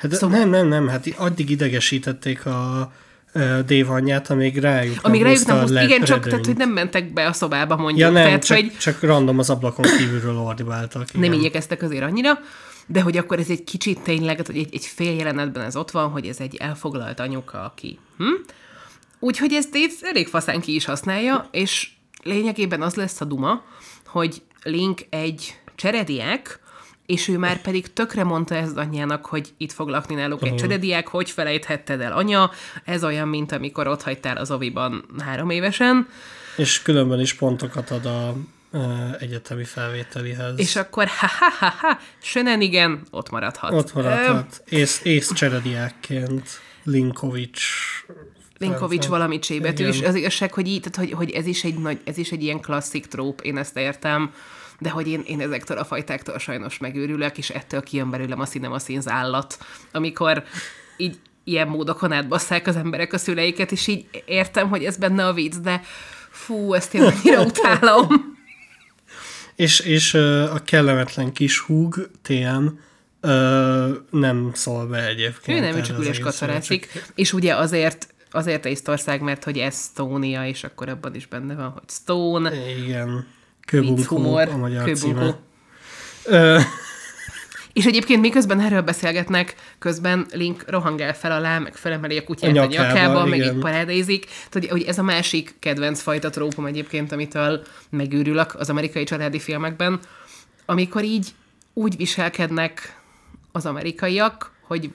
Hát 0.01 0.13
Szóval- 0.13 0.39
nem, 0.39 0.49
nem, 0.49 0.69
nem, 0.69 0.89
hát 0.89 1.07
addig 1.17 1.51
idegesítették 1.51 2.47
a 2.47 2.93
ö, 3.33 3.41
Dave 3.41 3.93
anyját, 3.93 4.31
amíg 4.31 4.59
rájuk 4.59 4.99
Amíg 5.03 5.23
nem 5.23 5.31
rájuk 5.31 5.47
nem 5.47 5.61
húzt, 5.61 5.73
le- 5.73 5.85
igen, 5.85 6.03
csak 6.03 6.29
tehát, 6.29 6.47
hogy 6.47 6.57
nem 6.57 6.71
mentek 6.71 7.13
be 7.13 7.27
a 7.27 7.33
szobába, 7.33 7.77
mondjuk. 7.77 7.99
Ja 7.99 8.11
nem, 8.11 8.25
tehát, 8.25 8.45
csak, 8.45 8.57
hogy 8.57 8.77
csak 8.79 9.01
random 9.01 9.39
az 9.39 9.51
ablakon 9.51 9.85
kívülről 9.99 10.37
ordibáltak. 10.37 11.13
nem 11.13 11.23
igen. 11.23 11.39
igyekeztek 11.39 11.83
azért 11.83 12.03
annyira, 12.03 12.39
de 12.87 13.01
hogy 13.01 13.17
akkor 13.17 13.39
ez 13.39 13.49
egy 13.49 13.65
kicsit 13.65 14.01
tényleg, 14.01 14.47
hogy 14.47 14.57
egy, 14.57 14.75
egy 14.75 14.85
fél 14.87 15.15
jelenetben 15.17 15.65
ez 15.65 15.77
ott 15.77 15.91
van, 15.91 16.11
hogy 16.11 16.27
ez 16.27 16.39
egy 16.39 16.57
elfoglalt 16.57 17.21
anyuka, 17.21 17.65
aki... 17.65 17.99
Hm? 18.19 18.25
Úgyhogy 19.19 19.53
ezt 19.53 19.71
Dave 19.71 19.93
elég 20.01 20.29
faszán 20.29 20.61
ki 20.61 20.75
is 20.75 20.85
használja, 20.85 21.49
és 21.51 21.91
lényegében 22.23 22.83
az 22.83 22.95
lesz 22.95 23.21
a 23.21 23.25
duma, 23.25 23.65
hogy 24.07 24.43
Link 24.63 25.01
egy 25.11 25.61
cserediák, 25.75 26.61
és 27.13 27.29
ő 27.29 27.39
már 27.39 27.61
pedig 27.61 27.93
tökre 27.93 28.25
mondta 28.25 28.55
ezt 28.55 28.77
anyjának, 28.77 29.27
hogy 29.27 29.49
itt 29.57 29.73
fog 29.73 29.89
lakni 29.89 30.15
náluk 30.15 30.47
egy 30.47 30.55
cserediák, 30.55 31.09
hogy 31.09 31.31
felejthetted 31.31 32.01
el 32.01 32.13
anya, 32.13 32.51
ez 32.85 33.05
olyan, 33.05 33.29
mint 33.29 33.53
amikor 33.53 33.87
ott 33.87 34.03
hagytál 34.03 34.37
az 34.37 34.51
oviban 34.51 35.05
három 35.19 35.51
évesen, 35.51 36.09
És 36.57 36.83
különben 36.83 37.21
is 37.21 37.35
pontokat 37.35 37.91
ad 37.91 38.07
a 38.07 38.35
egyetemi 39.19 39.65
felvételihez. 39.65 40.59
és 40.59 40.77
akkor 40.77 41.07
ha-ha-ha-ha, 41.07 41.99
igen, 42.59 43.03
ott 43.11 43.31
maradhat. 43.31 43.73
Ott 43.73 43.95
maradhat. 43.95 44.63
Ész, 44.69 45.01
ész 45.05 45.33
cserediákként 45.33 46.49
Linkovics. 46.85 47.63
Linkovics 48.59 49.07
valami 49.07 49.39
csébetű, 49.39 49.87
és 49.87 50.03
az 50.03 50.15
igazság, 50.15 50.53
hogy, 50.53 50.67
így, 50.67 50.81
tehát, 50.81 50.97
hogy, 50.97 51.13
hogy 51.13 51.31
ez, 51.31 51.47
is 51.47 51.65
egy 51.65 51.79
nagy, 51.79 52.01
ez 52.05 52.19
is 52.19 52.31
egy 52.31 52.43
ilyen 52.43 52.61
klasszik 52.61 53.07
tróp, 53.07 53.41
én 53.41 53.57
ezt 53.57 53.77
értem, 53.77 54.33
de 54.83 54.91
hogy 54.91 55.09
én, 55.09 55.23
én 55.27 55.41
ezektől 55.41 55.79
a 55.79 55.85
fajtáktól 55.85 56.39
sajnos 56.39 56.79
megőrülök, 56.79 57.39
és 57.39 57.51
ettől 57.51 57.83
kijön 57.83 58.11
belőlem 58.11 58.41
a 58.41 58.47
színem 58.47 58.73
a 58.73 58.79
színz 58.79 59.09
állat, 59.09 59.59
amikor 59.93 60.45
így 60.97 61.19
ilyen 61.45 61.69
módokon 61.69 62.13
átbasszák 62.13 62.67
az 62.67 62.77
emberek 62.77 63.13
a 63.13 63.19
szüleiket, 63.19 63.73
és 63.73 63.87
így 63.87 64.23
értem, 64.25 64.69
hogy 64.69 64.85
ez 64.85 64.97
benne 64.97 65.27
a 65.27 65.33
vicc, 65.33 65.55
de 65.55 65.83
fú, 66.31 66.75
ezt 66.75 66.95
én 66.95 67.03
annyira 67.03 67.43
utálom. 67.51 68.37
És, 69.57 69.81
és 69.81 70.15
a 70.15 70.63
kellemetlen 70.65 71.33
kis 71.33 71.59
húg, 71.59 72.11
ö, 73.21 73.95
nem 74.11 74.51
szól 74.55 74.87
be 74.87 75.07
egyébként. 75.07 75.59
Ő 75.59 75.61
nem, 75.61 75.77
ő 75.77 75.81
csak 75.81 75.99
üres 75.99 76.19
csak- 76.19 77.13
és 77.15 77.33
ugye 77.33 77.55
azért 77.57 78.13
azért 78.35 78.67
Észtország, 78.67 79.21
mert 79.21 79.45
hogy 79.45 79.59
Estonia, 79.59 80.47
és 80.47 80.65
akkor 80.65 80.89
abban 80.89 81.15
is 81.15 81.27
benne 81.27 81.55
van, 81.55 81.71
hogy 81.71 81.89
Stone, 81.89 82.51
Igen. 82.85 83.27
Humor, 84.07 84.49
a 84.49 84.57
magyar 84.57 84.85
kőbunkó. 84.85 85.21
címe. 85.21 85.39
Ö, 86.25 86.59
És 87.73 87.85
egyébként 87.85 88.21
miközben 88.21 88.61
erről 88.61 88.81
beszélgetnek, 88.81 89.55
közben 89.79 90.27
Link 90.33 90.65
rohangál 90.67 91.15
fel 91.15 91.33
alá, 91.33 91.59
meg 91.59 91.75
felemeli 91.75 92.19
a 92.19 92.25
kutyát 92.25 92.57
a, 92.57 92.61
A 92.61 92.63
a 92.63 92.67
nyakába, 92.67 92.93
nyakába, 92.93 93.25
meg 93.25 93.39
így 93.39 93.59
parádézik. 93.59 94.27
Tehát, 94.51 94.71
hogy 94.71 94.83
ez 94.83 94.99
a 94.99 95.03
másik 95.03 95.55
kedvenc 95.59 96.01
fajta 96.01 96.31
trópom 96.31 96.67
egyébként, 96.67 97.13
amitől 97.13 97.63
megőrülök 97.91 98.55
az 98.55 98.71
amerikai 98.71 99.05
családi 99.05 99.39
filmekben, 99.39 100.01
amikor 100.67 101.05
így 101.05 101.29
úgy 101.73 101.97
viselkednek 101.97 103.01
az 103.53 103.67
amerikaiak, 103.67 104.53
hogy 104.67 104.91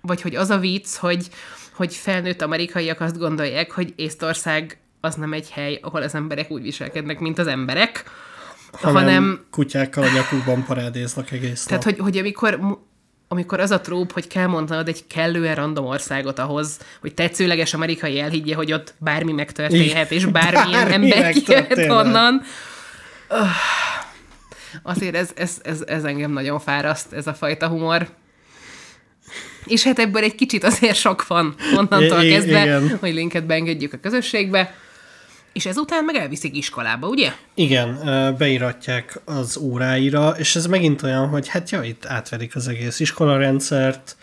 vagy 0.00 0.20
hogy 0.20 0.34
az 0.34 0.50
a 0.50 0.58
vicc, 0.58 0.96
hogy, 0.96 1.28
hogy 1.72 1.94
felnőtt 1.94 2.42
amerikaiak 2.42 3.00
azt 3.00 3.18
gondolják, 3.18 3.70
hogy 3.70 3.92
Észtország 3.96 4.78
az 5.00 5.14
nem 5.14 5.32
egy 5.32 5.50
hely, 5.50 5.78
ahol 5.82 6.02
az 6.02 6.14
emberek 6.14 6.50
úgy 6.50 6.62
viselkednek, 6.62 7.18
mint 7.18 7.38
az 7.38 7.46
emberek, 7.46 8.04
hanem, 8.72 8.94
hanem 8.94 9.46
kutyákkal 9.50 10.04
a 10.04 10.08
nyakukban 10.14 10.64
parádéznak 10.64 11.30
egész 11.30 11.64
tehát, 11.64 11.84
nap. 11.84 11.94
hogy, 11.94 12.04
hogy 12.04 12.18
amikor, 12.18 12.60
amikor 13.28 13.60
az 13.60 13.70
a 13.70 13.80
tróp, 13.80 14.12
hogy 14.12 14.26
kell 14.26 14.46
mondanod 14.46 14.88
egy 14.88 15.06
kellően 15.06 15.54
random 15.54 15.84
országot 15.84 16.38
ahhoz, 16.38 16.78
hogy 17.00 17.14
tetszőleges 17.14 17.74
amerikai 17.74 18.20
elhiggye, 18.20 18.54
hogy 18.54 18.72
ott 18.72 18.94
bármi 18.98 19.32
megtörténhet, 19.32 20.10
és 20.10 20.24
bármilyen 20.24 20.88
Bármi 20.88 21.12
ember 21.12 21.32
kijöhet 21.32 21.90
onnan. 21.90 22.42
Öh. 23.28 23.46
Azért 24.82 25.14
ez, 25.14 25.30
ez, 25.34 25.58
ez, 25.62 25.82
ez 25.86 26.04
engem 26.04 26.30
nagyon 26.32 26.58
fáraszt, 26.60 27.12
ez 27.12 27.26
a 27.26 27.34
fajta 27.34 27.68
humor. 27.68 28.08
És 29.64 29.82
hát 29.82 29.98
ebből 29.98 30.22
egy 30.22 30.34
kicsit 30.34 30.64
azért 30.64 30.96
sok 30.96 31.26
van 31.26 31.54
onnantól 31.76 32.22
i- 32.22 32.30
kezdve, 32.30 32.62
igen. 32.62 32.96
hogy 33.00 33.14
linket 33.14 33.46
beengedjük 33.46 33.92
a 33.92 33.98
közösségbe. 33.98 34.74
És 35.58 35.66
ezután 35.66 36.04
meg 36.04 36.14
elviszik 36.14 36.56
iskolába, 36.56 37.08
ugye? 37.08 37.32
Igen, 37.54 37.98
beiratják 38.38 39.20
az 39.24 39.56
óráira, 39.56 40.30
és 40.30 40.56
ez 40.56 40.66
megint 40.66 41.02
olyan, 41.02 41.28
hogy 41.28 41.48
hát 41.48 41.70
ja, 41.70 41.82
itt 41.82 42.06
átverik 42.06 42.56
az 42.56 42.68
egész 42.68 43.00
iskolarendszert, 43.00 44.16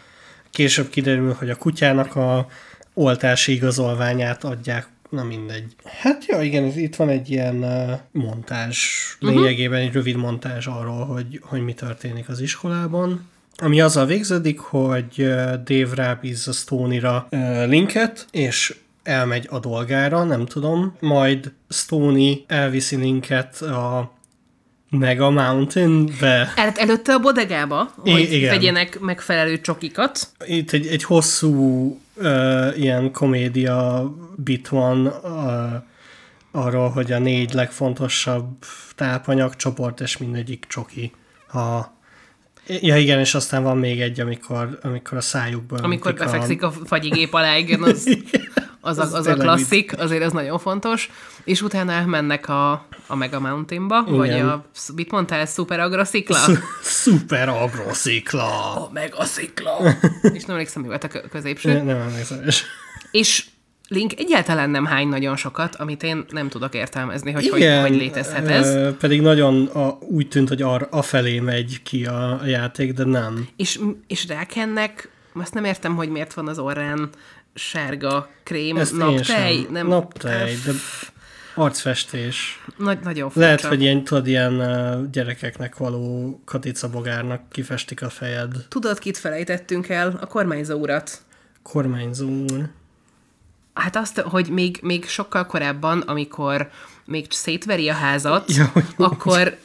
később 0.52 0.90
kiderül, 0.90 1.34
hogy 1.34 1.50
a 1.50 1.56
kutyának 1.56 2.16
a 2.16 2.48
oltási 2.94 3.52
igazolványát 3.52 4.44
adják, 4.44 4.88
na 5.10 5.24
mindegy. 5.24 5.76
Hát 5.84 6.26
ja, 6.26 6.42
igen, 6.42 6.66
itt 6.66 6.96
van 6.96 7.10
egy 7.10 7.30
ilyen 7.30 7.64
ö, 7.64 7.94
montázs, 8.12 8.80
lényegében 9.20 9.80
egy 9.80 9.94
rövid 9.94 10.16
montázs 10.16 10.68
arról, 10.68 11.06
hogy, 11.06 11.40
hogy 11.44 11.64
mi 11.64 11.74
történik 11.74 12.30
az 12.30 12.40
iskolában. 12.40 13.30
Ami 13.58 13.82
azzal 13.82 14.06
végződik, 14.06 14.60
hogy 14.60 15.16
Dave 15.64 15.96
rábízza 15.96 16.52
Stoney-ra 16.52 17.28
linket, 17.66 18.28
és 18.32 18.76
elmegy 19.06 19.48
a 19.50 19.60
dolgára, 19.60 20.24
nem 20.24 20.46
tudom, 20.46 20.96
majd 21.00 21.54
Stony 21.70 22.44
elviszi 22.48 22.96
Linket 22.96 23.62
a 23.62 24.14
Mega 24.90 25.30
Mountain-be. 25.30 26.54
El, 26.56 26.72
előtte 26.76 27.14
a 27.14 27.20
bodegába, 27.20 27.94
I- 28.04 28.12
hogy 28.12 28.32
igen. 28.32 28.50
vegyenek 28.50 29.00
megfelelő 29.00 29.62
csokikat. 29.62 30.28
Itt 30.46 30.72
egy, 30.72 30.88
egy 30.88 31.04
hosszú 31.04 32.00
uh, 32.14 32.74
ilyen 32.78 33.12
komédia 33.12 34.12
bit 34.36 34.68
van 34.68 35.06
uh, 35.08 35.74
arról, 36.52 36.90
hogy 36.90 37.12
a 37.12 37.20
négy 37.20 37.54
legfontosabb 37.54 38.66
tápanyagcsoport, 38.96 40.02
és 40.02 40.18
mindegyik 40.18 40.66
csoki. 40.68 41.12
Ha 41.48 41.94
Ja 42.82 42.98
igen, 42.98 43.20
és 43.20 43.36
aztán 43.36 43.64
van 43.64 43.78
még 43.78 44.02
egy, 44.02 44.20
amikor, 44.20 44.80
amikor 44.82 45.18
a 45.18 45.22
szájukból 45.22 45.78
Amikor 45.78 46.14
befekszik 46.14 46.64
a 46.64 46.72
fagyigép 46.72 47.34
alá, 47.34 47.58
igen, 47.58 47.84
az, 47.84 48.18
az, 48.86 48.98
a, 48.98 49.18
Az 49.18 49.28
a 49.28 49.34
klasszik, 49.34 50.00
azért 50.00 50.24
az 50.24 50.32
nagyon 50.32 50.60
fontos. 50.60 51.10
És 51.44 51.62
utána 51.62 51.92
elmennek 51.92 52.50
a, 52.50 52.72
a 53.08 53.16
Mega 53.16 53.40
Mountainba, 53.40 54.04
vagy 54.04 54.28
Igen. 54.28 54.50
a, 54.50 54.66
mit 54.96 55.12
mondtál, 55.12 55.46
Super 55.46 55.80
Agroszikla? 55.80 56.38
a 56.46 56.52
szuper 56.82 57.50
agroszikla. 57.50 58.76
A 58.76 58.90
Megaszikla! 58.94 59.78
és 60.34 60.44
nem 60.44 60.52
emlékszem, 60.56 60.82
mi 60.82 60.88
volt 60.88 61.04
a 61.04 61.08
kö- 61.08 61.30
középső. 61.30 61.82
Nem 61.82 61.98
emlékszem, 61.98 62.44
és 62.46 62.64
És 63.12 63.46
Link 63.88 64.20
egyáltalán 64.20 64.70
nem 64.70 64.86
hány 64.86 65.08
nagyon 65.08 65.36
sokat, 65.36 65.76
amit 65.76 66.04
én 66.04 66.26
nem 66.30 66.50
tudok 66.50 66.74
értelmezni, 66.74 67.32
hogy 67.32 67.50
hogy, 67.50 67.80
hogy 67.82 67.96
létezhet 67.96 68.48
ez. 68.48 68.96
pedig 69.00 69.22
nagyon 69.22 69.66
a, 69.66 69.98
úgy 70.00 70.28
tűnt, 70.28 70.48
hogy 70.48 70.62
ar, 70.62 70.88
afelé 70.92 71.40
megy 71.40 71.82
ki 71.84 72.06
a, 72.06 72.40
a 72.42 72.46
játék, 72.46 72.94
de 72.94 73.04
nem. 73.04 73.48
És, 73.56 73.80
és 74.08 74.28
rákennek, 74.28 75.10
azt 75.34 75.54
nem 75.54 75.66
értem, 75.66 75.96
hogy 75.96 76.10
miért 76.10 76.34
van 76.34 76.48
az 76.48 76.60
orrán 76.60 77.10
sárga 77.56 78.30
krém, 78.44 78.78
Ezt 78.78 78.98
naptej, 78.98 79.66
nem, 79.70 79.88
Naptej, 79.88 80.56
de 80.66 80.72
arcfestés. 81.54 82.64
Nagy, 82.78 83.00
nagyon 83.00 83.30
furcsa. 83.30 83.40
Lehet, 83.40 83.62
hogy 83.62 83.82
ilyen, 83.82 84.04
tudod, 84.04 84.28
ilyen 84.28 85.10
gyerekeknek 85.12 85.78
való 85.78 86.40
katicabogárnak 86.46 87.50
kifestik 87.50 88.02
a 88.02 88.10
fejed. 88.10 88.66
Tudod, 88.68 89.00
kit 89.00 89.18
felejtettünk 89.18 89.90
el? 89.90 90.18
A 90.22 90.26
kormányzó 90.26 90.80
urat. 90.80 91.22
Kormányzó 91.62 92.30
úr. 92.30 92.70
Hát 93.74 93.96
azt, 93.96 94.20
hogy 94.20 94.50
még, 94.50 94.80
még 94.82 95.08
sokkal 95.08 95.46
korábban, 95.46 96.00
amikor 96.00 96.70
még 97.06 97.26
szétveri 97.30 97.90
a 97.90 97.94
házat, 97.94 98.52
Ja, 98.52 98.72
akkor, 98.98 99.58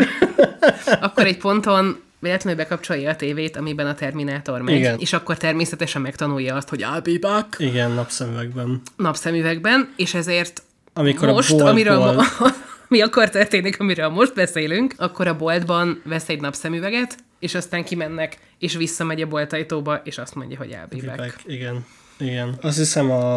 akkor 1.01 1.27
egy 1.27 1.39
ponton 1.39 2.01
véletlenül 2.21 2.63
bekapcsolja 2.63 3.11
a 3.11 3.17
tévét, 3.17 3.57
amiben 3.57 3.87
a 3.87 3.95
Terminátor 3.95 4.61
megy, 4.63 4.75
Igen. 4.75 4.99
és 4.99 5.13
akkor 5.13 5.37
természetesen 5.37 6.03
megtanulja 6.03 6.55
azt, 6.55 6.69
hogy 6.69 6.81
I'll 6.81 7.01
be 7.03 7.29
back 7.29 7.57
Igen, 7.59 7.91
napszemüvegben. 7.91 8.83
napszemüvegben, 8.97 9.93
és 9.97 10.15
ezért 10.15 10.63
Amikor 10.93 11.29
most, 11.29 11.51
a 11.51 11.53
boltból... 11.53 11.71
amiről 11.71 11.99
mo- 11.99 12.55
mi 12.89 13.01
akkor 13.01 13.31
történik, 13.31 13.81
amiről 13.81 14.09
most 14.09 14.35
beszélünk, 14.35 14.95
akkor 14.97 15.27
a 15.27 15.37
boltban 15.37 16.03
vesz 16.05 16.29
egy 16.29 16.41
napszemüveget, 16.41 17.17
és 17.39 17.55
aztán 17.55 17.85
kimennek, 17.85 18.39
és 18.59 18.77
visszamegy 18.77 19.23
a 19.23 19.27
boltajtóba, 19.27 20.01
és 20.05 20.19
azt 20.19 20.35
mondja, 20.35 20.59
hogy. 20.59 20.77
Back. 21.17 21.41
Igen, 21.47 21.87
igen. 22.19 22.59
Azt 22.61 22.77
hiszem 22.77 23.11
a, 23.11 23.37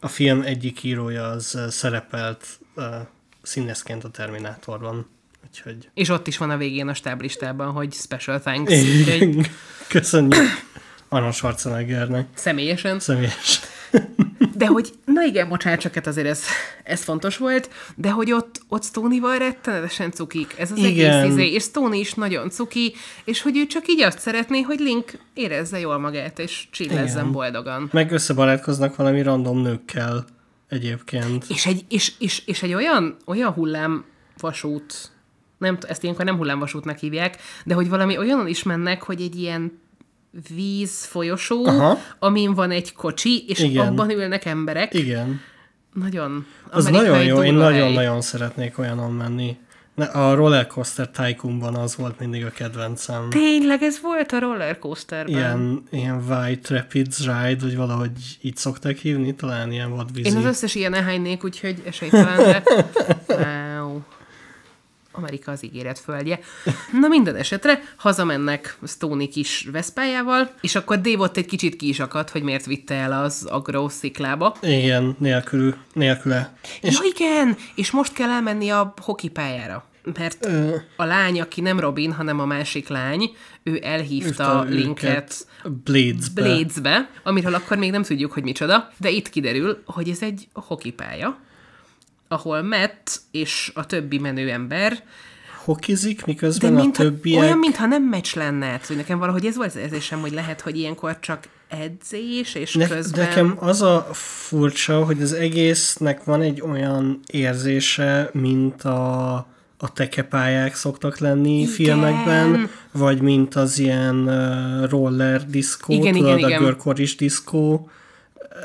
a 0.00 0.08
film 0.08 0.40
egyik 0.40 0.82
írója 0.82 1.28
az 1.28 1.58
szerepelt 1.68 2.46
uh, 2.76 2.84
színészként 3.42 4.04
a 4.04 4.10
Terminátorban. 4.10 5.06
Úgyhogy... 5.54 5.88
És 5.94 6.08
ott 6.08 6.26
is 6.26 6.38
van 6.38 6.50
a 6.50 6.56
végén 6.56 6.88
a 6.88 6.94
stáblistában, 6.94 7.72
hogy 7.72 7.92
special 7.92 8.40
thanks. 8.40 8.72
Úgyhogy. 8.72 9.50
Köszönjük 9.88 10.42
Arnold 11.08 11.34
Schwarzeneggernek. 11.34 12.26
személyesen. 12.34 13.00
Személyes. 13.00 13.60
De 14.56 14.66
hogy, 14.66 14.92
na 15.04 15.22
igen, 15.24 15.48
bocsánat, 15.48 15.80
csak 15.80 15.94
hát 15.94 16.06
azért 16.06 16.26
ez, 16.26 16.42
ez 16.84 17.02
fontos 17.02 17.36
volt, 17.36 17.70
de 17.94 18.10
hogy 18.10 18.32
ott, 18.32 18.60
ott 18.68 18.84
Stoney-val 18.84 19.38
rettenetesen 19.38 20.10
cukik. 20.10 20.54
Ez 20.58 20.70
az 20.70 20.78
Igen. 20.78 21.12
egész 21.12 21.30
izé, 21.32 21.52
és 21.52 21.62
Stoney 21.62 22.00
is 22.00 22.14
nagyon 22.14 22.50
cuki, 22.50 22.94
és 23.24 23.42
hogy 23.42 23.56
ő 23.56 23.66
csak 23.66 23.88
így 23.88 24.02
azt 24.02 24.18
szeretné, 24.18 24.60
hogy 24.60 24.78
Link 24.78 25.18
érezze 25.34 25.78
jól 25.78 25.98
magát, 25.98 26.38
és 26.38 26.66
chillezzen 26.70 27.20
Igen. 27.20 27.32
boldogan. 27.32 27.88
Meg 27.92 28.12
összebarátkoznak 28.12 28.96
valami 28.96 29.22
random 29.22 29.58
nőkkel 29.58 30.24
egyébként. 30.68 31.44
És 31.48 31.66
egy, 31.66 31.84
és, 31.88 32.12
és, 32.18 32.42
és 32.46 32.62
egy 32.62 32.74
olyan, 32.74 33.16
olyan 33.26 33.52
hullámvasút, 33.52 35.12
nem, 35.58 35.78
ezt 35.88 36.02
ilyenkor 36.02 36.24
nem 36.24 36.36
hullámvasútnak 36.36 36.98
hívják, 36.98 37.36
de 37.64 37.74
hogy 37.74 37.88
valami 37.88 38.18
olyanon 38.18 38.46
is 38.48 38.62
mennek, 38.62 39.02
hogy 39.02 39.20
egy 39.20 39.36
ilyen 39.36 39.78
víz 40.54 41.04
folyosó, 41.04 41.66
Aha. 41.66 41.98
amin 42.18 42.54
van 42.54 42.70
egy 42.70 42.92
kocsi, 42.92 43.44
és 43.48 43.58
Igen. 43.60 43.86
abban 43.86 44.10
ülnek 44.10 44.44
emberek. 44.44 44.94
Igen. 44.94 45.40
Nagyon. 45.92 46.46
Az 46.70 46.84
nagyon 46.84 47.24
jó, 47.24 47.42
én 47.42 47.54
nagyon-nagyon 47.54 48.20
szeretnék 48.20 48.78
olyanon 48.78 49.12
menni. 49.12 49.56
Ne- 49.94 50.04
A 50.04 50.34
Rollercoaster 50.34 51.10
Tycoonban 51.10 51.74
az 51.74 51.96
volt 51.96 52.18
mindig 52.18 52.44
a 52.44 52.50
kedvencem. 52.50 53.30
Tényleg, 53.30 53.82
ez 53.82 54.00
volt 54.00 54.32
a 54.32 54.38
rollercoasterben. 54.38 55.34
Ilyen, 55.34 55.82
ilyen 55.90 56.24
White 56.28 56.74
Rapids 56.74 57.18
Ride, 57.18 57.56
vagy 57.60 57.76
valahogy 57.76 58.38
így 58.40 58.56
szokták 58.56 58.96
hívni, 58.96 59.34
talán 59.34 59.72
ilyen 59.72 59.90
vadvízi. 59.90 60.28
Én 60.28 60.36
az 60.36 60.44
összes 60.44 60.74
ilyen 60.74 60.94
elhánynék, 60.94 61.44
úgyhogy 61.44 61.82
esélytelen, 61.86 62.36
de... 62.36 62.62
Wow. 63.82 64.00
Amerika 65.16 65.50
az 65.50 65.64
ígéret 65.64 65.98
földje. 65.98 66.38
Na 67.00 67.08
minden 67.08 67.36
esetre 67.36 67.82
hazamennek 67.96 68.78
Stoney 68.86 69.28
kis 69.28 69.68
veszpájával, 69.72 70.50
és 70.60 70.74
akkor 70.74 71.00
Dave 71.00 71.18
ott 71.22 71.36
egy 71.36 71.46
kicsit 71.46 71.76
ki 71.76 71.88
is 71.88 72.00
akadt, 72.00 72.30
hogy 72.30 72.42
miért 72.42 72.66
vitte 72.66 72.94
el 72.94 73.22
az 73.22 73.44
agró 73.50 73.88
sziklába. 73.88 74.56
Igen, 74.62 75.16
nélkül, 75.18 75.74
nélküle. 75.92 76.56
És... 76.80 76.94
Ja 76.94 77.00
igen, 77.14 77.56
és 77.74 77.90
most 77.90 78.12
kell 78.12 78.30
elmenni 78.30 78.70
a 78.70 78.94
hokipályára. 79.00 79.84
Mert 80.18 80.46
Ö, 80.46 80.76
a 80.96 81.04
lány, 81.04 81.40
aki 81.40 81.60
nem 81.60 81.80
Robin, 81.80 82.12
hanem 82.12 82.40
a 82.40 82.44
másik 82.44 82.88
lány, 82.88 83.30
ő 83.62 83.80
elhívta 83.82 84.26
hívta 84.26 84.62
Linket 84.62 85.46
Blades-be. 85.84 86.42
Bladesbe, 86.42 87.10
amiről 87.22 87.54
akkor 87.54 87.76
még 87.76 87.90
nem 87.90 88.02
tudjuk, 88.02 88.32
hogy 88.32 88.42
micsoda, 88.42 88.92
de 88.96 89.10
itt 89.10 89.28
kiderül, 89.28 89.82
hogy 89.84 90.08
ez 90.08 90.22
egy 90.22 90.48
hokipálya, 90.52 91.38
ahol 92.28 92.62
Matt 92.62 93.20
és 93.30 93.72
a 93.74 93.86
többi 93.86 94.18
menő 94.18 94.50
ember, 94.50 95.02
Hokizik, 95.64 96.16
de 96.16 96.22
miközben 96.26 96.76
a 96.76 96.82
mintha, 96.82 97.02
többiek... 97.02 97.40
olyan, 97.40 97.58
mintha 97.58 97.86
nem 97.86 98.02
meccs 98.02 98.34
lenne. 98.34 98.66
Hát, 98.66 98.86
hogy 98.86 98.96
nekem 98.96 99.18
valahogy 99.18 99.46
ez 99.46 99.56
volt 99.56 99.68
az 99.68 99.76
érzésem, 99.76 100.20
hogy 100.20 100.32
lehet, 100.32 100.60
hogy 100.60 100.76
ilyenkor 100.76 101.20
csak 101.20 101.48
edzés, 101.68 102.54
és 102.54 102.74
Ne, 102.74 102.88
közben... 102.88 103.26
nekem 103.26 103.56
az 103.58 103.82
a 103.82 104.08
furcsa, 104.12 105.04
hogy 105.04 105.22
az 105.22 105.32
egésznek 105.32 106.24
van 106.24 106.42
egy 106.42 106.60
olyan 106.60 107.20
érzése, 107.26 108.30
mint 108.32 108.82
a, 108.82 109.34
a 109.78 109.92
tekepályák 109.92 110.74
szoktak 110.74 111.18
lenni 111.18 111.58
Igen. 111.58 111.72
filmekben, 111.72 112.70
vagy 112.92 113.20
mint 113.20 113.54
az 113.54 113.78
ilyen 113.78 114.16
uh, 114.16 114.90
roller 114.90 115.46
diszkó, 115.46 115.92
Igen, 115.92 116.12
tudod, 116.12 116.28
igen, 116.28 116.44
a 116.44 116.48
igen. 116.48 116.62
görkoris 116.62 117.16
diszkó. 117.16 117.90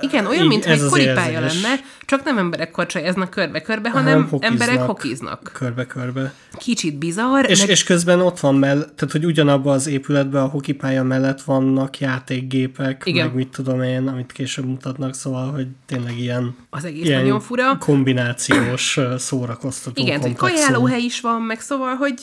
Igen, 0.02 0.26
olyan, 0.26 0.48
mintha 0.48 0.72
egy 0.72 0.80
érzés. 0.98 1.16
lenne, 1.16 1.76
csak 2.06 2.24
nem 2.24 2.38
emberek 2.38 2.72
korcsolyáznak 2.72 3.30
körbe-körbe, 3.30 3.90
hanem 3.90 4.06
hanem 4.14 4.28
hokiznak. 4.30 4.52
emberek 4.62 4.86
hokiznak. 4.86 5.52
Körbe-körbe. 5.54 6.34
Kicsit 6.58 6.98
bizarr, 6.98 7.50
És, 7.50 7.60
meg 7.60 7.70
és 7.70 7.84
közben 7.84 8.22
ott 8.22 8.40
van 8.40 8.56
mell, 8.56 8.78
tehát 8.78 9.12
hogy 9.12 9.26
ugyanabban 9.26 9.74
az 9.74 9.88
épületben 9.88 10.44
a 10.44 10.48
hokipálya 10.48 11.04
mellett 11.04 11.42
vannak 11.42 12.00
játékgépek, 12.00 13.02
Igen. 13.06 13.26
meg 13.26 13.36
mit 13.36 13.48
tudom 13.48 13.82
én, 13.82 14.08
amit 14.08 14.32
később 14.32 14.66
mutatnak, 14.66 15.14
szóval, 15.16 15.52
hogy 15.52 15.68
tényleg 15.86 16.20
ilyen, 16.20 16.56
az 16.70 16.84
egész 16.86 17.06
ilyen 17.06 17.22
nagyon 17.22 17.40
fura. 17.40 17.78
kombinációs 17.78 19.00
szórakoztató 19.18 20.02
Igen, 20.02 20.22
hogy 20.22 20.36
kajálóhely 20.36 21.02
is 21.02 21.22
van, 21.22 21.42
meg 21.42 21.60
szóval, 21.62 21.96
hogy 21.96 22.14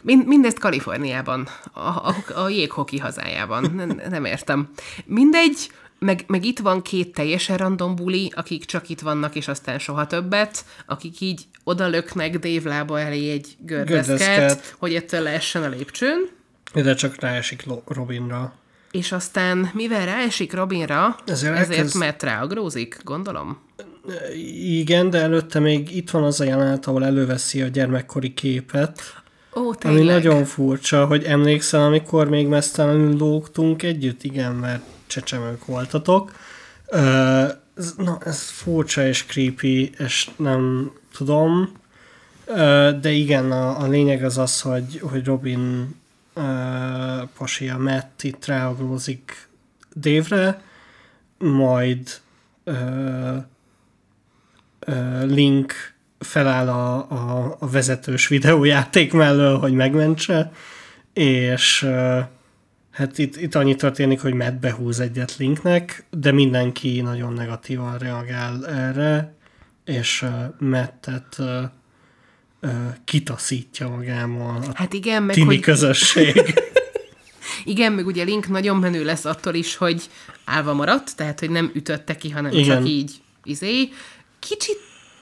mind, 0.00 0.26
mindezt 0.26 0.58
Kaliforniában, 0.58 1.48
a, 1.72 1.80
a, 1.80 2.14
a 2.34 2.48
jéghoki 2.48 2.98
hazájában. 2.98 3.72
Nem, 3.74 4.00
nem 4.10 4.24
értem. 4.24 4.68
Mindegy, 5.04 5.70
meg, 5.98 6.24
meg 6.26 6.44
itt 6.44 6.58
van 6.58 6.82
két 6.82 7.12
teljesen 7.12 7.56
random 7.56 7.94
buli, 7.96 8.32
akik 8.34 8.64
csak 8.64 8.88
itt 8.88 9.00
vannak, 9.00 9.34
és 9.34 9.48
aztán 9.48 9.78
soha 9.78 10.06
többet, 10.06 10.64
akik 10.86 11.20
így 11.20 11.42
odalöknek 11.64 12.38
Dave 12.38 12.68
lába 12.68 13.00
elé 13.00 13.30
egy 13.30 13.56
gördeszket, 13.58 14.74
hogy 14.78 14.94
ettől 14.94 15.20
leessen 15.22 15.62
a 15.62 15.68
lépcsőn, 15.68 16.28
De 16.74 16.94
csak 16.94 17.20
ráesik 17.20 17.64
Robinra. 17.86 18.52
és 18.90 19.12
aztán 19.12 19.70
mivel 19.74 20.06
ráesik 20.06 20.52
Robinra, 20.52 21.16
Ezért 21.26 21.30
ezért, 21.52 21.56
ezért 21.58 21.78
elkezd- 21.78 21.96
Matt 22.02 22.22
ráagrózik, 22.22 22.98
gondolom. 23.04 23.58
Igen, 24.62 25.10
de 25.10 25.18
előtte 25.20 25.58
még 25.58 25.96
itt 25.96 26.10
van 26.10 26.22
az 26.22 26.40
a 26.40 26.44
jelenet, 26.44 26.86
ahol 26.86 27.04
előveszi 27.04 27.62
a 27.62 27.66
gyermekkori 27.66 28.34
képet, 28.34 29.00
Ó, 29.56 29.60
ami 29.60 29.76
tényleg. 29.78 30.04
nagyon 30.04 30.44
furcsa, 30.44 31.06
hogy 31.06 31.24
emlékszel, 31.24 31.82
amikor 31.84 32.28
még 32.28 32.46
mesztelenül 32.46 33.16
lógtunk 33.16 33.82
együtt? 33.82 34.22
Igen, 34.22 34.52
mert 34.54 34.82
csecsemők 35.06 35.64
voltatok. 35.64 36.32
Ö, 36.86 37.44
ez, 37.76 37.94
na, 37.96 38.18
ez 38.24 38.42
furcsa 38.42 39.06
és 39.06 39.24
creepy, 39.24 39.90
és 39.98 40.30
nem 40.36 40.92
tudom. 41.12 41.72
Ö, 42.44 42.90
de 43.00 43.10
igen, 43.10 43.52
a, 43.52 43.80
a 43.80 43.86
lényeg 43.86 44.24
az 44.24 44.38
az, 44.38 44.60
hogy, 44.60 45.00
hogy 45.00 45.24
Robin 45.24 45.94
ö, 46.34 46.42
pasia 47.38 47.78
Matt 47.78 48.22
itt 48.22 48.46
ráagrózik 48.46 49.48
Dave-re, 49.96 50.62
majd 51.38 52.20
ö, 52.64 53.36
ö, 54.78 55.26
Link 55.26 55.94
feláll 56.18 56.68
a, 56.68 57.10
a, 57.10 57.56
a 57.58 57.68
vezetős 57.68 58.28
videójáték 58.28 59.12
mellől, 59.12 59.58
hogy 59.58 59.72
megmentse, 59.72 60.52
és 61.12 61.82
ö, 61.82 62.20
hát 62.96 63.18
itt, 63.18 63.36
itt 63.36 63.54
annyi 63.54 63.74
történik, 63.74 64.20
hogy 64.20 64.34
Matt 64.34 64.54
behúz 64.60 65.00
egyet 65.00 65.36
Linknek, 65.36 66.04
de 66.10 66.32
mindenki 66.32 67.00
nagyon 67.00 67.32
negatívan 67.32 67.98
reagál 67.98 68.66
erre, 68.66 69.34
és 69.84 70.22
ö, 70.22 70.66
Mattet 70.66 71.36
ö, 71.38 71.62
ö, 72.60 72.68
kitaszítja 73.04 73.88
magámmal 73.88 74.62
a 74.62 74.70
Hát 74.74 74.92
igen, 74.92 75.22
meg 75.22 75.34
tini 75.34 75.46
hogy, 75.46 75.60
közösség. 75.60 76.54
igen, 77.64 77.92
meg 77.92 78.06
ugye 78.06 78.24
Link 78.24 78.48
nagyon 78.48 78.76
menő 78.76 79.04
lesz 79.04 79.24
attól 79.24 79.54
is, 79.54 79.76
hogy 79.76 80.02
állva 80.44 80.74
maradt, 80.74 81.16
tehát, 81.16 81.40
hogy 81.40 81.50
nem 81.50 81.70
ütötte 81.74 82.16
ki, 82.16 82.30
hanem 82.30 82.52
Igen. 82.52 82.76
csak 82.76 82.88
így 82.88 83.12
izé. 83.44 83.88
Kicsit 84.38 84.78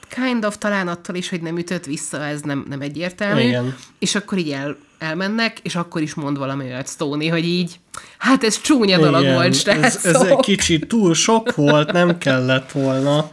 kind 0.09 0.45
of 0.45 0.57
talán 0.57 0.87
attól 0.87 1.15
is, 1.15 1.29
hogy 1.29 1.41
nem 1.41 1.57
ütött 1.57 1.85
vissza, 1.85 2.23
ez 2.23 2.41
nem, 2.41 2.65
nem 2.69 2.81
egyértelmű. 2.81 3.41
Igen. 3.41 3.75
És 3.99 4.15
akkor 4.15 4.37
így 4.37 4.51
el, 4.51 4.77
elmennek, 4.97 5.59
és 5.59 5.75
akkor 5.75 6.01
is 6.01 6.13
mond 6.13 6.37
valami 6.37 6.63
olyat 6.63 6.87
Stoney, 6.87 7.27
hogy 7.27 7.45
így, 7.45 7.79
hát 8.17 8.43
ez 8.43 8.61
csúnya 8.61 8.99
dolog 8.99 9.21
Igen, 9.21 9.33
volt, 9.33 9.47
ez, 9.47 9.59
srácok. 9.59 10.05
ez 10.05 10.21
egy 10.21 10.37
kicsit 10.37 10.87
túl 10.87 11.13
sok 11.13 11.55
volt, 11.55 11.91
nem 11.91 12.17
kellett 12.17 12.71
volna. 12.71 13.31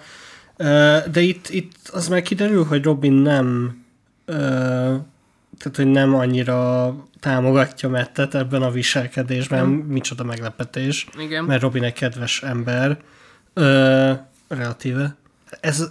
De 1.11 1.21
itt, 1.21 1.49
itt 1.49 1.73
az 1.93 2.09
meg 2.09 2.23
kiderül, 2.23 2.65
hogy 2.65 2.83
Robin 2.83 3.13
nem 3.13 3.77
tehát, 5.59 5.77
hogy 5.77 5.87
nem 5.87 6.15
annyira 6.15 6.95
támogatja 7.21 7.89
Mettet 7.89 8.35
ebben 8.35 8.63
a 8.63 8.71
viselkedésben, 8.71 9.67
micsoda 9.67 10.25
meglepetés, 10.25 11.07
Igen. 11.19 11.45
mert 11.45 11.63
Robin 11.63 11.83
egy 11.83 11.93
kedves 11.93 12.43
ember, 12.43 12.99
ö, 13.55 14.13
relatíve. 14.49 15.17
Ez 15.61 15.89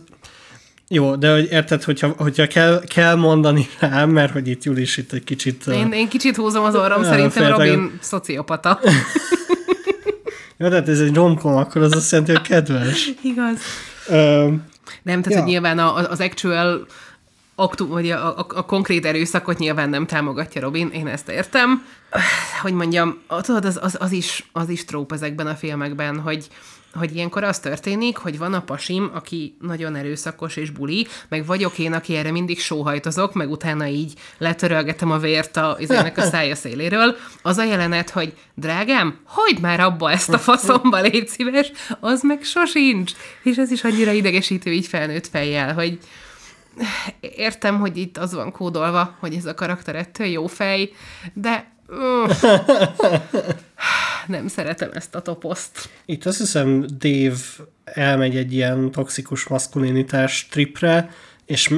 jó, 0.94 1.16
de 1.16 1.32
hogy 1.32 1.48
érted, 1.52 1.84
hogyha, 1.84 2.14
hogyha 2.18 2.48
kell, 2.48 2.84
kell 2.88 3.16
mondani 3.16 3.68
rá, 3.80 4.06
mert 4.06 4.32
hogy 4.32 4.48
itt 4.48 4.64
Julis 4.64 4.98
itt 4.98 5.12
egy 5.12 5.24
kicsit... 5.24 5.68
Én, 5.68 5.92
én 5.92 6.08
kicsit 6.10 6.36
húzom 6.36 6.64
az 6.64 6.76
orrom, 6.76 7.04
szerintem 7.04 7.44
féltek- 7.44 7.58
Robin 7.58 7.98
szociopata. 8.02 8.80
Jó, 10.58 10.68
de 10.68 10.76
hát 10.76 10.88
ez 10.90 11.00
egy 11.00 11.14
romkom, 11.16 11.56
akkor 11.56 11.82
az 11.82 11.92
azt 11.96 12.12
jelenti, 12.12 12.32
hogy 12.32 12.42
kedves. 12.42 13.10
Igaz. 13.22 13.58
Ö, 14.08 14.48
Nem, 15.04 15.22
tehát, 15.22 15.32
Ja. 15.32 15.40
hogy 15.40 15.50
nyilván 15.52 15.80
a, 15.80 15.96
az 16.10 16.20
actual 16.20 16.86
aktu, 17.56 17.88
vagy 17.88 18.10
a, 18.12 18.38
a, 18.38 18.46
a 18.56 18.66
konkrét 18.66 19.06
erőszakot 19.06 19.58
nyilván 19.58 19.90
nem 19.90 20.06
támogatja 20.06 20.62
Robin, 20.62 20.90
én 20.94 21.08
ezt 21.08 21.30
értem. 21.30 21.86
Hogy 22.62 22.74
mondjam, 22.74 23.18
tudod, 23.42 23.66
az, 23.66 23.80
az, 23.82 23.98
az, 24.00 24.12
is, 24.12 24.50
az 24.52 24.70
is 24.70 24.86
tróp 24.86 25.12
ezekben 25.12 25.48
a 25.48 25.56
filmekben, 25.56 26.20
hogy, 26.20 26.48
hogy 26.94 27.16
ilyenkor 27.16 27.44
az 27.44 27.60
történik, 27.60 28.18
hogy 28.18 28.38
van 28.38 28.54
a 28.54 28.62
pasim, 28.62 29.12
aki 29.14 29.56
nagyon 29.60 29.96
erőszakos 29.96 30.56
és 30.56 30.70
buli, 30.70 31.08
meg 31.30 31.46
vagyok 31.46 31.80
én, 31.80 31.94
aki 31.94 32.16
erre 32.16 32.32
mindig 32.32 32.60
sóhajtozok, 32.60 33.34
meg 33.34 33.52
utána 33.52 33.88
így 33.88 34.14
letörölgetem 34.38 35.12
a 35.12 35.18
vért 35.18 35.58
a, 35.58 35.78
izének 35.80 36.18
a 36.18 36.22
szája 36.22 36.56
széléről. 36.56 37.16
Az 37.42 37.58
a 37.58 37.64
jelenet, 37.64 38.10
hogy 38.10 38.34
drágám, 38.54 39.20
hagyd 39.24 39.60
már 39.60 39.80
abba 39.80 40.12
ezt 40.12 40.34
a 40.34 40.38
faszomba, 40.38 41.02
légy 41.02 41.28
szíves, 41.28 41.72
az 42.00 42.22
meg 42.22 42.44
sosincs. 42.44 43.12
És 43.44 43.58
ez 43.58 43.72
is 43.72 43.84
annyira 43.84 44.12
idegesítő 44.12 44.72
így 44.72 44.88
felnőtt 44.88 45.28
fejjel, 45.28 45.74
hogy 45.74 46.00
értem, 47.20 47.80
hogy 47.80 47.98
itt 47.98 48.18
az 48.18 48.34
van 48.34 48.52
kódolva, 48.52 49.16
hogy 49.20 49.36
ez 49.36 49.46
a 49.46 49.54
karakter 49.54 49.96
ettől 49.96 50.28
jó 50.28 50.48
fej, 50.48 50.92
de 51.34 51.72
nem 54.28 54.48
szeretem 54.48 54.90
ezt 54.94 55.16
a 55.16 55.22
toposzt. 55.22 55.90
Itt 56.06 56.26
azt 56.26 56.38
hiszem 56.38 56.86
Dave 56.98 57.36
elmegy 57.84 58.36
egy 58.36 58.54
ilyen 58.54 58.92
toxikus 58.92 59.48
maszkulinitás 59.48 60.48
tripre, 60.52 61.10
és 61.46 61.74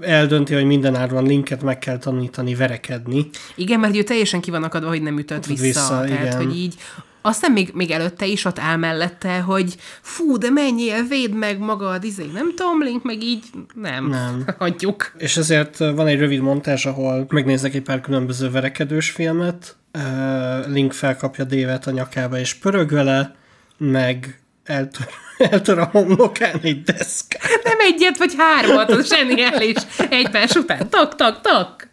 eldönti, 0.00 0.54
hogy 0.54 0.64
minden 0.64 0.94
áron 0.94 1.26
linket 1.26 1.62
meg 1.62 1.78
kell 1.78 1.98
tanítani 1.98 2.54
verekedni. 2.54 3.30
Igen, 3.54 3.80
mert 3.80 3.96
ő 3.96 4.02
teljesen 4.02 4.40
ki 4.40 4.50
van 4.50 4.62
akadva, 4.62 4.88
hogy 4.88 5.02
nem 5.02 5.18
ütött 5.18 5.46
vissza. 5.46 5.62
Vissza, 5.62 5.80
vissza 5.80 6.14
tehát, 6.14 6.26
igen. 6.26 6.36
hogy 6.36 6.56
így 6.56 6.74
aztán 7.22 7.52
még, 7.52 7.70
még 7.74 7.90
előtte 7.90 8.26
is 8.26 8.44
ott 8.44 8.58
áll 8.58 8.76
mellette, 8.76 9.40
hogy 9.40 9.76
fú, 10.00 10.36
de 10.38 10.50
menjél, 10.50 11.02
védd 11.02 11.32
meg 11.32 11.58
magad, 11.58 12.04
izé, 12.04 12.24
nem 12.32 12.54
tudom, 12.54 12.82
Link, 12.82 13.02
meg 13.02 13.22
így 13.22 13.44
nem, 13.74 14.08
Nem. 14.08 14.44
hagyjuk. 14.58 15.12
És 15.18 15.36
ezért 15.36 15.78
van 15.78 16.06
egy 16.06 16.18
rövid 16.18 16.40
montázs, 16.40 16.86
ahol 16.86 17.26
megnéznek 17.28 17.74
egy 17.74 17.82
pár 17.82 18.00
különböző 18.00 18.50
verekedős 18.50 19.10
filmet, 19.10 19.76
Link 20.66 20.92
felkapja 20.92 21.44
Dévet 21.44 21.86
a 21.86 21.90
nyakába 21.90 22.38
és 22.38 22.54
pörög 22.54 22.90
vele, 22.90 23.34
meg 23.78 24.40
eltör, 24.64 25.06
eltör 25.50 25.78
a 25.78 25.88
homlokán 25.92 26.58
egy 26.62 26.82
deszkát. 26.82 27.62
Nem 27.64 27.78
egyet 27.80 28.18
vagy 28.18 28.34
hármat, 28.36 28.90
az 28.90 29.08
zseniális. 29.08 29.76
Egymás 30.10 30.54
után, 30.54 30.88
tak, 30.88 31.14
tak, 31.14 31.40
tak. 31.40 31.88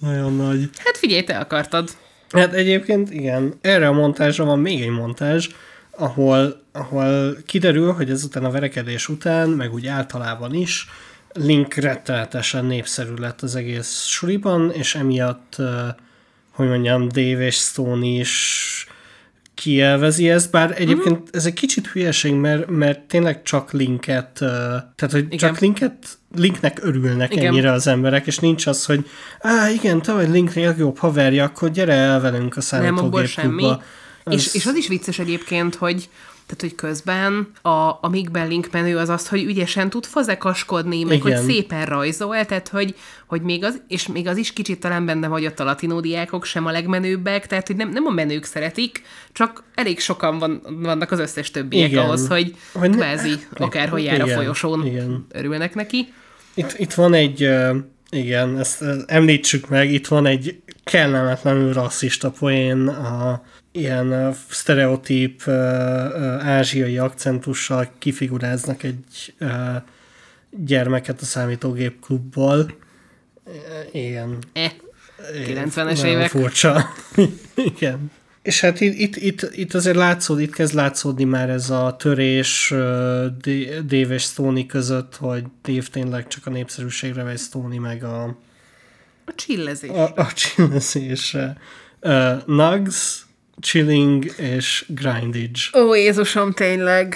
Nagyon 0.00 0.36
nagy. 0.36 0.70
Hát 0.84 0.96
figyelj, 0.96 1.24
te 1.24 1.38
akartad. 1.38 1.90
Hát 2.30 2.52
egyébként 2.52 3.12
igen, 3.12 3.54
erre 3.60 3.88
a 3.88 3.92
montázsra 3.92 4.44
van 4.44 4.58
még 4.58 4.80
egy 4.80 4.90
montázs, 4.90 5.48
ahol, 5.90 6.62
ahol 6.72 7.36
kiderül, 7.46 7.92
hogy 7.92 8.10
ezután 8.10 8.44
a 8.44 8.50
verekedés 8.50 9.08
után, 9.08 9.48
meg 9.48 9.72
úgy 9.72 9.86
általában 9.86 10.54
is, 10.54 10.88
Link 11.32 11.74
rettenetesen 11.74 12.64
népszerű 12.64 13.14
lett 13.14 13.40
az 13.40 13.56
egész 13.56 14.04
suliban, 14.04 14.70
és 14.70 14.94
emiatt, 14.94 15.56
hogy 16.50 16.68
mondjam, 16.68 17.08
Dave 17.08 17.44
és 17.44 17.56
Stone 17.56 18.06
is 18.06 18.86
kielvezi 19.54 20.30
ezt, 20.30 20.50
bár 20.50 20.74
egyébként 20.80 21.28
ez 21.32 21.46
egy 21.46 21.52
kicsit 21.52 21.86
hülyeség, 21.86 22.34
mert, 22.34 22.70
mert 22.70 23.00
tényleg 23.00 23.42
csak 23.42 23.72
Linket, 23.72 24.32
tehát 24.32 25.10
hogy 25.10 25.24
Igen. 25.24 25.38
csak 25.38 25.58
Linket, 25.58 26.18
Linknek 26.36 26.78
örülnek 26.82 27.34
Igen. 27.34 27.46
ennyire 27.46 27.72
az 27.72 27.86
emberek, 27.86 28.26
és 28.26 28.38
nincs 28.38 28.66
az, 28.66 28.84
hogy 28.84 29.06
á, 29.40 29.70
igen, 29.70 30.02
te 30.02 30.12
vagy 30.12 30.28
Link 30.28 30.52
legjobb 30.52 30.98
haverja, 30.98 31.44
akkor 31.44 31.70
gyere 31.70 31.92
el 31.92 32.20
velünk 32.20 32.56
a 32.56 32.60
Nem, 32.70 32.96
abból 32.96 33.26
számítógép 33.26 33.28
semmi. 33.28 33.68
És, 34.24 34.54
és 34.54 34.66
az 34.66 34.74
is 34.74 34.88
vicces 34.88 35.18
egyébként, 35.18 35.74
hogy 35.74 36.08
tehát, 36.50 36.60
hogy 36.60 36.74
közben 36.90 37.50
a, 37.62 37.68
a 38.00 38.08
Mikben 38.10 38.48
Link 38.48 38.68
menő 38.70 38.96
az 38.96 39.08
az, 39.08 39.28
hogy 39.28 39.44
ügyesen 39.44 39.90
tud 39.90 40.04
fazekaskodni, 40.04 41.04
meg 41.04 41.16
Igen. 41.16 41.36
hogy 41.36 41.52
szépen 41.52 41.86
rajzol, 41.86 42.44
tehát 42.46 42.68
hogy, 42.68 42.94
hogy 43.26 43.42
még 43.42 43.64
az, 43.64 43.80
és 43.88 44.06
még 44.06 44.26
az 44.26 44.36
is 44.36 44.52
kicsit 44.52 44.80
talán 44.80 45.06
benne 45.06 45.28
vagy 45.28 45.46
ott 45.46 45.60
a 45.60 45.64
latinó 45.64 46.00
diákok 46.00 46.44
sem 46.44 46.66
a 46.66 46.70
legmenőbbek, 46.70 47.46
tehát 47.46 47.66
hogy 47.66 47.76
nem, 47.76 47.88
nem 47.90 48.06
a 48.06 48.10
menők 48.10 48.44
szeretik, 48.44 49.02
csak 49.32 49.62
elég 49.74 50.00
sokan 50.00 50.38
van, 50.38 50.62
vannak 50.80 51.10
az 51.10 51.18
összes 51.18 51.50
többiek 51.50 51.90
Igen. 51.90 52.04
ahhoz, 52.04 52.28
hogy, 52.28 52.54
Hogy 52.72 52.80
hogy 52.80 52.90
ne- 52.90 52.96
kvázi 52.96 53.34
akárhol 53.56 54.00
jár 54.00 54.20
a 54.20 54.24
Igen, 54.24 54.36
folyosón, 54.36 54.86
igen. 54.86 55.26
örülnek 55.32 55.74
neki. 55.74 56.12
Itt, 56.60 56.78
itt 56.78 56.94
van 56.94 57.14
egy, 57.14 57.50
igen, 58.10 58.58
ezt 58.58 58.84
említsük 59.06 59.68
meg, 59.68 59.92
itt 59.92 60.06
van 60.06 60.26
egy 60.26 60.62
kellemetlenül 60.84 61.72
rasszista 61.72 62.30
poén, 62.30 62.88
a 62.88 63.42
ilyen 63.72 64.34
sztereotíp 64.48 65.48
ázsiai 66.38 66.98
akcentussal 66.98 67.88
kifiguráznak 67.98 68.82
egy 68.82 69.34
gyermeket 70.50 71.20
a 71.20 71.24
számítógép 71.24 72.00
klubból. 72.00 72.74
Igen. 73.92 74.38
Eh, 74.52 74.72
90-es 75.46 75.74
Nagyon 75.74 76.06
évek. 76.06 76.28
Furcsa. 76.28 76.86
Igen. 77.76 78.10
És 78.42 78.60
hát 78.60 78.80
itt, 78.80 79.16
itt, 79.16 79.42
itt, 79.52 79.74
azért 79.74 79.96
látszód, 79.96 80.40
itt 80.40 80.54
kezd 80.54 80.74
látszódni 80.74 81.24
már 81.24 81.50
ez 81.50 81.70
a 81.70 81.96
törés 81.98 82.68
Dave 83.86 84.14
és 84.14 84.22
Stoney 84.22 84.66
között, 84.66 85.16
hogy 85.16 85.44
Dave 85.62 85.86
tényleg 85.92 86.26
csak 86.28 86.46
a 86.46 86.50
népszerűségre 86.50 87.22
vagy 87.22 87.38
Stoney 87.38 87.78
meg 87.78 88.04
a, 88.04 88.22
A 89.24 89.32
csillezés. 89.34 89.90
a, 89.90 90.12
a 90.16 90.32
csillezésre. 90.32 91.56
Uh, 92.00 92.44
Nugs, 92.46 93.26
Chilling 93.60 94.24
és 94.36 94.84
Grindage. 94.88 95.60
Ó, 95.78 95.94
Jézusom, 95.94 96.52
tényleg. 96.52 97.14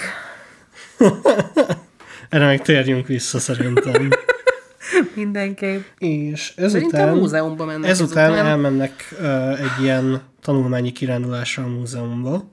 Erre 2.29 2.45
meg 2.45 2.61
térjünk 2.61 3.07
vissza 3.07 3.39
szerintem. 3.39 4.09
Mindenképp. 5.15 5.83
és 5.97 6.53
Szerintem 6.55 6.99
ezután, 6.99 7.17
múzeumba 7.17 7.65
mennek 7.65 7.89
ezután 7.89 8.31
ezután. 8.31 8.45
elmennek 8.45 9.15
uh, 9.19 9.59
egy 9.59 9.83
ilyen 9.83 10.21
tanulmányi 10.41 10.91
kirándulásra 10.91 11.63
a 11.63 11.67
múzeumba. 11.67 12.49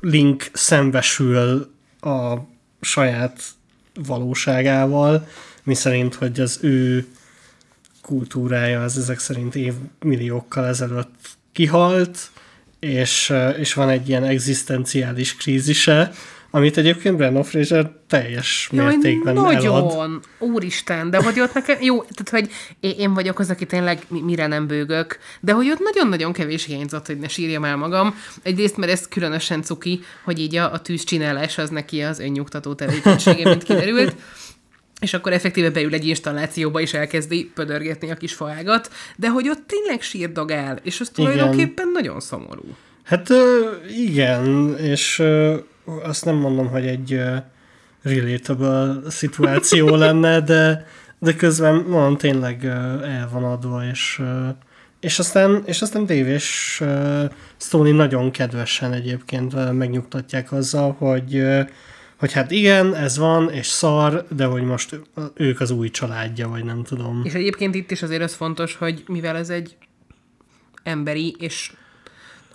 Link 0.00 0.46
szembesül 0.52 1.70
a 2.00 2.34
saját 2.80 3.42
valóságával, 4.06 5.28
miszerint, 5.62 6.14
hogy 6.14 6.40
az 6.40 6.58
ő 6.62 7.06
kultúrája 8.02 8.82
az 8.82 8.98
ezek 8.98 9.18
szerint 9.18 9.54
évmilliókkal 9.54 10.66
ezelőtt 10.66 11.14
kihalt, 11.52 12.30
és, 12.78 13.32
és 13.58 13.74
van 13.74 13.88
egy 13.88 14.08
ilyen 14.08 14.24
egzisztenciális 14.24 15.36
krízise, 15.36 16.12
amit 16.56 16.76
egyébként 16.76 17.16
Brendan 17.16 17.42
Fraser 17.42 17.90
teljes 18.06 18.68
Jaj, 18.72 18.86
mértékben 18.86 19.34
nagyon. 19.34 19.64
elad. 19.64 20.20
Úristen, 20.38 21.10
de 21.10 21.22
hogy 21.22 21.40
ott 21.40 21.54
nekem, 21.54 21.76
jó, 21.80 22.02
tehát 22.02 22.30
hogy 22.30 22.50
én 22.98 23.14
vagyok 23.14 23.38
az, 23.38 23.50
aki 23.50 23.66
tényleg 23.66 23.98
mi- 24.08 24.20
mire 24.20 24.46
nem 24.46 24.66
bőgök, 24.66 25.18
de 25.40 25.52
hogy 25.52 25.70
ott 25.70 25.78
nagyon-nagyon 25.78 26.32
kevés 26.32 26.64
hiányzott, 26.64 27.06
hogy 27.06 27.18
ne 27.18 27.28
sírjam 27.28 27.64
el 27.64 27.76
magam. 27.76 28.14
Egyrészt, 28.42 28.76
mert 28.76 28.92
ez 28.92 29.08
különösen 29.08 29.62
cuki, 29.62 30.00
hogy 30.24 30.38
így 30.38 30.56
a, 30.56 30.72
a 30.72 30.80
tűzcsinálás 30.80 31.58
az 31.58 31.70
neki 31.70 32.02
az 32.02 32.18
önnyugtató 32.18 32.74
tevékenysége, 32.74 33.48
mint 33.48 33.62
kiderült. 33.62 34.14
És 35.00 35.14
akkor 35.14 35.32
effektíve 35.32 35.70
beül 35.70 35.94
egy 35.94 36.06
installációba, 36.06 36.80
és 36.80 36.94
elkezdi 36.94 37.50
pödörgetni 37.54 38.10
a 38.10 38.14
kis 38.14 38.34
faágat, 38.34 38.90
de 39.16 39.28
hogy 39.28 39.48
ott 39.48 39.62
tényleg 39.66 40.02
sírdogál, 40.02 40.78
és 40.82 41.00
az 41.00 41.10
Igen. 41.16 41.32
tulajdonképpen 41.32 41.88
nagyon 41.92 42.20
szomorú. 42.20 42.64
Hát 43.04 43.28
igen, 43.96 44.76
és 44.78 45.22
azt 46.02 46.24
nem 46.24 46.34
mondom, 46.34 46.68
hogy 46.68 46.86
egy 46.86 47.12
ö, 47.12 47.36
relatable 48.02 49.10
szituáció 49.10 49.94
lenne, 50.04 50.40
de, 50.40 50.86
de 51.18 51.34
közben 51.34 51.74
mondom, 51.74 52.16
tényleg 52.16 52.64
ö, 52.64 53.02
el 53.04 53.28
van 53.32 53.44
adva, 53.44 53.84
és, 53.84 54.18
ö, 54.20 54.48
és 55.00 55.18
aztán, 55.18 55.62
és 55.66 55.82
aztán 55.82 56.06
Dave 56.06 56.32
és 56.32 56.78
ö, 56.80 57.24
Stoney 57.56 57.92
nagyon 57.92 58.30
kedvesen 58.30 58.92
egyébként 58.92 59.54
ö, 59.54 59.72
megnyugtatják 59.72 60.52
azzal, 60.52 60.92
hogy 60.98 61.36
ö, 61.36 61.60
hogy 62.16 62.32
hát 62.32 62.50
igen, 62.50 62.94
ez 62.94 63.18
van, 63.18 63.50
és 63.50 63.66
szar, 63.66 64.26
de 64.30 64.44
hogy 64.44 64.62
most 64.62 65.00
ők 65.34 65.60
az 65.60 65.70
új 65.70 65.90
családja, 65.90 66.48
vagy 66.48 66.64
nem 66.64 66.82
tudom. 66.82 67.20
És 67.24 67.32
egyébként 67.32 67.74
itt 67.74 67.90
is 67.90 68.02
azért 68.02 68.22
az 68.22 68.34
fontos, 68.34 68.74
hogy 68.74 69.04
mivel 69.06 69.36
ez 69.36 69.50
egy 69.50 69.76
emberi 70.82 71.36
és 71.38 71.72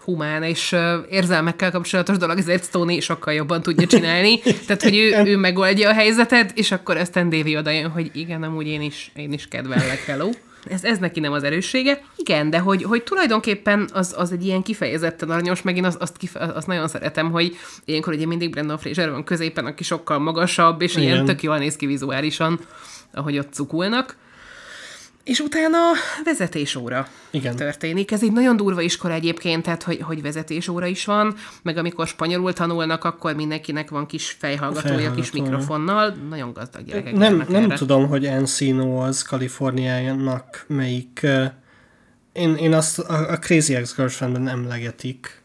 humán 0.03 0.43
és 0.43 0.71
uh, 0.71 0.79
érzelmekkel 1.09 1.71
kapcsolatos 1.71 2.17
dolog, 2.17 2.37
ezért 2.37 2.63
Stoney 2.63 2.99
sokkal 2.99 3.33
jobban 3.33 3.61
tudja 3.61 3.87
csinálni. 3.87 4.39
Tehát, 4.67 4.83
hogy 4.83 4.97
ő, 4.97 5.23
ő 5.25 5.37
megoldja 5.37 5.89
a 5.89 5.93
helyzetet, 5.93 6.57
és 6.57 6.71
akkor 6.71 6.97
aztán 6.97 7.29
Davy 7.29 7.57
odajön, 7.57 7.89
hogy 7.89 8.11
igen, 8.13 8.43
amúgy 8.43 8.67
én 8.67 8.81
is, 8.81 9.11
én 9.15 9.33
is 9.33 9.47
kedvellek, 9.47 10.05
hello. 10.05 10.29
Ez, 10.69 10.83
ez 10.83 10.97
neki 10.97 11.19
nem 11.19 11.31
az 11.31 11.43
erőssége. 11.43 12.03
Igen, 12.15 12.49
de 12.49 12.59
hogy, 12.59 12.83
hogy 12.83 13.03
tulajdonképpen 13.03 13.89
az, 13.93 14.13
az 14.17 14.31
egy 14.31 14.45
ilyen 14.45 14.61
kifejezetten 14.61 15.29
aranyos, 15.29 15.61
meg 15.61 15.77
én 15.77 15.85
azt, 15.85 16.17
kife, 16.17 16.39
azt 16.39 16.67
nagyon 16.67 16.87
szeretem, 16.87 17.31
hogy 17.31 17.57
ilyenkor 17.85 18.13
ugye 18.13 18.25
mindig 18.25 18.49
Brandon 18.49 18.77
Fraser 18.77 19.11
van 19.11 19.23
középen, 19.23 19.65
aki 19.65 19.83
sokkal 19.83 20.19
magasabb, 20.19 20.81
és 20.81 20.95
Igen. 20.95 21.03
ilyen 21.03 21.25
tök 21.25 21.43
jól 21.43 21.57
néz 21.57 21.75
ki 21.75 21.85
vizuálisan, 21.85 22.59
ahogy 23.13 23.37
ott 23.37 23.53
cukulnak. 23.53 24.15
És 25.23 25.39
utána 25.39 25.77
vezetésóra 26.23 27.07
Igen. 27.31 27.55
történik. 27.55 28.11
Ez 28.11 28.23
egy 28.23 28.31
nagyon 28.31 28.55
durva 28.57 28.81
iskola 28.81 29.13
egyébként, 29.13 29.63
tehát 29.63 29.83
hogy, 29.83 30.01
hogy 30.01 30.21
vezetésóra 30.21 30.85
is 30.85 31.05
van, 31.05 31.35
meg 31.61 31.77
amikor 31.77 32.07
spanyolul 32.07 32.53
tanulnak, 32.53 33.03
akkor 33.03 33.35
mindenkinek 33.35 33.89
van 33.89 34.05
kis 34.05 34.29
fejhallgatója, 34.39 34.95
kis 35.13 35.29
Fejhallgatója. 35.29 35.43
mikrofonnal. 35.43 36.09
Nagyon 36.29 36.53
gazdag 36.53 36.85
gyerekek 36.85 37.13
Nem, 37.15 37.45
nem 37.49 37.63
erre. 37.63 37.75
tudom, 37.75 38.07
hogy 38.07 38.25
Encino 38.25 38.97
az 38.97 39.21
Kaliforniának 39.21 40.65
melyik... 40.67 41.27
Én, 42.33 42.55
én 42.55 42.73
azt 42.73 42.99
a, 42.99 43.29
a 43.31 43.37
Crazy 43.39 43.75
Ex-Girlfriendben 43.75 44.47
emlegetik. 44.47 45.41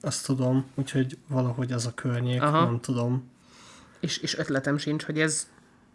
Azt 0.00 0.26
tudom, 0.26 0.66
úgyhogy 0.74 1.18
valahogy 1.28 1.72
az 1.72 1.86
a 1.86 1.94
környék. 1.94 2.42
Aha. 2.42 2.64
nem 2.64 2.80
tudom. 2.80 3.30
És, 4.00 4.18
és 4.18 4.36
ötletem 4.38 4.78
sincs, 4.78 5.02
hogy 5.04 5.20
ez 5.20 5.48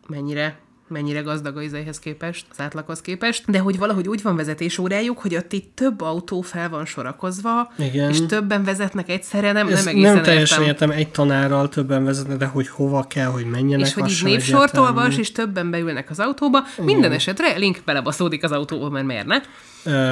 mennyire 0.08 0.60
mennyire 0.88 1.20
gazdag 1.22 1.58
a 1.58 1.62
izéhez 1.62 2.00
képest, 2.00 2.46
az 2.52 2.60
átlaghoz 2.60 3.02
képest, 3.02 3.52
de 3.52 3.60
hogy 3.60 3.78
valahogy 3.78 4.08
úgy 4.08 4.22
van 4.22 4.36
vezetésórájuk, 4.36 5.20
hogy 5.20 5.36
ott 5.36 5.54
itt 5.54 5.76
több 5.76 6.02
autó 6.02 6.42
fel 6.42 6.70
van 6.70 6.86
sorakozva, 6.86 7.74
Igen. 7.78 8.10
és 8.10 8.26
többen 8.28 8.64
vezetnek 8.64 9.10
egyszerre, 9.10 9.52
nem, 9.52 9.68
Ezt 9.68 9.86
nem 9.86 9.94
egészen 9.96 10.14
nem 10.14 10.24
teljesen 10.24 10.62
értem. 10.64 10.90
értem, 10.90 11.00
egy 11.00 11.12
tanárral 11.12 11.70
többen 11.70 12.04
vezetnek, 12.04 12.38
de 12.38 12.46
hogy 12.46 12.68
hova 12.68 13.04
kell, 13.08 13.28
hogy 13.28 13.46
menjenek. 13.46 13.86
És 13.86 13.94
hogy 13.94 14.10
így 14.10 14.26
egyértelmű. 14.26 14.88
olvas, 14.88 15.18
és 15.18 15.32
többen 15.32 15.70
beülnek 15.70 16.10
az 16.10 16.20
autóba. 16.20 16.64
Minden 16.78 17.12
esetre 17.12 17.58
Link 17.58 17.82
belebaszódik 17.86 18.44
az 18.44 18.52
autóba, 18.52 18.90
mert 18.90 19.06
miért 19.06 19.26
ne? 19.26 19.42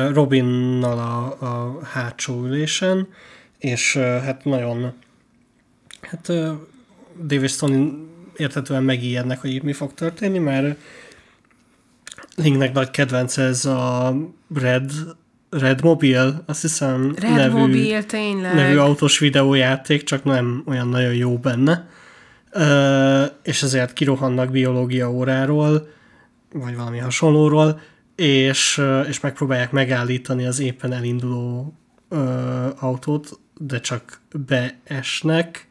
Robinnal 0.09 0.97
a, 0.97 1.45
a 1.45 1.79
hátsó 1.83 2.45
ülésen, 2.45 3.07
és 3.57 3.97
hát 3.97 4.45
nagyon 4.45 4.93
hát 6.01 6.27
Dave 7.25 7.47
értetően 8.37 8.83
megijednek, 8.83 9.41
hogy 9.41 9.53
itt 9.53 9.63
mi 9.63 9.73
fog 9.73 9.93
történni, 9.93 10.37
mert 10.37 10.77
Linknek 12.35 12.73
nagy 12.73 12.91
kedvence 12.91 13.41
ez 13.41 13.65
a 13.65 14.15
Red, 14.55 14.91
Red 15.49 15.83
Mobile, 15.83 16.41
azt 16.45 16.61
hiszem 16.61 17.13
Red 17.17 17.35
nevű, 17.35 17.57
Mobile, 17.57 18.03
tényleg. 18.03 18.55
nevű 18.55 18.77
autós 18.77 19.19
videójáték, 19.19 20.03
csak 20.03 20.23
nem 20.23 20.63
olyan 20.65 20.87
nagyon 20.87 21.13
jó 21.13 21.37
benne. 21.37 21.87
Ö, 22.51 23.23
és 23.43 23.63
ezért 23.63 23.93
kirohannak 23.93 24.51
biológia 24.51 25.11
óráról, 25.11 25.87
vagy 26.53 26.75
valami 26.75 26.97
hasonlóról, 26.97 27.81
és, 28.15 28.81
és 29.07 29.19
megpróbálják 29.19 29.71
megállítani 29.71 30.45
az 30.45 30.59
éppen 30.59 30.93
elinduló 30.93 31.73
ö, 32.09 32.17
autót, 32.79 33.39
de 33.57 33.79
csak 33.79 34.21
beesnek. 34.47 35.67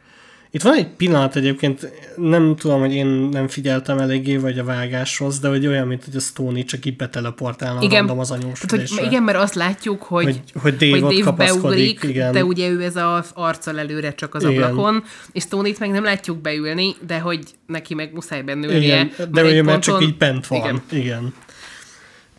Itt 0.55 0.62
van 0.62 0.74
egy 0.74 0.86
pillanat 0.88 1.36
egyébként, 1.36 1.92
nem 2.16 2.57
tudom, 2.57 2.80
hogy 2.80 2.92
én 2.92 3.07
nem 3.07 3.48
figyeltem 3.48 3.98
eléggé, 3.98 4.36
vagy 4.36 4.59
a 4.59 4.64
vágáshoz, 4.64 5.38
de 5.38 5.48
hogy 5.48 5.66
olyan, 5.66 5.86
mint 5.86 6.05
hogy 6.05 6.16
a 6.16 6.20
Stoney 6.20 6.64
csak 6.64 6.84
így 6.84 6.96
beteleportálna 6.96 7.82
Igen. 7.82 7.98
random 7.98 8.18
az 8.18 8.30
anyós 8.30 8.61
Tehát, 8.61 8.70
hogy, 8.70 8.78
ülésre. 8.78 9.07
igen, 9.07 9.22
mert 9.22 9.38
azt 9.38 9.55
látjuk, 9.55 10.03
hogy, 10.03 10.24
Hogy- 10.24 10.42
hogy 10.62 10.76
Dave 10.76 11.05
ott 11.07 11.20
kapaszkodik, 11.20 12.03
igen. 12.03 12.32
de 12.32 12.44
ugye 12.44 12.68
ő 12.68 12.82
ez 12.82 12.96
az 12.96 13.30
arccal 13.34 13.78
előre 13.78 14.14
csak 14.14 14.34
az 14.34 14.42
Igen. 14.44 14.62
ablakon, 14.62 15.05
és 15.32 15.42
Stoney-t 15.42 15.78
meg 15.78 15.90
nem 15.90 16.05
látjuk 16.05 16.38
beülni, 16.38 16.94
de 17.07 17.18
hogy 17.18 17.40
neki 17.66 17.94
meg 17.94 18.12
muszáj 18.12 18.42
bennülnie. 18.42 18.78
Igen, 18.78 19.11
de 19.30 19.44
ugye 19.44 19.62
mert 19.62 19.82
csak 19.82 20.03
így 20.03 20.16
bent 20.16 20.46
van. 20.46 20.59
Igen. 20.59 20.82
Igen. 20.90 21.34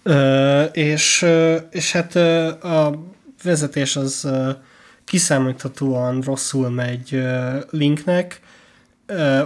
Ö, 0.03 0.61
és, 0.64 1.26
és 1.72 1.91
hát 1.91 2.16
a 2.64 3.03
vezetés 3.43 3.95
az 3.95 4.28
kiszámíthatóan 5.14 6.22
rosszul 6.22 6.70
megy 6.70 7.22
Linknek, 7.70 8.41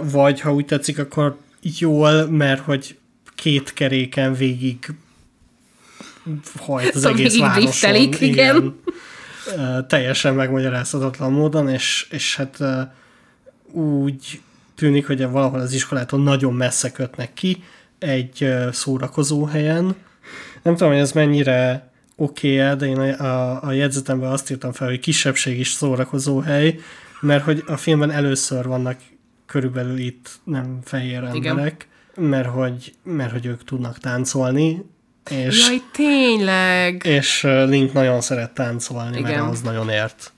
vagy 0.02 0.40
ha 0.40 0.54
úgy 0.54 0.64
tetszik, 0.64 0.98
akkor 0.98 1.36
jól, 1.60 2.26
mert 2.26 2.60
hogy 2.60 2.98
két 3.34 3.72
keréken 3.72 4.34
végig 4.34 4.94
hajt 6.58 6.94
az 6.94 7.00
Szóval 7.02 7.18
egész 7.18 7.38
városon. 7.38 7.94
igen. 8.20 8.80
Ö, 9.56 9.78
teljesen 9.88 10.34
megmagyarázhatatlan 10.34 11.32
módon, 11.32 11.68
és, 11.68 12.06
és 12.10 12.36
hát 12.36 12.58
úgy 13.72 14.40
tűnik, 14.74 15.06
hogy 15.06 15.28
valahol 15.30 15.60
az 15.60 15.72
iskolától 15.72 16.22
nagyon 16.22 16.54
messze 16.54 16.92
kötnek 16.92 17.34
ki 17.34 17.62
egy 17.98 18.48
szórakozó 18.72 19.44
helyen. 19.44 19.94
Nem 20.62 20.76
tudom, 20.76 20.92
hogy 20.92 21.00
ez 21.00 21.12
mennyire 21.12 21.87
oké 22.20 22.58
-e, 22.58 22.74
de 22.74 22.86
én 22.86 22.98
a, 22.98 23.24
a, 23.24 23.62
a 23.62 23.72
jegyzetemben 23.72 24.30
azt 24.30 24.50
írtam 24.50 24.72
fel, 24.72 24.88
hogy 24.88 25.00
kisebbség 25.00 25.58
is 25.58 25.68
szórakozó 25.70 26.38
hely, 26.40 26.78
mert 27.20 27.44
hogy 27.44 27.62
a 27.66 27.76
filmben 27.76 28.10
először 28.10 28.66
vannak 28.66 28.98
körülbelül 29.46 29.98
itt 29.98 30.30
nem 30.44 30.78
fehér 30.84 31.22
Igen. 31.34 31.34
emberek, 31.34 31.88
mert 32.16 32.48
hogy, 32.48 32.94
mert 33.04 33.32
hogy 33.32 33.46
ők 33.46 33.64
tudnak 33.64 33.98
táncolni, 33.98 34.84
és, 35.30 35.66
Jaj, 35.66 35.82
tényleg. 35.92 37.02
és 37.04 37.42
Link 37.42 37.92
nagyon 37.92 38.20
szeret 38.20 38.54
táncolni, 38.54 39.20
mert 39.20 39.32
Igen. 39.32 39.42
ahhoz 39.42 39.60
nagyon 39.60 39.88
ért. 39.88 40.32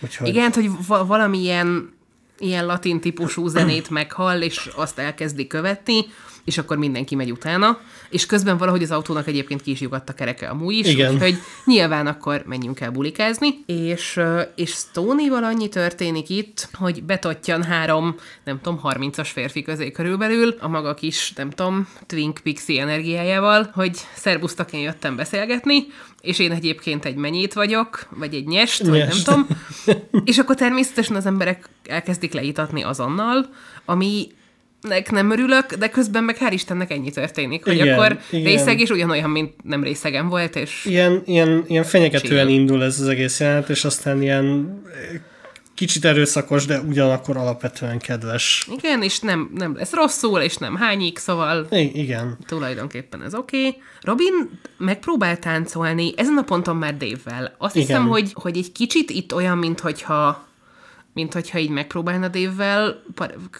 Úgyhogy 0.00 0.28
Igen, 0.28 0.52
hogy 0.52 0.70
va- 0.86 1.06
valamilyen 1.06 1.92
ilyen 2.38 2.66
latin 2.66 3.00
típusú 3.00 3.46
zenét 3.46 3.90
meghall, 3.90 4.40
és 4.40 4.70
azt 4.76 4.98
elkezdi 4.98 5.46
követni, 5.46 6.04
és 6.48 6.58
akkor 6.58 6.76
mindenki 6.76 7.14
megy 7.14 7.30
utána, 7.30 7.80
és 8.10 8.26
közben 8.26 8.56
valahogy 8.56 8.82
az 8.82 8.90
autónak 8.90 9.26
egyébként 9.26 9.62
ki 9.62 9.70
is 9.70 9.80
jugadt 9.80 10.08
a 10.08 10.12
kereke 10.14 10.48
amúgy 10.48 10.74
is, 10.74 10.86
Igen. 10.86 11.12
úgyhogy 11.12 11.38
nyilván 11.64 12.06
akkor 12.06 12.42
menjünk 12.46 12.80
el 12.80 12.90
bulikázni, 12.90 13.64
és, 13.66 14.20
és 14.54 14.70
Stoney-val 14.70 15.44
annyi 15.44 15.68
történik 15.68 16.28
itt, 16.28 16.68
hogy 16.72 17.02
betottyan 17.02 17.62
három, 17.62 18.14
nem 18.44 18.60
tudom, 18.62 18.80
30-as 18.82 19.28
férfi 19.32 19.62
közé 19.62 19.90
körülbelül, 19.90 20.56
a 20.60 20.68
maga 20.68 20.94
kis, 20.94 21.32
nem 21.36 21.50
tudom, 21.50 21.88
Twink 22.06 22.38
Pixie 22.42 22.82
energiájával, 22.82 23.70
hogy 23.74 23.98
szerbusztak, 24.14 24.72
én 24.72 24.80
jöttem 24.80 25.16
beszélgetni, 25.16 25.86
és 26.20 26.38
én 26.38 26.52
egyébként 26.52 27.04
egy 27.04 27.16
menyét 27.16 27.52
vagyok, 27.52 28.06
vagy 28.10 28.34
egy 28.34 28.46
nyest, 28.46 28.82
vagy 28.82 28.98
nem 28.98 29.06
Nyest. 29.08 29.24
tudom, 29.24 29.46
és 30.30 30.38
akkor 30.38 30.54
természetesen 30.54 31.16
az 31.16 31.26
emberek 31.26 31.68
elkezdik 31.86 32.32
leítatni 32.32 32.82
azonnal, 32.82 33.48
ami 33.84 34.28
nek 34.80 35.10
nem 35.10 35.30
örülök, 35.30 35.74
de 35.74 35.88
közben 35.88 36.24
meg 36.24 36.36
hál' 36.40 36.52
Istennek 36.52 36.90
ennyi 36.90 37.10
történik, 37.10 37.64
hogy 37.64 37.74
Igen, 37.74 37.92
akkor 37.92 38.18
igen. 38.30 38.44
részeg 38.44 38.80
és 38.80 38.90
ugyanolyan, 38.90 39.30
mint 39.30 39.54
nem 39.62 39.82
részegen 39.82 40.28
volt, 40.28 40.56
és 40.56 40.84
ilyen, 40.84 41.22
ilyen, 41.24 41.64
ilyen 41.66 41.84
fenyegetően 41.84 42.46
Chill. 42.46 42.58
indul 42.58 42.84
ez 42.84 43.00
az 43.00 43.08
egész 43.08 43.40
jelenet, 43.40 43.68
és 43.68 43.84
aztán 43.84 44.22
ilyen 44.22 44.78
eh, 44.86 45.20
kicsit 45.74 46.04
erőszakos, 46.04 46.66
de 46.66 46.80
ugyanakkor 46.80 47.36
alapvetően 47.36 47.98
kedves. 47.98 48.68
igen, 48.76 49.02
és 49.02 49.18
nem, 49.20 49.50
nem 49.54 49.76
lesz 49.76 49.92
rosszul, 49.92 50.40
és 50.40 50.56
nem 50.56 50.76
hányik, 50.76 51.18
szóval 51.18 51.66
I- 51.70 51.98
igen. 51.98 52.38
tulajdonképpen 52.46 53.22
ez 53.22 53.34
oké. 53.34 53.58
Okay. 53.66 53.82
Robin 54.00 54.60
megpróbál 54.78 55.38
táncolni, 55.38 56.12
ezen 56.16 56.36
a 56.36 56.42
ponton 56.42 56.76
már 56.76 56.96
Dave-vel. 56.96 57.54
Azt 57.58 57.76
Igen. 57.76 57.86
hiszem, 57.86 58.06
hogy, 58.08 58.30
hogy 58.34 58.56
egy 58.56 58.72
kicsit 58.72 59.10
itt 59.10 59.34
olyan, 59.34 59.58
mint 59.58 59.80
hogyha 59.80 60.47
mint 61.12 61.32
hogyha 61.32 61.58
így 61.58 61.70
megpróbálna 61.70 62.28
Dévvel, 62.28 63.02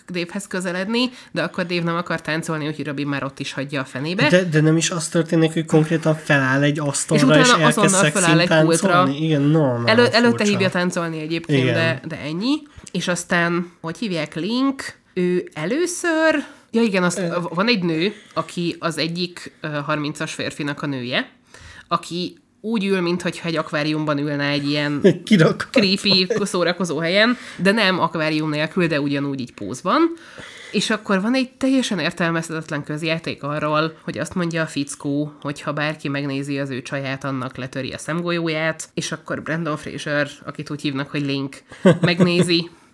Dévhez 0.07 0.47
közeledni, 0.47 1.11
de 1.33 1.43
akkor 1.43 1.67
Dév 1.67 1.83
nem 1.83 1.97
akar 1.97 2.21
táncolni, 2.21 2.67
úgyhogy 2.67 2.87
Robin 2.87 3.07
már 3.07 3.25
ott 3.25 3.39
is 3.39 3.53
hagyja 3.53 3.81
a 3.81 3.85
fenébe. 3.85 4.29
De, 4.29 4.45
de 4.45 4.61
nem 4.61 4.77
is 4.77 4.91
az 4.91 5.09
történik, 5.09 5.53
hogy 5.53 5.65
konkrétan 5.65 6.15
feláll 6.15 6.63
egy 6.63 6.79
asztalra, 6.79 7.35
és 7.35 7.41
és, 7.41 7.47
utána 7.47 7.63
elkezd 7.63 7.79
azonnal 7.79 8.11
feláll 8.11 8.41
egy 8.41 8.65
pultra. 8.65 9.09
Igen, 9.09 9.43
normál. 9.43 9.87
Elő, 9.87 10.07
előtte 10.07 10.29
furcsa. 10.29 10.45
hívja 10.45 10.71
táncolni 10.71 11.21
egyébként, 11.21 11.63
Igen. 11.63 11.75
de, 11.75 12.01
de 12.09 12.19
ennyi. 12.19 12.63
És 12.93 13.09
aztán, 13.09 13.73
hogy 13.81 13.99
hívják 13.99 14.35
Link, 14.35 14.99
ő 15.15 15.49
először, 15.53 16.45
ja 16.71 16.83
igen, 16.83 17.03
az, 17.03 17.23
van 17.55 17.69
egy 17.69 17.83
nő, 17.83 18.13
aki 18.35 18.77
az 18.79 18.99
egyik 18.99 19.53
ö, 19.61 19.79
30-as 19.89 20.31
férfinak 20.35 20.83
a 20.83 20.87
nője, 20.87 21.31
aki 21.89 22.39
úgy 22.61 22.87
ül, 22.87 23.01
mintha 23.01 23.29
egy 23.45 23.57
akváriumban 23.57 24.19
ülne 24.19 24.49
egy 24.49 24.69
ilyen 24.69 25.01
Kirak. 25.25 25.69
creepy 25.71 26.27
szórakozó 26.41 26.99
helyen, 26.99 27.37
de 27.57 27.73
nem 27.73 28.01
akvárium 28.01 28.51
nélkül, 28.51 28.87
de 28.87 29.01
ugyanúgy 29.01 29.41
így 29.41 29.53
pózban. 29.53 30.01
És 30.73 30.91
akkor 30.91 31.21
van 31.21 31.35
egy 31.35 31.51
teljesen 31.51 31.99
értelmezhetetlen 31.99 32.85
közjáték 32.85 33.43
arról, 33.43 33.97
hogy 34.05 34.19
azt 34.19 34.35
mondja 34.35 34.63
a 34.63 34.67
fickó, 34.67 35.33
hogy 35.41 35.61
ha 35.61 35.73
bárki 35.73 36.09
megnézi 36.09 36.59
az 36.59 36.71
ő 36.71 36.83
csaját, 36.83 37.25
annak 37.25 37.57
letöri 37.57 37.93
a 37.93 37.99
szemgolyóját, 37.99 38.89
és 38.95 39.13
akkor 39.13 39.43
Brandon 39.43 39.77
Fraser, 39.77 40.29
akit 40.45 40.71
úgy 40.71 40.81
hívnak, 40.81 41.11
hogy 41.11 41.23
Link, 41.23 41.57
megnézi, 42.01 42.71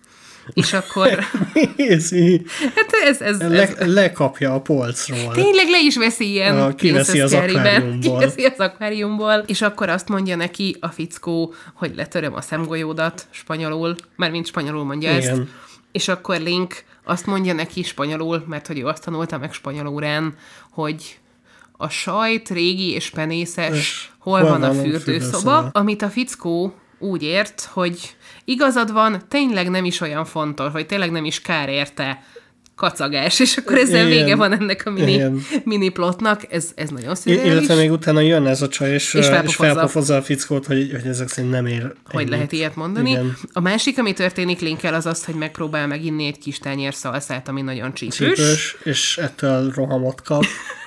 és 0.53 0.73
akkor, 0.73 1.19
Nézi. 1.77 2.45
hát 2.75 2.89
ez, 3.05 3.21
ez, 3.21 3.39
ez 3.39 3.51
Le, 3.51 3.85
lekapja 3.85 4.53
a 4.53 4.61
polcról. 4.61 5.33
Tényleg 5.33 5.67
le 5.69 5.79
is 5.79 5.97
veszi 5.97 6.31
ilyen 6.31 6.57
Ah, 6.57 6.75
kiveszi 6.75 7.19
az 7.21 7.33
akváriumból. 7.33 8.17
Kiveszi 8.19 8.45
az 8.45 8.59
akváriumból. 8.59 9.43
És 9.45 9.61
akkor 9.61 9.89
azt 9.89 10.09
mondja 10.09 10.35
neki 10.35 10.77
a 10.79 10.87
fickó, 10.87 11.53
hogy 11.73 11.95
letöröm 11.95 12.33
a 12.33 12.41
szemgolyódat 12.41 13.25
spanyolul, 13.31 13.95
mert 14.15 14.31
mint 14.31 14.45
spanyolul 14.47 14.83
mondja 14.83 15.09
ezt. 15.09 15.27
Igen. 15.27 15.49
És 15.91 16.07
akkor 16.07 16.39
Link 16.39 16.83
azt 17.03 17.25
mondja 17.25 17.53
neki 17.53 17.83
spanyolul, 17.83 18.43
mert 18.47 18.67
hogy 18.67 18.79
ő 18.79 18.85
azt 18.85 19.03
tanulta 19.03 19.37
meg 19.37 19.53
spanyolórán, 19.53 20.35
hogy 20.71 21.19
a 21.77 21.89
sajt 21.89 22.49
régi 22.49 22.91
és 22.91 23.09
penészes, 23.09 23.77
És 23.77 24.07
hol, 24.17 24.39
hol 24.39 24.49
van 24.49 24.63
a 24.63 24.67
van 24.67 24.77
a 24.77 24.81
fürdőszoba, 24.81 24.99
fürdőszoba? 24.99 25.69
amit 25.73 26.01
a 26.01 26.09
fickó 26.09 26.73
úgy 26.99 27.23
ért, 27.23 27.69
hogy 27.73 28.15
igazad 28.45 28.91
van, 28.91 29.21
tényleg 29.29 29.69
nem 29.69 29.85
is 29.85 30.01
olyan 30.01 30.25
fontos, 30.25 30.71
vagy 30.71 30.85
tényleg 30.85 31.11
nem 31.11 31.25
is 31.25 31.41
kár 31.41 31.69
érte 31.69 32.23
kacagás, 32.75 33.39
és 33.39 33.57
akkor 33.57 33.77
ezzel 33.77 34.07
Igen. 34.07 34.19
vége 34.19 34.35
van 34.35 34.51
ennek 34.51 34.85
a 34.85 34.89
mini, 34.89 35.13
Igen. 35.13 35.45
mini 35.63 35.89
plotnak, 35.89 36.41
ez, 36.49 36.71
ez 36.75 36.89
nagyon 36.89 37.15
szürreális. 37.15 37.51
illetve 37.51 37.75
még 37.75 37.91
utána 37.91 38.19
jön 38.19 38.45
ez 38.47 38.61
a 38.61 38.67
csaj, 38.67 38.89
és, 38.93 39.13
És 39.13 39.55
felpofozza 39.55 40.15
a 40.15 40.21
fickót, 40.21 40.65
hogy, 40.65 40.91
hogy 40.91 41.07
ezek 41.07 41.27
szerint 41.27 41.51
nem 41.53 41.65
ér 41.65 41.81
hogy 41.81 42.19
ennyit. 42.19 42.29
lehet 42.29 42.51
ilyet 42.51 42.75
mondani. 42.75 43.09
Igen. 43.09 43.37
A 43.53 43.59
másik, 43.59 43.99
ami 43.99 44.13
történik 44.13 44.59
Linkkel, 44.59 44.93
az 44.93 45.05
az, 45.05 45.25
hogy 45.25 45.35
megpróbál 45.35 45.87
meginni 45.87 46.25
egy 46.25 46.37
kis 46.37 46.59
tányér 46.59 46.93
szalszát, 46.93 47.47
ami 47.47 47.61
nagyon 47.61 47.93
csípős. 47.93 48.17
Csípős, 48.17 48.77
és 48.83 49.17
ettől 49.17 49.71
rohamot 49.75 50.21
kap, 50.21 50.43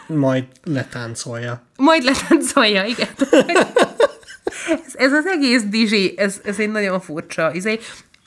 majd 0.07 0.45
letáncolja. 0.65 1.63
Majd 1.77 2.03
letáncolja, 2.05 2.85
igen. 2.85 3.09
ez, 4.69 4.95
ez 4.95 5.12
az 5.12 5.27
egész 5.27 5.62
dizsi, 5.62 6.14
ez, 6.16 6.41
ez 6.45 6.59
egy 6.59 6.71
nagyon 6.71 7.01
furcsa, 7.01 7.55
izé, 7.55 7.79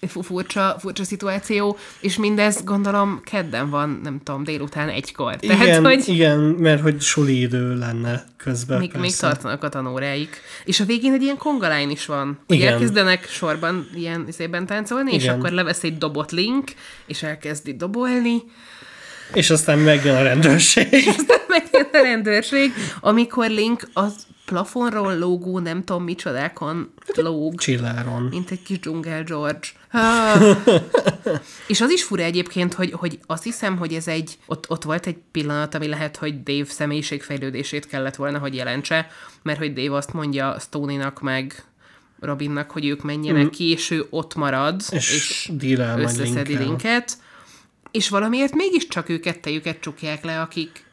fu- 0.08 0.26
furcsa, 0.26 0.76
furcsa 0.80 1.04
szituáció, 1.04 1.78
és 2.00 2.18
mindez 2.18 2.64
gondolom 2.64 3.22
kedden 3.24 3.70
van, 3.70 4.00
nem 4.04 4.22
tudom, 4.24 4.44
délután 4.44 4.90
egykor. 4.90 5.36
Tehát, 5.36 5.64
igen, 5.66 5.84
hogy 5.86 6.08
igen, 6.08 6.40
mert 6.40 6.82
hogy 6.82 7.02
suli 7.02 7.42
idő 7.42 7.78
lenne 7.78 8.24
közben. 8.38 8.80
még, 8.80 8.92
még 8.92 9.02
persze. 9.02 9.20
tartanak 9.28 9.64
a 9.64 9.70
tanóráik. 9.70 10.42
És 10.66 10.80
a 10.80 10.86
végén 10.86 11.14
egy 11.14 11.22
ilyen 11.22 11.38
kongalány 11.38 11.90
is 11.90 12.06
van. 12.06 12.40
Hogy 12.48 12.56
Igen. 12.56 12.74
elkezdenek 12.74 13.28
sorban 13.30 13.90
ilyen 13.96 14.26
izében 14.28 14.66
táncolni, 14.66 15.14
és 15.14 15.24
Igen. 15.24 15.36
akkor 15.36 15.50
levesz 15.52 15.84
egy 15.84 15.98
dobot 15.98 16.32
Link, 16.32 16.72
és 17.06 17.24
elkezdi 17.24 17.76
dobolni, 17.76 18.44
És 19.34 19.50
aztán 19.50 19.80
megjön 19.80 20.16
a 20.16 20.22
rendőrség. 20.24 20.88
megjön 21.48 21.88
a 21.94 21.98
rendőrség, 21.98 22.74
amikor 23.00 23.50
Link 23.50 23.90
az 23.94 24.14
plafonról 24.52 25.18
lógó, 25.18 25.60
nem 25.60 25.84
tudom 25.84 26.04
micsodákon 26.04 26.94
lóg. 27.16 27.56
Csilláron. 27.56 28.24
Mint 28.24 28.52
egy 28.52 28.64
kis 28.64 28.80
dzsungel 28.80 29.24
George. 29.24 29.68
Ah. 29.92 30.58
És 31.68 31.82
az 31.82 31.90
is 31.90 32.04
fura 32.04 32.24
egyébként, 32.24 32.74
hogy, 32.74 32.92
hogy 32.92 33.20
azt 33.26 33.44
hiszem, 33.44 33.78
hogy 33.78 33.94
ez 33.94 34.08
egy, 34.08 34.38
ott, 34.46 34.70
ott 34.70 34.84
volt 34.84 35.08
egy 35.08 35.18
pillanat, 35.32 35.76
ami 35.76 35.88
lehet, 35.88 36.18
hogy 36.18 36.44
Dave 36.44 36.66
személyiségfejlődését 36.66 37.88
kellett 37.88 38.16
volna, 38.16 38.38
hogy 38.38 38.56
jelentse, 38.56 39.08
mert 39.42 39.60
hogy 39.60 39.74
Dave 39.74 39.96
azt 39.96 40.14
mondja 40.14 40.60
Stoney-nak 40.60 41.22
meg 41.22 41.64
Robinnak, 42.20 42.72
hogy 42.72 42.86
ők 42.86 43.02
menjenek 43.02 43.50
ki, 43.50 43.70
és 43.70 43.90
ő 43.90 44.06
ott 44.10 44.36
marad, 44.36 44.82
És, 44.90 45.14
és, 45.14 45.52
összeszedi 45.98 46.58
linket, 46.58 47.18
és 47.92 48.10
valamiért 48.10 48.54
mégiscsak 48.54 49.10
ők 49.10 49.22
kettejüket 49.22 49.80
csukják 49.80 50.24
le, 50.24 50.42
akik 50.42 50.86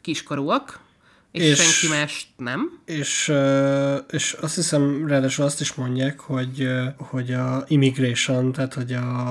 kiskorúak, 0.00 0.86
és, 1.38 1.50
és 1.50 1.58
senki 1.58 1.98
más 1.98 2.28
nem. 2.36 2.80
És, 2.84 3.32
és 4.10 4.36
azt 4.40 4.54
hiszem, 4.54 5.06
ráadásul 5.06 5.44
azt 5.44 5.60
is 5.60 5.74
mondják, 5.74 6.20
hogy, 6.20 6.68
hogy 6.96 7.32
a 7.32 7.64
immigration, 7.68 8.52
tehát 8.52 8.74
hogy 8.74 8.92
a, 8.92 9.30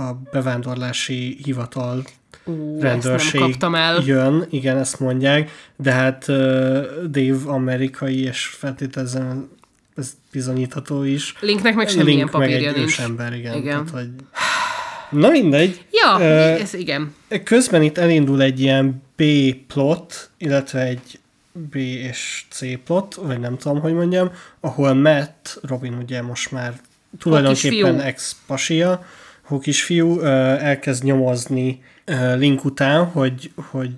a 0.00 0.12
bevándorlási 0.32 1.38
hivatal 1.44 2.04
Ú, 2.44 2.80
rendőrség 2.80 3.40
nem 3.40 3.50
kaptam 3.50 3.74
el. 3.74 4.02
jön, 4.06 4.46
igen, 4.50 4.78
ezt 4.78 5.00
mondják, 5.00 5.50
de 5.76 5.92
hát 5.92 6.28
uh, 6.28 6.36
Dave 7.10 7.38
amerikai, 7.50 8.22
és 8.22 8.44
feltételezem 8.46 9.48
ez 9.96 10.10
bizonyítható 10.32 11.02
is. 11.02 11.34
Linknek 11.40 11.74
meg 11.74 11.88
semmilyen 11.88 12.16
Link 12.16 12.32
meg 12.32 12.40
papírja 12.40 12.68
egy 12.68 12.76
nincs. 12.76 12.88
ősember, 12.88 13.32
igen. 13.34 13.54
Igen. 13.56 13.86
Tehát, 13.86 13.90
hogy... 13.90 14.08
Na 15.10 15.28
mindegy. 15.28 15.84
Ja, 15.90 16.20
Ö, 16.20 16.24
ez 16.60 16.74
igen. 16.74 17.14
Közben 17.44 17.82
itt 17.82 17.98
elindul 17.98 18.42
egy 18.42 18.60
ilyen 18.60 19.02
B-plot, 19.16 20.30
illetve 20.38 20.80
egy 20.80 21.18
B 21.52 21.74
és 21.74 22.44
C 22.50 22.82
plot, 22.84 23.14
vagy 23.14 23.40
nem 23.40 23.56
tudom, 23.56 23.80
hogy 23.80 23.94
mondjam, 23.94 24.30
ahol 24.60 24.94
Matt, 24.94 25.58
Robin 25.62 25.94
ugye 25.94 26.22
most 26.22 26.52
már 26.52 26.80
tulajdonképpen 27.18 28.00
ex-pasia, 28.00 29.04
hókis 29.42 29.82
fiú, 29.82 30.20
ö, 30.20 30.26
elkezd 30.58 31.04
nyomozni 31.04 31.82
Link 32.36 32.64
után, 32.64 33.04
hogy, 33.04 33.52
hogy 33.70 33.94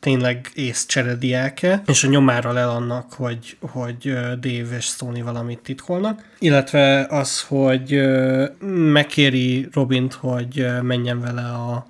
tényleg 0.00 0.50
észcserediáke, 0.54 1.82
és 1.86 2.04
a 2.04 2.08
nyomára 2.08 2.52
lel 2.52 2.70
annak, 2.70 3.12
hogy, 3.12 3.56
hogy 3.60 4.12
Dave 4.40 4.76
és 4.76 4.84
Sony 4.84 5.24
valamit 5.24 5.58
titkolnak. 5.58 6.28
Illetve 6.38 7.06
az, 7.10 7.42
hogy 7.42 8.00
megkéri 8.92 9.68
Robint, 9.72 10.12
hogy 10.12 10.66
menjen 10.82 11.20
vele 11.20 11.42
a 11.42 11.86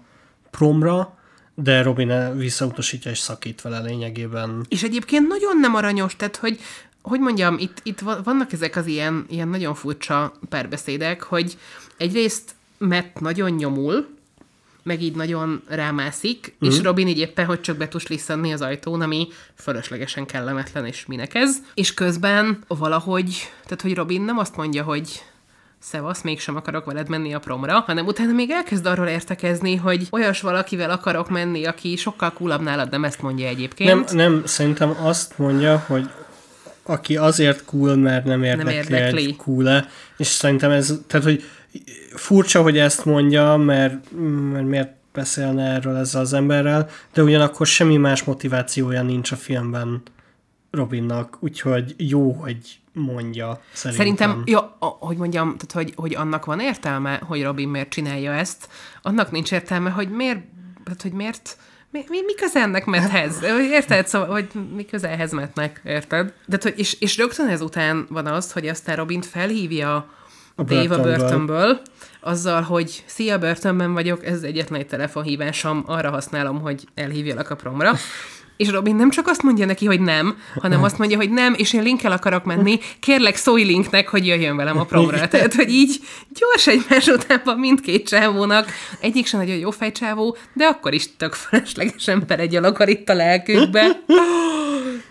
promra, 0.50 1.18
de 1.54 1.82
Robin 1.82 2.36
visszautasítja 2.36 3.10
és 3.10 3.18
szakít 3.18 3.62
vele 3.62 3.80
lényegében. 3.80 4.66
És 4.68 4.82
egyébként 4.82 5.28
nagyon 5.28 5.58
nem 5.60 5.74
aranyos, 5.74 6.16
tehát 6.16 6.36
hogy 6.36 6.58
hogy 7.02 7.20
mondjam, 7.20 7.58
itt, 7.58 7.80
itt 7.82 8.00
va- 8.00 8.24
vannak 8.24 8.52
ezek 8.52 8.76
az 8.76 8.86
ilyen, 8.86 9.24
ilyen 9.28 9.48
nagyon 9.48 9.74
furcsa 9.74 10.32
párbeszédek, 10.48 11.22
hogy 11.22 11.58
egyrészt 11.96 12.54
Matt 12.78 13.20
nagyon 13.20 13.50
nyomul, 13.50 14.08
meg 14.82 15.02
így 15.02 15.14
nagyon 15.14 15.62
rámászik, 15.66 16.56
mm. 16.64 16.68
és 16.68 16.80
Robin 16.80 17.08
így 17.08 17.18
éppen, 17.18 17.46
hogy 17.46 17.60
csak 17.60 17.76
be 17.76 17.88
tud 17.88 18.02
lisszanni 18.08 18.52
az 18.52 18.60
ajtón, 18.60 19.00
ami 19.00 19.28
fölöslegesen 19.54 20.26
kellemetlen, 20.26 20.86
és 20.86 21.06
minek 21.06 21.34
ez. 21.34 21.56
És 21.74 21.94
közben 21.94 22.64
valahogy, 22.68 23.52
tehát 23.62 23.82
hogy 23.82 23.94
Robin 23.94 24.22
nem 24.22 24.38
azt 24.38 24.56
mondja, 24.56 24.82
hogy 24.82 25.22
szevasz, 25.84 26.22
mégsem 26.22 26.56
akarok 26.56 26.84
veled 26.84 27.08
menni 27.08 27.34
a 27.34 27.38
promra, 27.38 27.80
hanem 27.80 28.06
utána 28.06 28.32
még 28.32 28.50
elkezd 28.50 28.86
arról 28.86 29.06
értekezni, 29.06 29.76
hogy 29.76 30.06
olyas 30.10 30.40
valakivel 30.40 30.90
akarok 30.90 31.30
menni, 31.30 31.64
aki 31.64 31.96
sokkal 31.96 32.32
coolabb 32.32 32.62
nálad, 32.62 32.90
nem 32.90 33.04
ezt 33.04 33.22
mondja 33.22 33.46
egyébként. 33.48 34.12
Nem, 34.12 34.16
nem, 34.16 34.42
szerintem 34.46 34.96
azt 35.02 35.38
mondja, 35.38 35.84
hogy 35.86 36.10
aki 36.82 37.16
azért 37.16 37.64
cool, 37.64 37.96
mert 37.96 38.24
nem 38.24 38.42
érdekli, 38.42 38.72
nem 38.72 38.82
érdekli. 38.82 39.24
hogy 39.24 39.36
cool 39.36 39.86
és 40.16 40.26
szerintem 40.26 40.70
ez, 40.70 41.00
tehát 41.06 41.26
hogy 41.26 41.42
furcsa, 42.14 42.62
hogy 42.62 42.78
ezt 42.78 43.04
mondja, 43.04 43.56
mert, 43.56 44.10
mert 44.52 44.66
miért 44.66 44.92
beszélne 45.12 45.72
erről 45.72 45.96
ezzel 45.96 46.20
az 46.20 46.32
emberrel, 46.32 46.88
de 47.12 47.22
ugyanakkor 47.22 47.66
semmi 47.66 47.96
más 47.96 48.24
motivációja 48.24 49.02
nincs 49.02 49.32
a 49.32 49.36
filmben 49.36 50.02
Robinnak, 50.70 51.36
úgyhogy 51.40 51.94
jó, 51.96 52.32
hogy 52.32 52.58
mondja 52.94 53.60
szerintem. 53.72 54.04
Szerintem, 54.04 54.42
ja, 54.44 54.76
hogy 54.78 55.16
mondjam, 55.16 55.56
tehát 55.56 55.72
hogy, 55.72 55.92
hogy 55.96 56.14
annak 56.14 56.44
van 56.44 56.60
értelme, 56.60 57.20
hogy 57.26 57.42
Robin 57.42 57.68
miért 57.68 57.88
csinálja 57.88 58.32
ezt, 58.32 58.68
annak 59.02 59.30
nincs 59.30 59.52
értelme, 59.52 59.90
hogy 59.90 60.10
miért, 60.10 60.40
tehát 60.84 61.02
hogy 61.02 61.12
miért, 61.12 61.56
mi, 61.90 62.04
mi, 62.08 62.22
mi 62.26 62.34
köze 62.34 62.60
ennek 62.60 62.84
Matthez? 62.84 63.42
Érted? 63.70 64.08
Szóval, 64.08 64.28
hogy 64.28 64.48
mi 64.74 64.84
köze 64.84 65.08
ehhez 65.08 65.32
Mattnek, 65.32 65.80
érted? 65.84 66.32
De, 66.46 66.58
hogy, 66.62 66.74
és, 66.76 67.00
és 67.00 67.16
rögtön 67.16 67.48
ezután 67.48 68.06
van 68.10 68.26
az, 68.26 68.52
hogy 68.52 68.68
aztán 68.68 68.96
Robint 68.96 69.26
felhívja 69.26 69.94
A 70.54 70.62
Dave 70.62 70.94
a 70.94 71.02
börtönből. 71.02 71.16
börtönből, 71.16 71.80
azzal, 72.20 72.62
hogy 72.62 73.04
szia, 73.06 73.38
börtönben 73.38 73.92
vagyok, 73.92 74.26
ez 74.26 74.42
egyetlen 74.42 74.80
egy 74.80 74.86
telefonhívásom, 74.86 75.84
arra 75.86 76.10
használom, 76.10 76.60
hogy 76.60 76.84
elhívjalak 76.94 77.50
a 77.50 77.54
promra. 77.54 77.92
És 78.56 78.68
Robin 78.70 78.96
nem 78.96 79.10
csak 79.10 79.26
azt 79.26 79.42
mondja 79.42 79.66
neki, 79.66 79.86
hogy 79.86 80.00
nem, 80.00 80.36
hanem 80.54 80.82
azt 80.82 80.98
mondja, 80.98 81.16
hogy 81.16 81.30
nem, 81.30 81.54
és 81.56 81.72
én 81.72 81.82
linkkel 81.82 82.12
akarok 82.12 82.44
menni, 82.44 82.78
kérlek 83.00 83.36
szólj 83.36 83.62
linknek, 83.62 84.08
hogy 84.08 84.26
jöjjön 84.26 84.56
velem 84.56 84.78
a 84.78 84.84
promra. 84.84 85.28
Tehát, 85.28 85.54
hogy 85.54 85.68
így 85.68 86.00
gyors 86.28 86.66
egymás 86.66 87.06
után 87.06 87.40
van 87.44 87.58
mindkét 87.58 88.08
csávónak. 88.08 88.68
Egyik 89.00 89.26
sem 89.26 89.40
nagyon 89.40 89.56
jó 89.56 89.70
fejcsávó, 89.70 90.36
de 90.52 90.64
akkor 90.64 90.94
is 90.94 91.16
tök 91.16 91.32
feleslegesen 91.32 92.24
egy 92.28 92.56
akar 92.56 92.88
itt 92.88 93.08
a 93.08 93.14
lelkükbe. 93.14 93.86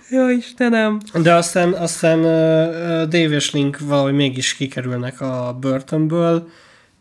Jó 0.10 0.30
Istenem! 0.30 1.00
De 1.22 1.34
aztán, 1.34 1.74
aztán 1.74 2.20
uh, 2.20 3.10
Dave 3.10 3.36
és 3.36 3.52
Link 3.52 3.78
valahogy 3.80 4.14
mégis 4.14 4.54
kikerülnek 4.54 5.22
a 5.22 5.58
börtönből, 5.60 6.50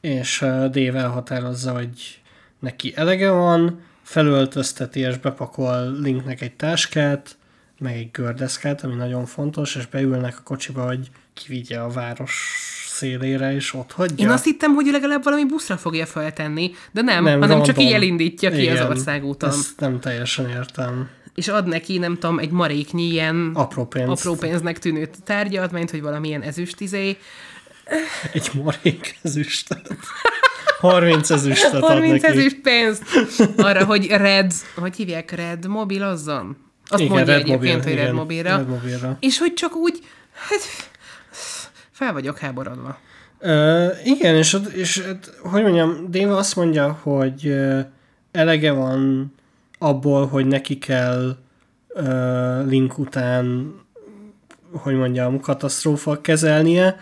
és 0.00 0.42
uh, 0.42 0.48
Dave 0.48 0.98
elhatározza, 0.98 1.72
hogy 1.72 2.20
neki 2.60 2.92
elege 2.96 3.30
van, 3.30 3.80
felöltözteti 4.12 5.00
és 5.00 5.18
bepakol 5.18 5.96
Linknek 6.00 6.40
egy 6.40 6.52
táskát, 6.52 7.36
meg 7.78 7.96
egy 7.96 8.10
gördeszkát, 8.10 8.84
ami 8.84 8.94
nagyon 8.94 9.26
fontos, 9.26 9.76
és 9.76 9.86
beülnek 9.86 10.36
a 10.38 10.42
kocsiba, 10.42 10.86
hogy 10.86 11.10
kivigye 11.34 11.78
a 11.78 11.88
város 11.88 12.56
szélére, 12.88 13.54
és 13.54 13.74
ott 13.74 13.92
hagyja. 13.92 14.26
Én 14.26 14.32
azt 14.32 14.44
hittem, 14.44 14.74
hogy 14.74 14.86
legalább 14.86 15.24
valami 15.24 15.44
buszra 15.44 15.76
fogja 15.76 16.06
feltenni, 16.06 16.70
de 16.90 17.02
nem, 17.02 17.24
nem 17.24 17.40
hanem 17.40 17.48
random. 17.48 17.62
csak 17.62 17.80
így 17.80 17.92
elindítja 17.92 18.50
ki 18.50 18.60
Igen, 18.60 18.76
az 18.76 18.88
országúton. 18.88 19.48
Ezt 19.48 19.80
nem 19.80 20.00
teljesen 20.00 20.48
értem. 20.48 21.08
És 21.34 21.48
ad 21.48 21.66
neki, 21.66 21.98
nem 21.98 22.18
tudom, 22.18 22.38
egy 22.38 22.50
maréknyi 22.50 23.02
ilyen 23.02 23.50
apró, 23.54 23.86
pénzt. 23.86 24.10
apró 24.10 24.34
pénznek 24.34 24.78
tűnő 24.78 25.10
tárgyat, 25.24 25.72
mint 25.72 25.90
hogy 25.90 26.02
valamilyen 26.02 26.42
ezüstizé. 26.42 27.16
Egy 28.32 28.50
marék 28.62 29.18
ezüstet. 29.22 29.96
30 30.80 31.30
ezüstet 31.30 31.80
30 31.80 32.24
ezüst 32.24 32.60
pénzt 32.60 33.02
arra, 33.56 33.84
hogy 33.84 34.06
Red, 34.06 34.52
hogy 34.74 34.96
hívják, 34.96 35.30
Red 35.30 35.66
mobilozzon? 35.66 36.56
Azt 36.86 37.00
igen, 37.00 37.14
mondja 37.14 37.34
Red 37.34 37.42
egyébként, 37.42 37.76
mobil, 37.76 37.94
hogy 37.94 38.04
Red 38.04 38.12
mobilra. 38.14 38.56
Red 38.56 38.68
mobilra. 38.68 39.16
És 39.20 39.38
hogy 39.38 39.54
csak 39.54 39.76
úgy, 39.76 39.98
hát 40.32 40.60
fel 41.90 42.12
vagyok 42.12 42.38
háborodva. 42.38 42.98
Uh, 43.40 43.90
igen, 44.04 44.34
és, 44.34 44.56
és 44.74 45.02
hogy 45.42 45.62
mondjam, 45.62 46.10
Dave 46.10 46.36
azt 46.36 46.56
mondja, 46.56 46.98
hogy 47.02 47.46
uh, 47.46 47.80
elege 48.32 48.72
van 48.72 49.32
abból, 49.78 50.26
hogy 50.26 50.46
neki 50.46 50.78
kell 50.78 51.36
uh, 51.88 52.66
Link 52.68 52.98
után, 52.98 53.74
hogy 54.72 54.94
mondjam, 54.94 55.40
katasztrófa 55.40 56.20
kezelnie, 56.20 56.96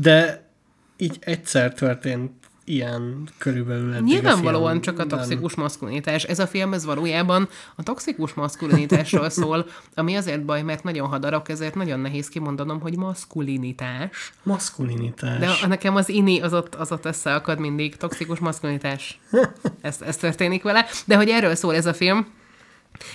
de 0.00 0.48
így 0.96 1.16
egyszer 1.20 1.74
történt 1.74 2.32
ilyen 2.64 3.28
körülbelül 3.38 3.92
eddig 3.92 4.04
Nyilvánvalóan 4.04 4.80
csak 4.80 4.98
a 4.98 5.06
toxikus 5.06 5.54
maszkulinitás. 5.54 6.24
Ez 6.24 6.38
a 6.38 6.46
film, 6.46 6.72
ez 6.72 6.84
valójában 6.84 7.48
a 7.76 7.82
toxikus 7.82 8.34
maszkulinitásról 8.34 9.30
szól, 9.30 9.66
ami 9.94 10.16
azért 10.16 10.44
baj, 10.44 10.62
mert 10.62 10.82
nagyon 10.82 11.08
hadarok, 11.08 11.48
ezért 11.48 11.74
nagyon 11.74 12.00
nehéz 12.00 12.28
kimondanom, 12.28 12.80
hogy 12.80 12.96
maszkulinitás. 12.96 14.32
Maszkulinitás. 14.42 15.60
De 15.60 15.66
nekem 15.66 15.96
az 15.96 16.08
ini 16.08 16.40
az 16.40 16.54
ott, 16.54 16.74
az 16.74 16.92
ott 16.92 17.04
összeakad 17.04 17.58
mindig, 17.58 17.96
toxikus 17.96 18.38
maszkulinitás. 18.38 19.20
ez, 19.80 20.00
ez 20.00 20.16
történik 20.16 20.62
vele. 20.62 20.86
De 21.04 21.16
hogy 21.16 21.28
erről 21.28 21.54
szól 21.54 21.74
ez 21.74 21.86
a 21.86 21.94
film, 21.94 22.26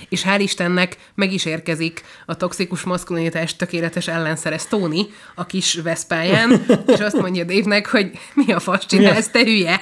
és 0.09 0.23
hál' 0.23 0.39
Istennek 0.39 0.97
meg 1.15 1.33
is 1.33 1.45
érkezik 1.45 2.03
a 2.25 2.37
toxikus 2.37 2.83
maszkulinitás 2.83 3.55
tökéletes 3.55 4.07
ellenszere 4.07 4.59
Tony 4.69 5.13
a 5.35 5.45
kis 5.45 5.75
veszpáján, 5.83 6.65
és 6.87 6.99
azt 6.99 7.21
mondja 7.21 7.43
Dave-nek, 7.43 7.87
hogy 7.87 8.11
mi 8.33 8.51
a 8.51 8.59
fasz 8.59 8.85
csinálsz, 8.85 9.29
te 9.29 9.43
hülye? 9.43 9.81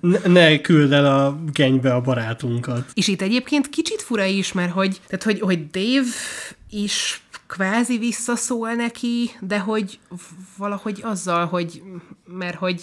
Ne, 0.00 0.18
ne 0.26 0.60
küld 0.60 0.92
el 0.92 1.06
a 1.06 1.38
genybe 1.52 1.94
a 1.94 2.00
barátunkat. 2.00 2.84
És 2.94 3.08
itt 3.08 3.22
egyébként 3.22 3.68
kicsit 3.68 4.02
fura 4.02 4.24
is, 4.24 4.52
mert 4.52 4.72
hogy, 4.72 5.00
tehát 5.06 5.22
hogy, 5.22 5.40
hogy 5.40 5.70
Dave 5.70 6.08
is 6.70 7.20
kvázi 7.46 7.98
visszaszól 7.98 8.72
neki, 8.72 9.30
de 9.40 9.58
hogy 9.58 9.98
valahogy 10.56 11.00
azzal, 11.02 11.46
hogy 11.46 11.82
mert 12.26 12.56
hogy 12.56 12.82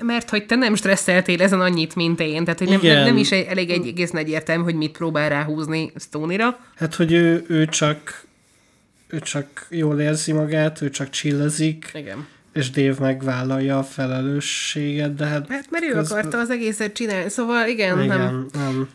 mert 0.00 0.30
hogy 0.30 0.46
te 0.46 0.54
nem 0.54 0.74
stresszeltél 0.74 1.42
ezen 1.42 1.60
annyit, 1.60 1.94
mint 1.94 2.20
én, 2.20 2.44
tehát 2.44 2.58
hogy 2.58 2.68
nem, 2.68 2.80
nem, 2.82 3.04
nem 3.04 3.16
is 3.16 3.30
elég 3.30 3.70
egy 3.70 3.86
egész 3.86 4.10
nagy 4.10 4.42
hogy 4.64 4.74
mit 4.74 4.92
próbál 4.92 5.28
ráhúzni 5.28 5.92
Stoney-ra. 5.96 6.58
Hát, 6.76 6.94
hogy 6.94 7.12
ő, 7.12 7.44
ő 7.48 7.66
csak 7.66 8.24
ő 9.14 9.18
csak 9.18 9.66
jól 9.70 10.00
érzi 10.00 10.32
magát, 10.32 10.80
ő 10.82 10.90
csak 10.90 11.10
csillezik. 11.10 11.90
Igen. 11.94 12.26
És 12.52 12.70
Dave 12.70 12.94
megvállalja 13.00 13.78
a 13.78 13.82
felelősséget, 13.82 15.14
de 15.14 15.26
hát... 15.26 15.48
Hát 15.48 15.70
mert 15.70 15.84
ő 15.84 15.92
közben... 15.92 16.18
akarta 16.18 16.38
az 16.38 16.50
egészet 16.50 16.92
csinálni, 16.92 17.28
szóval 17.28 17.68
igen, 17.68 18.02
igen 18.02 18.18
nem... 18.18 18.46
nem. 18.52 18.88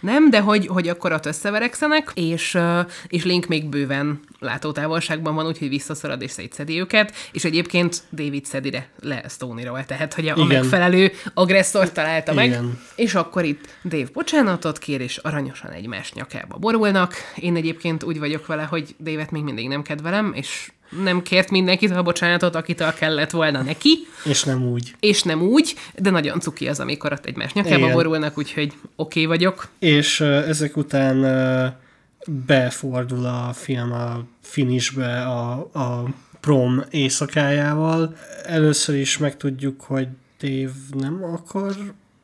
Nem, 0.00 0.30
de 0.30 0.40
hogy, 0.40 0.66
hogy 0.66 0.88
akkor 0.88 1.12
ott 1.12 1.26
összeverekszenek, 1.26 2.10
és, 2.14 2.58
és 3.06 3.24
Link 3.24 3.46
még 3.46 3.68
bőven 3.68 4.20
látótávolságban 4.38 5.34
van, 5.34 5.46
úgyhogy 5.46 5.68
visszaszorad 5.68 6.22
és 6.22 6.30
szétszedi 6.30 6.80
őket, 6.80 7.14
és 7.32 7.44
egyébként 7.44 8.02
David 8.12 8.44
szedire 8.44 8.88
le 9.00 9.24
Stoney-ról, 9.28 9.84
tehát 9.84 10.14
hogy 10.14 10.28
a, 10.28 10.36
a 10.36 10.44
megfelelő 10.44 11.12
agresszort 11.34 11.92
találta 11.94 12.34
meg, 12.34 12.46
Igen. 12.46 12.78
és 12.96 13.14
akkor 13.14 13.44
itt 13.44 13.68
Dave 13.84 14.08
bocsánatot 14.12 14.78
kér, 14.78 15.00
és 15.00 15.16
aranyosan 15.16 15.70
egymás 15.70 16.12
nyakába 16.12 16.56
borulnak. 16.56 17.14
Én 17.36 17.56
egyébként 17.56 18.02
úgy 18.02 18.18
vagyok 18.18 18.46
vele, 18.46 18.62
hogy 18.62 18.94
David 18.98 19.30
még 19.30 19.42
mindig 19.42 19.68
nem 19.68 19.82
kedvelem, 19.82 20.32
és 20.34 20.70
nem 21.02 21.22
kért 21.22 21.50
mindenkit 21.50 21.90
a 21.90 22.02
bocsánatot, 22.02 22.54
akitől 22.54 22.92
kellett 22.94 23.30
volna 23.30 23.62
neki. 23.62 23.98
És 24.24 24.42
nem 24.42 24.66
úgy. 24.66 24.94
És 25.00 25.22
nem 25.22 25.42
úgy, 25.42 25.74
de 25.94 26.10
nagyon 26.10 26.40
cuki 26.40 26.68
az, 26.68 26.80
amikor 26.80 27.12
ott 27.12 27.26
egymás 27.26 27.52
nyakába 27.52 27.76
Igen. 27.76 27.92
borulnak, 27.92 28.38
úgyhogy 28.38 28.72
oké 28.72 28.76
okay 28.96 29.24
vagyok. 29.24 29.68
És 29.78 30.20
uh, 30.20 30.48
ezek 30.48 30.76
után 30.76 31.16
uh, 31.18 31.72
befordul 32.46 33.26
a 33.26 33.52
film 33.52 33.92
a 33.92 34.24
finishbe 34.40 35.26
a, 35.26 35.52
a 35.72 36.04
prom 36.40 36.82
éjszakájával. 36.90 38.16
Először 38.44 38.94
is 38.94 39.18
megtudjuk, 39.18 39.80
hogy 39.80 40.08
Dave 40.40 40.72
nem 40.90 41.24
akar 41.24 41.74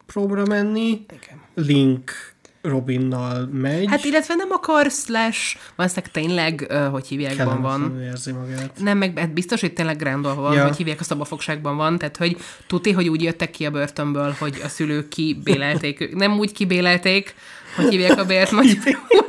promra 0.06 0.46
menni. 0.46 0.88
Igen. 0.88 1.40
Link 1.54 2.31
Robinnal 2.62 3.48
megy. 3.52 3.86
Hát 3.88 4.04
illetve 4.04 4.34
nem 4.34 4.50
akar, 4.50 4.90
slash, 4.90 5.56
valószínűleg 5.76 6.12
tényleg, 6.12 6.66
uh, 6.70 6.86
hogy 6.86 7.06
hívják, 7.06 7.44
van. 7.44 8.00
érzi 8.02 8.32
magát. 8.32 8.70
Nem, 8.78 8.98
meg 8.98 9.18
hát 9.18 9.32
biztos, 9.32 9.60
hogy 9.60 9.72
tényleg 9.72 9.96
Grandol 9.96 10.34
van, 10.34 10.54
ja. 10.54 10.66
hogy 10.66 10.76
hívják, 10.76 11.00
a 11.00 11.04
szabafogságban 11.04 11.76
van, 11.76 11.98
tehát 11.98 12.16
hogy 12.16 12.36
tudti, 12.66 12.92
hogy 12.92 13.08
úgy 13.08 13.22
jöttek 13.22 13.50
ki 13.50 13.66
a 13.66 13.70
börtönből, 13.70 14.34
hogy 14.38 14.60
a 14.64 14.68
szülők 14.68 15.08
kibélelték, 15.08 16.14
nem 16.14 16.38
úgy 16.38 16.52
kibélelték, 16.52 17.34
hogy 17.76 17.88
hívják 17.88 18.18
a 18.18 18.24
bért 18.24 18.50
magyarul. 18.60 19.21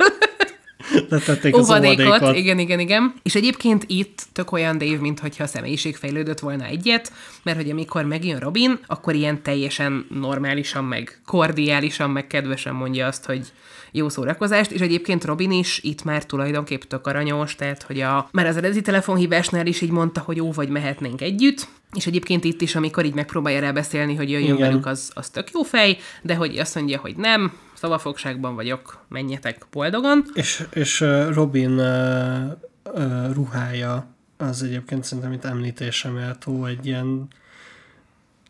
Letették 1.08 1.56
az 1.56 1.70
óvadékot. 1.70 2.36
Igen, 2.36 2.58
igen, 2.58 2.80
igen. 2.80 3.14
És 3.22 3.34
egyébként 3.34 3.84
itt 3.86 4.26
tök 4.32 4.52
olyan 4.52 4.78
Dave, 4.78 5.00
mint 5.00 5.20
hogyha 5.20 5.44
a 5.44 5.46
személyiség 5.46 5.96
fejlődött 5.96 6.38
volna 6.38 6.64
egyet, 6.64 7.12
mert 7.42 7.56
hogy 7.56 7.70
amikor 7.70 8.04
megjön 8.04 8.38
Robin, 8.38 8.78
akkor 8.86 9.14
ilyen 9.14 9.42
teljesen 9.42 10.06
normálisan, 10.10 10.84
meg 10.84 11.20
kordiálisan, 11.26 12.10
meg 12.10 12.26
kedvesen 12.26 12.74
mondja 12.74 13.06
azt, 13.06 13.24
hogy 13.24 13.52
jó 13.96 14.08
szórakozást, 14.08 14.70
és 14.70 14.80
egyébként 14.80 15.24
Robin 15.24 15.50
is 15.50 15.78
itt 15.82 16.04
már 16.04 16.26
tulajdonképp 16.26 16.82
tök 16.82 17.06
aranyos, 17.06 17.54
tehát 17.54 17.82
hogy 17.82 18.00
a, 18.00 18.28
már 18.32 18.46
az 18.46 18.56
eredeti 18.56 18.80
telefonhívásnál 18.80 19.66
is 19.66 19.80
így 19.80 19.90
mondta, 19.90 20.20
hogy 20.20 20.36
jó, 20.36 20.52
vagy 20.52 20.68
mehetnénk 20.68 21.20
együtt, 21.20 21.68
és 21.94 22.06
egyébként 22.06 22.44
itt 22.44 22.60
is, 22.60 22.74
amikor 22.74 23.04
így 23.04 23.14
megpróbálja 23.14 23.60
rá 23.60 23.72
beszélni, 23.72 24.14
hogy 24.14 24.30
jöjjön 24.30 24.54
Igen. 24.54 24.68
velük, 24.68 24.86
az, 24.86 25.10
az 25.14 25.28
tök 25.28 25.50
jó 25.52 25.62
fej, 25.62 25.98
de 26.22 26.34
hogy 26.34 26.58
azt 26.58 26.74
mondja, 26.74 26.98
hogy 26.98 27.16
nem, 27.16 27.52
szavafogságban 27.74 28.54
vagyok, 28.54 29.04
menjetek 29.08 29.66
boldogan. 29.70 30.24
És, 30.34 30.66
és 30.72 31.00
Robin 31.30 31.78
uh, 31.78 32.52
uh, 32.94 33.32
ruhája 33.32 34.06
az 34.36 34.62
egyébként 34.62 35.04
szerintem 35.04 35.32
itt 35.32 35.44
említésre 35.44 36.10
méltó, 36.10 36.64
egy 36.64 36.86
ilyen 36.86 37.28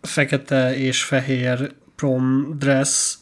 fekete 0.02 0.76
és 0.76 1.02
fehér 1.02 1.74
prom 1.96 2.54
dress, 2.58 3.14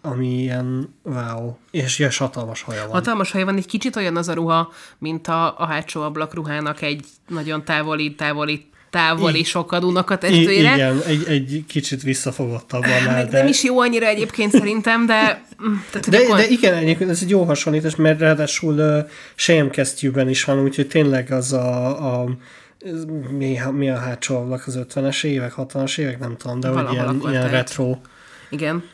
ami 0.00 0.40
ilyen 0.40 0.94
wow. 1.02 1.56
És 1.70 1.98
ilyen 1.98 2.10
hatalmas 2.18 2.62
haja 2.62 2.82
van. 2.82 2.90
Hatalmas 2.90 3.30
haja 3.30 3.44
van, 3.44 3.56
egy 3.56 3.66
kicsit 3.66 3.96
olyan 3.96 4.16
az 4.16 4.28
a 4.28 4.32
ruha, 4.32 4.72
mint 4.98 5.28
a, 5.28 5.58
a 5.58 5.64
hátsó 5.66 6.02
ablak 6.02 6.34
ruhának 6.34 6.82
egy 6.82 7.06
nagyon 7.28 7.64
távoli, 7.64 8.14
távoli 8.14 8.70
távoli 8.90 9.44
sokadúnak 9.44 10.10
a 10.10 10.18
testvére. 10.18 10.74
Igen, 10.74 11.02
egy, 11.06 11.24
egy 11.28 11.64
kicsit 11.68 12.02
visszafogottabb 12.02 12.84
van 12.86 13.28
De... 13.28 13.38
Nem 13.38 13.46
is 13.46 13.64
jó 13.64 13.80
annyira 13.80 14.06
egyébként 14.06 14.52
szerintem, 14.52 15.06
de... 15.06 15.44
Mm, 15.64 15.74
tehát, 15.90 16.08
de, 16.08 16.18
akkor... 16.18 16.36
de 16.36 16.46
igen, 16.48 16.74
egyébként 16.74 17.10
ez 17.10 17.18
egy 17.22 17.30
jó 17.30 17.44
hasonlítás, 17.44 17.96
mert 17.96 18.20
ráadásul 18.20 18.74
uh, 18.74 19.10
sejemkesztyűben 19.34 20.28
is 20.28 20.44
van, 20.44 20.62
úgyhogy 20.62 20.88
tényleg 20.88 21.32
az 21.32 21.52
a, 21.52 22.20
a 22.20 22.28
mi, 23.30 23.58
mi 23.72 23.90
a 23.90 23.96
hátsó 23.96 24.36
ablak 24.36 24.66
az 24.66 24.78
50-es 24.88 25.24
évek, 25.24 25.52
60-as 25.56 25.98
évek, 25.98 26.18
nem 26.18 26.36
tudom, 26.36 26.60
de 26.60 26.68
hogy 26.68 26.92
ilyen, 26.92 27.22
ilyen 27.30 27.50
retro. 27.50 27.96
Igen. 28.50 28.84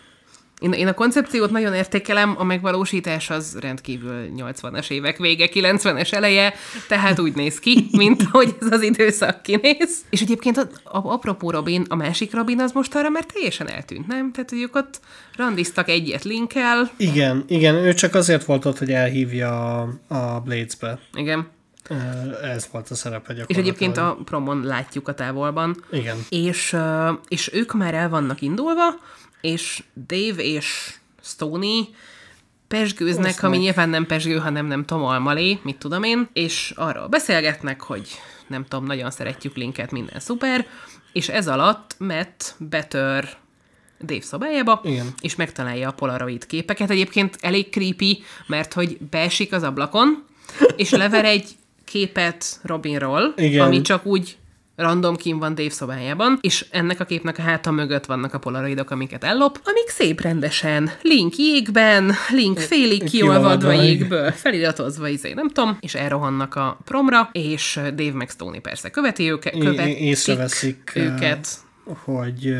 Én, 0.62 0.72
én 0.72 0.86
a 0.86 0.92
koncepciót 0.92 1.50
nagyon 1.50 1.74
értékelem, 1.74 2.34
a 2.38 2.44
megvalósítás 2.44 3.30
az 3.30 3.56
rendkívül 3.60 4.28
80-as 4.36 4.90
évek 4.90 5.18
vége, 5.18 5.48
90-es 5.52 6.12
eleje, 6.12 6.54
tehát 6.88 7.18
úgy 7.18 7.34
néz 7.34 7.58
ki, 7.58 7.86
mint 7.90 8.22
hogy 8.30 8.56
ez 8.60 8.72
az 8.72 8.82
időszak 8.82 9.42
kinéz. 9.42 9.98
És 10.10 10.20
egyébként 10.20 10.56
a, 10.56 10.68
a, 10.84 11.12
apropó 11.12 11.50
Robin, 11.50 11.84
a 11.88 11.94
másik 11.94 12.34
Robin 12.34 12.60
az 12.60 12.72
most 12.72 12.94
arra 12.94 13.08
már 13.08 13.24
teljesen 13.24 13.68
eltűnt, 13.68 14.06
nem? 14.06 14.32
Tehát, 14.32 14.50
hogy 14.50 14.60
ők 14.60 14.76
ott 14.76 15.00
randiztak 15.36 15.88
egyet 15.88 16.24
linkel. 16.24 16.90
Igen, 16.96 17.44
igen, 17.48 17.74
ő 17.74 17.94
csak 17.94 18.14
azért 18.14 18.44
volt 18.44 18.64
ott, 18.64 18.78
hogy 18.78 18.90
elhívja 18.90 19.80
a, 19.80 19.88
a 20.08 20.40
Blades-be. 20.40 20.98
Igen. 21.14 21.48
Ez 22.42 22.68
volt 22.72 22.88
a 22.90 22.94
szerepe 22.94 23.32
És 23.32 23.38
gyakorlatilag. 23.38 23.66
egyébként 23.66 23.96
a 23.96 24.18
promon 24.24 24.62
látjuk 24.64 25.08
a 25.08 25.14
távolban. 25.14 25.84
Igen. 25.90 26.16
És, 26.28 26.76
és 27.28 27.50
ők 27.52 27.72
már 27.72 27.94
el 27.94 28.08
vannak 28.08 28.40
indulva, 28.40 28.82
és 29.43 29.82
Dave 30.07 30.43
és 30.43 30.95
Stoney 31.22 31.88
pesgőznek, 32.68 33.26
Azt 33.26 33.43
ami 33.43 33.57
nyilván 33.57 33.88
nem 33.88 34.07
pesgő, 34.07 34.36
hanem 34.38 34.66
nem 34.66 34.84
tudom, 34.84 35.05
almalé, 35.05 35.59
mit 35.62 35.76
tudom 35.76 36.03
én, 36.03 36.28
és 36.32 36.72
arról 36.76 37.07
beszélgetnek, 37.07 37.80
hogy 37.80 38.09
nem 38.47 38.64
tudom, 38.68 38.84
nagyon 38.84 39.11
szeretjük 39.11 39.57
Linket, 39.57 39.90
minden 39.90 40.20
szuper, 40.20 40.66
és 41.12 41.28
ez 41.28 41.49
alatt 41.49 41.95
Matt 41.99 42.55
betör 42.59 43.28
Dave 44.05 44.22
szobájába, 44.22 44.80
Igen. 44.84 45.14
és 45.20 45.36
megtalálja 45.36 45.88
a 45.88 45.93
polaroid 45.93 46.47
képeket. 46.47 46.90
Egyébként 46.90 47.38
elég 47.40 47.70
creepy, 47.70 48.22
mert 48.47 48.72
hogy 48.72 48.99
beesik 49.11 49.53
az 49.53 49.62
ablakon, 49.62 50.24
és 50.76 50.90
lever 50.90 51.24
egy 51.24 51.49
képet 51.84 52.61
Robinról, 52.62 53.34
Igen. 53.36 53.66
ami 53.66 53.80
csak 53.80 54.07
úgy 54.07 54.36
random 54.83 55.16
kim 55.16 55.39
van 55.39 55.55
Dave 55.55 55.70
szobájában, 55.70 56.39
és 56.41 56.66
ennek 56.70 57.01
a 57.01 57.05
képnek 57.05 57.39
a 57.39 57.43
háta 57.43 57.70
mögött 57.70 58.07
vannak 58.07 58.35
a 58.35 58.39
polaroidok, 58.39 58.91
amiket 58.91 59.24
ellop, 59.24 59.61
amik 59.64 59.89
szép 59.89 60.20
rendesen 60.20 60.91
Link 61.03 61.37
jégben, 61.37 62.12
Link 62.30 62.59
félig 62.59 63.05
kiolvadva 63.05 63.72
jégből, 63.72 64.30
feliratozva, 64.30 65.09
izé, 65.09 65.33
nem 65.33 65.49
tudom, 65.49 65.76
és 65.80 65.95
elrohannak 65.95 66.55
a 66.55 66.78
promra, 66.85 67.28
és 67.33 67.80
Dave 67.95 68.12
meg 68.12 68.28
Stoney 68.28 68.61
persze 68.61 68.91
követi 68.91 69.30
őket, 69.30 69.59
követik 69.59 69.99
észreveszik, 69.99 70.93
őket. 70.95 71.49
hogy, 72.05 72.55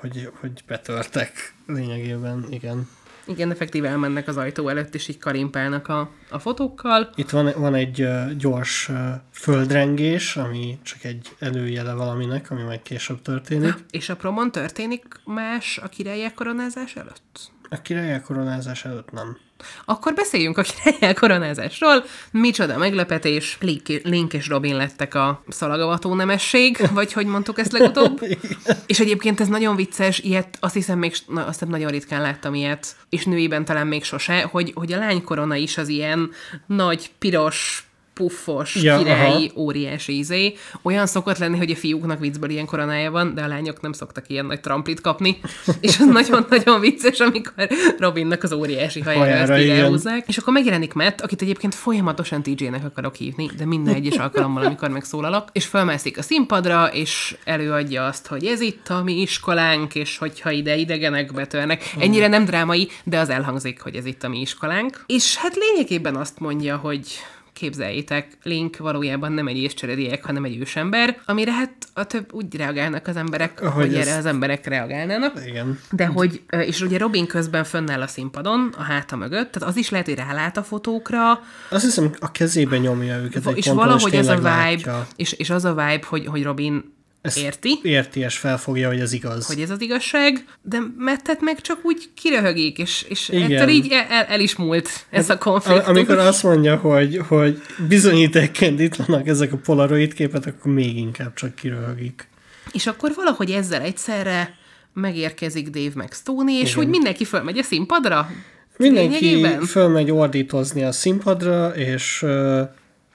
hogy, 0.00 0.30
hogy 0.40 0.50
betörtek 0.66 1.54
lényegében, 1.66 2.46
igen. 2.50 2.88
Igen, 3.26 3.50
effektíve 3.50 3.88
elmennek 3.88 4.28
az 4.28 4.36
ajtó 4.36 4.68
előtt, 4.68 4.94
és 4.94 5.08
így 5.08 5.18
karimpálnak 5.18 5.88
a, 5.88 6.10
a 6.30 6.38
fotókkal. 6.38 7.10
Itt 7.14 7.30
van, 7.30 7.52
van 7.56 7.74
egy 7.74 8.08
gyors 8.36 8.88
ö, 8.88 9.08
földrengés, 9.32 10.36
ami 10.36 10.78
csak 10.82 11.04
egy 11.04 11.28
előjele 11.38 11.94
valaminek, 11.94 12.50
ami 12.50 12.62
majd 12.62 12.82
később 12.82 13.22
történik. 13.22 13.74
És 13.90 14.08
a 14.08 14.16
promon 14.16 14.52
történik 14.52 15.04
más 15.24 15.78
a 15.78 15.88
királyák 15.88 16.34
koronázás 16.34 16.96
előtt? 16.96 17.50
A 17.68 17.82
királyák 17.82 18.22
koronázás 18.22 18.84
előtt 18.84 19.10
nem. 19.10 19.36
Akkor 19.84 20.14
beszéljünk 20.14 20.58
a 20.58 20.62
királyák 20.62 21.18
koronázásról. 21.18 22.04
Micsoda 22.30 22.78
meglepetés. 22.78 23.58
Link, 23.60 23.86
Link 24.02 24.32
és 24.32 24.48
Robin 24.48 24.76
lettek 24.76 25.14
a 25.14 25.42
szalagavató 25.48 26.14
nemesség, 26.14 26.78
vagy 26.92 27.12
hogy 27.12 27.26
mondtuk 27.26 27.58
ezt 27.58 27.72
legutóbb. 27.72 28.20
és 28.86 29.00
egyébként 29.00 29.40
ez 29.40 29.48
nagyon 29.48 29.76
vicces, 29.76 30.18
ilyet 30.18 30.56
azt 30.60 30.74
hiszem 30.74 30.98
még, 30.98 31.14
na, 31.26 31.40
azt 31.40 31.52
hiszem 31.52 31.68
nagyon 31.68 31.90
ritkán 31.90 32.20
láttam 32.20 32.54
ilyet, 32.54 32.96
és 33.08 33.24
nőiben 33.24 33.64
talán 33.64 33.86
még 33.86 34.04
sose, 34.04 34.42
hogy, 34.42 34.72
hogy 34.74 34.92
a 34.92 34.98
lány 34.98 35.24
korona 35.24 35.54
is 35.54 35.78
az 35.78 35.88
ilyen 35.88 36.30
nagy, 36.66 37.10
piros, 37.18 37.83
puffos, 38.14 38.74
Ja, 38.74 38.98
királyi, 38.98 39.50
aha. 39.54 39.60
óriási 39.60 40.18
izé. 40.18 40.54
Olyan 40.82 41.06
szokott 41.06 41.38
lenni, 41.38 41.56
hogy 41.56 41.70
a 41.70 41.76
fiúknak 41.76 42.20
viccből 42.20 42.50
ilyen 42.50 42.66
koronája 42.66 43.10
van, 43.10 43.34
de 43.34 43.42
a 43.42 43.46
lányok 43.46 43.80
nem 43.80 43.92
szoktak 43.92 44.28
ilyen 44.28 44.46
nagy 44.46 44.60
tramplit 44.60 45.00
kapni. 45.00 45.40
És 45.80 45.98
az 45.98 46.06
nagyon-nagyon 46.06 46.80
vicces, 46.80 47.18
amikor 47.18 47.52
Robinnak 47.98 48.42
az 48.42 48.52
óriási 48.52 49.00
hajára 49.00 49.24
ezt 49.24 49.32
Hajára, 49.32 49.58
így 49.58 49.64
igen. 49.64 49.84
elhúzzák. 49.84 50.28
És 50.28 50.36
akkor 50.36 50.52
megjelenik 50.52 50.92
Matt, 50.92 51.20
akit 51.20 51.42
egyébként 51.42 51.74
folyamatosan 51.74 52.42
TJ-nek 52.42 52.84
akarok 52.84 53.14
hívni, 53.14 53.50
de 53.56 53.64
minden 53.66 53.94
egyes 53.94 54.16
alkalommal, 54.16 54.64
amikor 54.64 54.88
megszólalok, 54.88 55.48
és 55.52 55.66
fölmászik 55.66 56.18
a 56.18 56.22
színpadra, 56.22 56.86
és 56.92 57.36
előadja 57.44 58.06
azt, 58.06 58.26
hogy 58.26 58.44
ez 58.44 58.60
itt 58.60 58.88
a 58.88 59.02
mi 59.02 59.20
iskolánk, 59.20 59.94
és 59.94 60.18
hogyha 60.18 60.50
ide 60.50 60.76
idegenek 60.76 61.32
betörnek. 61.32 61.94
Ennyire 61.98 62.28
nem 62.28 62.44
drámai, 62.44 62.88
de 63.04 63.18
az 63.18 63.28
elhangzik, 63.28 63.80
hogy 63.80 63.94
ez 63.94 64.04
itt 64.06 64.22
a 64.22 64.28
mi 64.28 64.40
iskolánk. 64.40 65.04
És 65.06 65.36
hát 65.36 65.54
lényegében 65.54 66.16
azt 66.16 66.38
mondja, 66.38 66.76
hogy 66.76 67.06
képzeljétek, 67.54 68.38
Link 68.42 68.76
valójában 68.76 69.32
nem 69.32 69.46
egy 69.48 69.56
észcserediek, 69.56 70.24
hanem 70.24 70.44
egy 70.44 70.56
ősember, 70.60 71.18
amire 71.26 71.52
hát 71.52 71.72
a 71.92 72.04
több 72.04 72.32
úgy 72.32 72.56
reagálnak 72.56 73.06
az 73.06 73.16
emberek, 73.16 73.62
Ahogy 73.62 73.84
hogy 73.86 73.94
ez- 73.94 74.06
erre 74.06 74.16
az 74.18 74.26
emberek 74.26 74.66
reagálnának. 74.66 75.40
Igen. 75.46 75.78
De 75.90 76.06
hogy, 76.06 76.42
és 76.50 76.80
ugye 76.80 76.98
Robin 76.98 77.26
közben 77.26 77.64
fönnáll 77.64 78.00
a 78.02 78.06
színpadon, 78.06 78.74
a 78.78 78.82
háta 78.82 79.16
mögött, 79.16 79.52
tehát 79.52 79.68
az 79.68 79.76
is 79.76 79.90
lehet, 79.90 80.06
hogy 80.06 80.14
rálát 80.14 80.56
a 80.56 80.62
fotókra, 80.62 81.40
Azt 81.70 81.84
hiszem, 81.84 82.10
a 82.20 82.30
kezébe 82.32 82.78
nyomja 82.78 83.16
őket 83.16 83.56
és 83.56 83.66
valahogy 83.66 84.14
ez 84.14 84.28
a 84.28 84.34
vibe, 84.36 84.48
látja. 84.48 85.06
és, 85.16 85.32
és 85.32 85.50
az 85.50 85.64
a 85.64 85.70
vibe, 85.70 86.00
hogy, 86.06 86.26
hogy 86.26 86.42
Robin 86.42 86.93
Ezt 87.24 87.38
érti, 87.38 87.78
Érti, 87.82 88.20
és 88.20 88.36
felfogja, 88.36 88.88
hogy 88.88 89.00
ez 89.00 89.12
igaz. 89.12 89.46
hogy 89.46 89.60
ez 89.60 89.70
az 89.70 89.80
igazság, 89.80 90.44
de 90.62 90.78
Mettet 90.98 91.40
meg 91.40 91.60
csak 91.60 91.78
úgy 91.82 92.08
kiröhögik, 92.14 92.78
és, 92.78 93.02
és 93.08 93.28
Igen. 93.28 93.52
ettől 93.52 93.68
így 93.68 93.88
el, 94.08 94.24
el, 94.24 94.40
is 94.40 94.56
múlt 94.56 94.88
ez 95.10 95.30
a 95.30 95.38
konfliktus. 95.38 95.84
Am- 95.84 95.90
Amikor 95.96 96.18
azt 96.18 96.42
mondja, 96.42 96.76
hogy, 96.76 97.20
hogy 97.28 97.62
bizonyítékként 97.88 98.80
itt 98.80 98.94
vannak 98.94 99.26
ezek 99.26 99.52
a 99.52 99.56
polaroid 99.56 100.14
képek, 100.14 100.46
akkor 100.46 100.72
még 100.72 100.96
inkább 100.96 101.34
csak 101.34 101.54
kiröhögik. 101.54 102.28
És 102.72 102.86
akkor 102.86 103.12
valahogy 103.16 103.50
ezzel 103.50 103.80
egyszerre 103.82 104.54
megérkezik 104.92 105.68
Dave 105.68 105.92
meg 105.94 106.12
Stoney, 106.12 106.54
és 106.54 106.76
úgy 106.76 106.88
mindenki 106.88 107.24
fölmegy 107.24 107.58
a 107.58 107.62
színpadra? 107.62 108.30
Mindenki 108.76 109.24
Lényegében? 109.24 109.60
fölmegy 109.64 110.10
ordítozni 110.10 110.82
a 110.84 110.92
színpadra, 110.92 111.68
és 111.76 112.18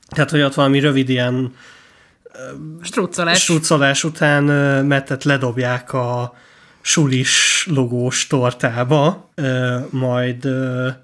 tehát, 0.10 0.30
hogy 0.30 0.42
ott 0.42 0.54
valami 0.54 0.80
rövid 0.80 1.10
ilyen 1.10 1.54
Struccolás. 2.82 3.42
struccolás 3.42 4.04
után 4.04 4.44
Mettet 4.86 5.24
ledobják 5.24 5.94
a 5.94 6.34
sulis 6.82 7.66
logós 7.72 8.28
tortába, 8.28 9.30
majd 9.90 10.48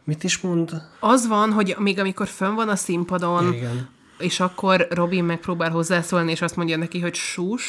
mit 0.04 0.24
is 0.24 0.38
mond? 0.38 0.82
Az 1.00 1.28
van, 1.28 1.52
hogy 1.52 1.76
még 1.78 2.00
amikor 2.00 2.28
fönn 2.28 2.56
van 2.56 2.70
a 2.70 2.76
színpadon, 2.76 3.54
Igen. 3.54 3.90
és 4.18 4.40
akkor 4.40 4.88
Robin 4.90 5.24
megpróbál 5.24 5.70
hozzászólni, 5.70 6.32
és 6.32 6.42
azt 6.42 6.56
mondja 6.56 6.78
neki, 6.78 7.00
hogy 7.00 7.16
sus, 7.16 7.64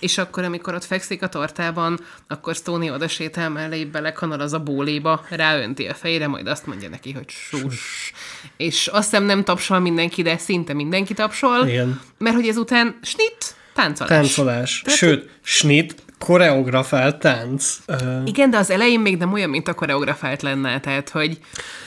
és 0.00 0.18
akkor, 0.18 0.44
amikor 0.44 0.74
ott 0.74 0.84
fekszik 0.84 1.22
a 1.22 1.28
tortában, 1.28 2.00
akkor 2.28 2.54
Stoney 2.54 2.90
oda 2.90 3.08
sétál 3.08 3.50
mellé, 3.50 3.84
belekanal 3.84 4.40
az 4.40 4.52
a 4.52 4.58
bóléba, 4.58 5.24
ráönti 5.30 5.86
a 5.86 5.94
fejére, 5.94 6.26
majd 6.26 6.46
azt 6.46 6.66
mondja 6.66 6.88
neki, 6.88 7.12
hogy 7.12 7.28
sus. 7.28 8.12
És 8.56 8.86
azt 8.86 9.10
hiszem 9.10 9.24
nem 9.24 9.44
tapsol 9.44 9.78
mindenki, 9.78 10.22
de 10.22 10.38
szinte 10.38 10.72
mindenki 10.72 11.14
tapsol, 11.14 11.66
Igen. 11.66 12.00
mert 12.18 12.36
hogy 12.36 12.48
ezután 12.48 12.98
snit, 13.02 13.54
táncolás. 13.74 14.10
Táncolás. 14.12 14.82
Sőt, 14.86 15.30
snit, 15.42 15.94
koreografált 16.18 17.18
tánc. 17.18 17.76
Igen, 18.24 18.50
de 18.50 18.56
az 18.56 18.70
elején 18.70 19.00
még 19.00 19.16
nem 19.16 19.32
olyan, 19.32 19.50
mint 19.50 19.68
a 19.68 19.74
koreografált 19.74 20.42
lenne, 20.42 20.80
tehát, 20.80 21.08
hogy 21.08 21.38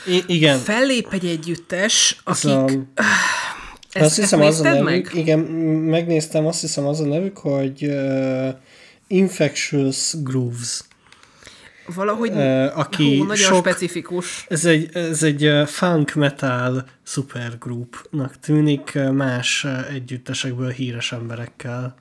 i- 0.06 0.24
igen. 0.26 0.58
fellép 0.58 1.08
egy 1.12 1.26
együttes, 1.26 2.16
Ez 2.26 2.44
akik... 2.44 2.78
a, 2.94 3.02
Ezt, 3.92 4.04
azt 4.04 4.16
hiszem 4.16 4.40
az 4.40 4.60
a 4.60 4.62
nevük, 4.62 4.84
meg? 4.84 5.10
igen, 5.14 5.38
megnéztem, 5.38 6.46
azt 6.46 6.60
hiszem 6.60 6.86
az 6.86 7.00
a 7.00 7.06
nevük, 7.06 7.38
hogy 7.38 7.84
uh, 7.84 8.48
Infectious 9.06 10.14
Grooves. 10.22 10.80
Valahogy 11.94 12.30
Ö, 12.30 12.66
aki 12.74 13.18
hú, 13.18 13.24
nagyon 13.24 13.46
sok- 13.46 13.58
specifikus. 13.58 14.44
Ez 14.48 14.64
egy, 14.64 14.96
ez 14.96 15.22
egy 15.22 15.52
funk 15.66 16.14
metal 16.14 16.86
supergroupnak 17.02 18.38
tűnik, 18.38 18.98
más 19.12 19.66
együttesekből 19.90 20.70
híres 20.70 21.12
emberekkel. 21.12 21.94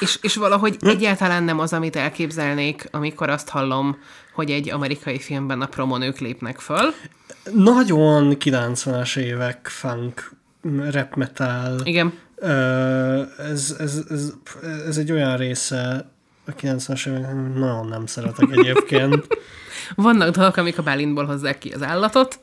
És, 0.00 0.18
és 0.22 0.36
valahogy 0.36 0.76
egyáltalán 0.80 1.42
nem 1.42 1.58
az, 1.58 1.72
amit 1.72 1.96
elképzelnék, 1.96 2.88
amikor 2.90 3.30
azt 3.30 3.48
hallom, 3.48 3.98
hogy 4.34 4.50
egy 4.50 4.70
amerikai 4.70 5.18
filmben 5.18 5.60
a 5.60 5.66
promonők 5.66 6.18
lépnek 6.18 6.58
föl. 6.58 6.94
Nagyon 7.52 8.36
90-es 8.44 9.16
évek 9.16 9.68
funk, 9.68 10.30
rap 10.90 11.14
metal. 11.14 11.80
Igen. 11.84 12.12
Ez, 13.38 13.76
ez, 13.78 14.04
ez, 14.08 14.32
ez 14.86 14.96
egy 14.96 15.12
olyan 15.12 15.36
része 15.36 16.10
a 16.46 16.54
90-es 16.54 17.08
évek, 17.08 17.30
amit 17.30 17.54
nagyon 17.54 17.86
nem 17.86 18.06
szeretek 18.06 18.48
egyébként. 18.50 19.26
Vannak 19.94 20.34
dolgok, 20.34 20.56
amik 20.56 20.78
a 20.78 20.82
Bálintból 20.82 21.24
hozzák 21.24 21.58
ki 21.58 21.70
az 21.70 21.82
állatot. 21.82 22.38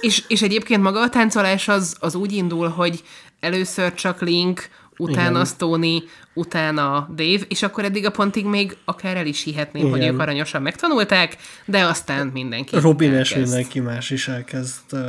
És, 0.00 0.24
és 0.28 0.42
egyébként 0.42 0.82
maga 0.82 1.00
a 1.00 1.08
táncolás 1.08 1.68
az, 1.68 1.96
az 2.00 2.14
úgy 2.14 2.32
indul, 2.32 2.68
hogy 2.68 3.02
először 3.40 3.94
csak 3.94 4.20
Link, 4.20 4.68
utána 4.98 5.30
Igen. 5.30 5.44
Stoney, 5.44 6.02
utána 6.34 7.08
Dave, 7.14 7.44
és 7.48 7.62
akkor 7.62 7.84
eddig 7.84 8.06
a 8.06 8.10
pontig 8.10 8.44
még 8.44 8.76
akár 8.84 9.16
el 9.16 9.26
is 9.26 9.42
hihetném, 9.42 9.90
hogy 9.90 10.00
Igen. 10.00 10.14
ők 10.14 10.20
aranyosan 10.20 10.62
megtanulták, 10.62 11.36
de 11.64 11.84
aztán 11.84 12.26
mindenki 12.26 12.78
Robin 12.78 13.12
és 13.12 13.30
elkezd. 13.30 13.48
mindenki 13.48 13.80
más 13.80 14.10
is 14.10 14.28
elkezd 14.28 14.92
uh, 14.92 15.00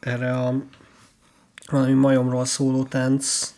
erre 0.00 0.32
a 0.32 0.64
valami 1.70 1.92
majomról 1.92 2.44
szóló 2.44 2.84
tánc, 2.84 3.52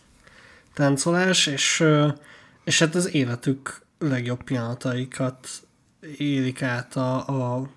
táncolás, 0.75 1.47
és, 1.47 1.85
és 2.65 2.79
hát 2.79 2.95
az 2.95 3.15
életük 3.15 3.81
legjobb 3.99 4.43
pillanataikat 4.43 5.49
élik 6.17 6.63
át 6.63 6.97
a, 6.97 7.29
a, 7.29 7.69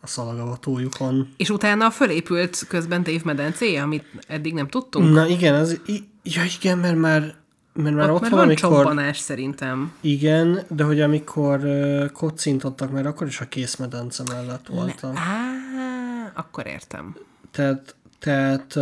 a 0.00 0.06
szalagavatójukon. 0.06 1.28
És 1.36 1.50
utána 1.50 1.90
fölépült 1.90 2.64
közben 2.68 3.02
Dave 3.02 3.20
medencéje, 3.24 3.82
amit 3.82 4.04
eddig 4.28 4.54
nem 4.54 4.68
tudtunk. 4.68 5.12
Na 5.12 5.26
igen, 5.26 5.54
az, 5.54 5.80
i- 5.86 6.08
ja 6.22 6.42
igen, 6.60 6.78
mert 6.78 6.96
már, 6.96 7.34
mert 7.72 7.96
már 7.96 8.10
Ott 8.10 8.14
ott, 8.14 8.20
már 8.20 8.30
van, 8.30 8.38
van 8.40 8.48
amikor... 8.48 8.70
csobbanás 8.76 9.18
szerintem. 9.18 9.92
Igen, 10.00 10.60
de 10.68 10.84
hogy 10.84 11.00
amikor 11.00 11.64
uh, 11.64 12.10
kocintottak, 12.10 12.90
mert 12.90 13.06
akkor 13.06 13.26
is 13.26 13.40
a 13.40 13.44
készmedence 13.48 14.22
mellett 14.28 14.66
voltam. 14.66 15.16
Á, 15.16 16.32
akkor 16.34 16.66
értem. 16.66 17.16
Tehát, 17.50 17.94
tehát 18.18 18.76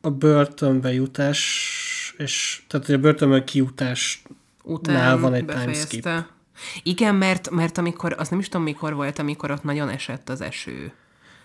a 0.00 0.10
börtönbe 0.10 0.92
jutás, 0.92 2.14
és 2.18 2.62
tehát 2.68 2.88
a 2.88 2.98
börtönből 2.98 3.44
kijutás 3.44 4.22
Után 4.64 5.20
van 5.20 5.34
egy 5.34 5.44
befejezte. 5.44 5.88
timeskip. 6.00 6.30
Igen, 6.82 7.14
mert, 7.14 7.50
mert 7.50 7.78
amikor, 7.78 8.14
az 8.18 8.28
nem 8.28 8.38
is 8.38 8.48
tudom 8.48 8.62
mikor 8.66 8.94
volt, 8.94 9.18
amikor 9.18 9.50
ott 9.50 9.62
nagyon 9.62 9.88
esett 9.88 10.28
az 10.28 10.40
eső. 10.40 10.92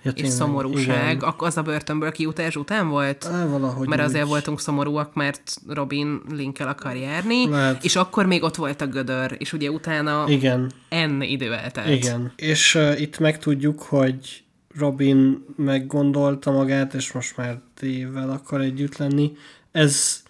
ja, 0.03 0.11
És 0.11 0.27
szomorúság, 0.27 1.15
Igen. 1.15 1.33
az 1.37 1.57
a 1.57 1.61
börtönből 1.61 2.11
kijutás 2.11 2.55
után 2.55 2.87
volt? 2.89 3.25
Á, 3.25 3.45
valahogy 3.45 3.87
mert 3.87 4.01
azért 4.01 4.23
úgy. 4.23 4.29
voltunk 4.29 4.59
szomorúak, 4.59 5.13
mert 5.13 5.55
Robin 5.67 6.21
Linkkel 6.29 6.67
akar 6.67 6.95
járni, 6.95 7.49
Lehet. 7.49 7.83
és 7.83 7.95
akkor 7.95 8.25
még 8.25 8.43
ott 8.43 8.55
volt 8.55 8.81
a 8.81 8.87
gödör, 8.87 9.35
és 9.37 9.53
ugye 9.53 9.71
utána 9.71 10.23
Igen, 10.27 10.71
N 10.89 11.21
idő 11.21 11.53
eltelt. 11.53 11.89
igen. 11.89 12.31
És 12.35 12.75
uh, 12.75 13.01
itt 13.01 13.19
megtudjuk, 13.19 13.81
hogy 13.81 14.43
Robin 14.79 15.45
meggondolta 15.57 16.51
magát, 16.51 16.93
és 16.93 17.11
most 17.11 17.37
már 17.37 17.59
tével 17.79 18.29
akar 18.29 18.61
együtt 18.61 18.97
lenni. 18.97 19.31
Ez, 19.71 20.21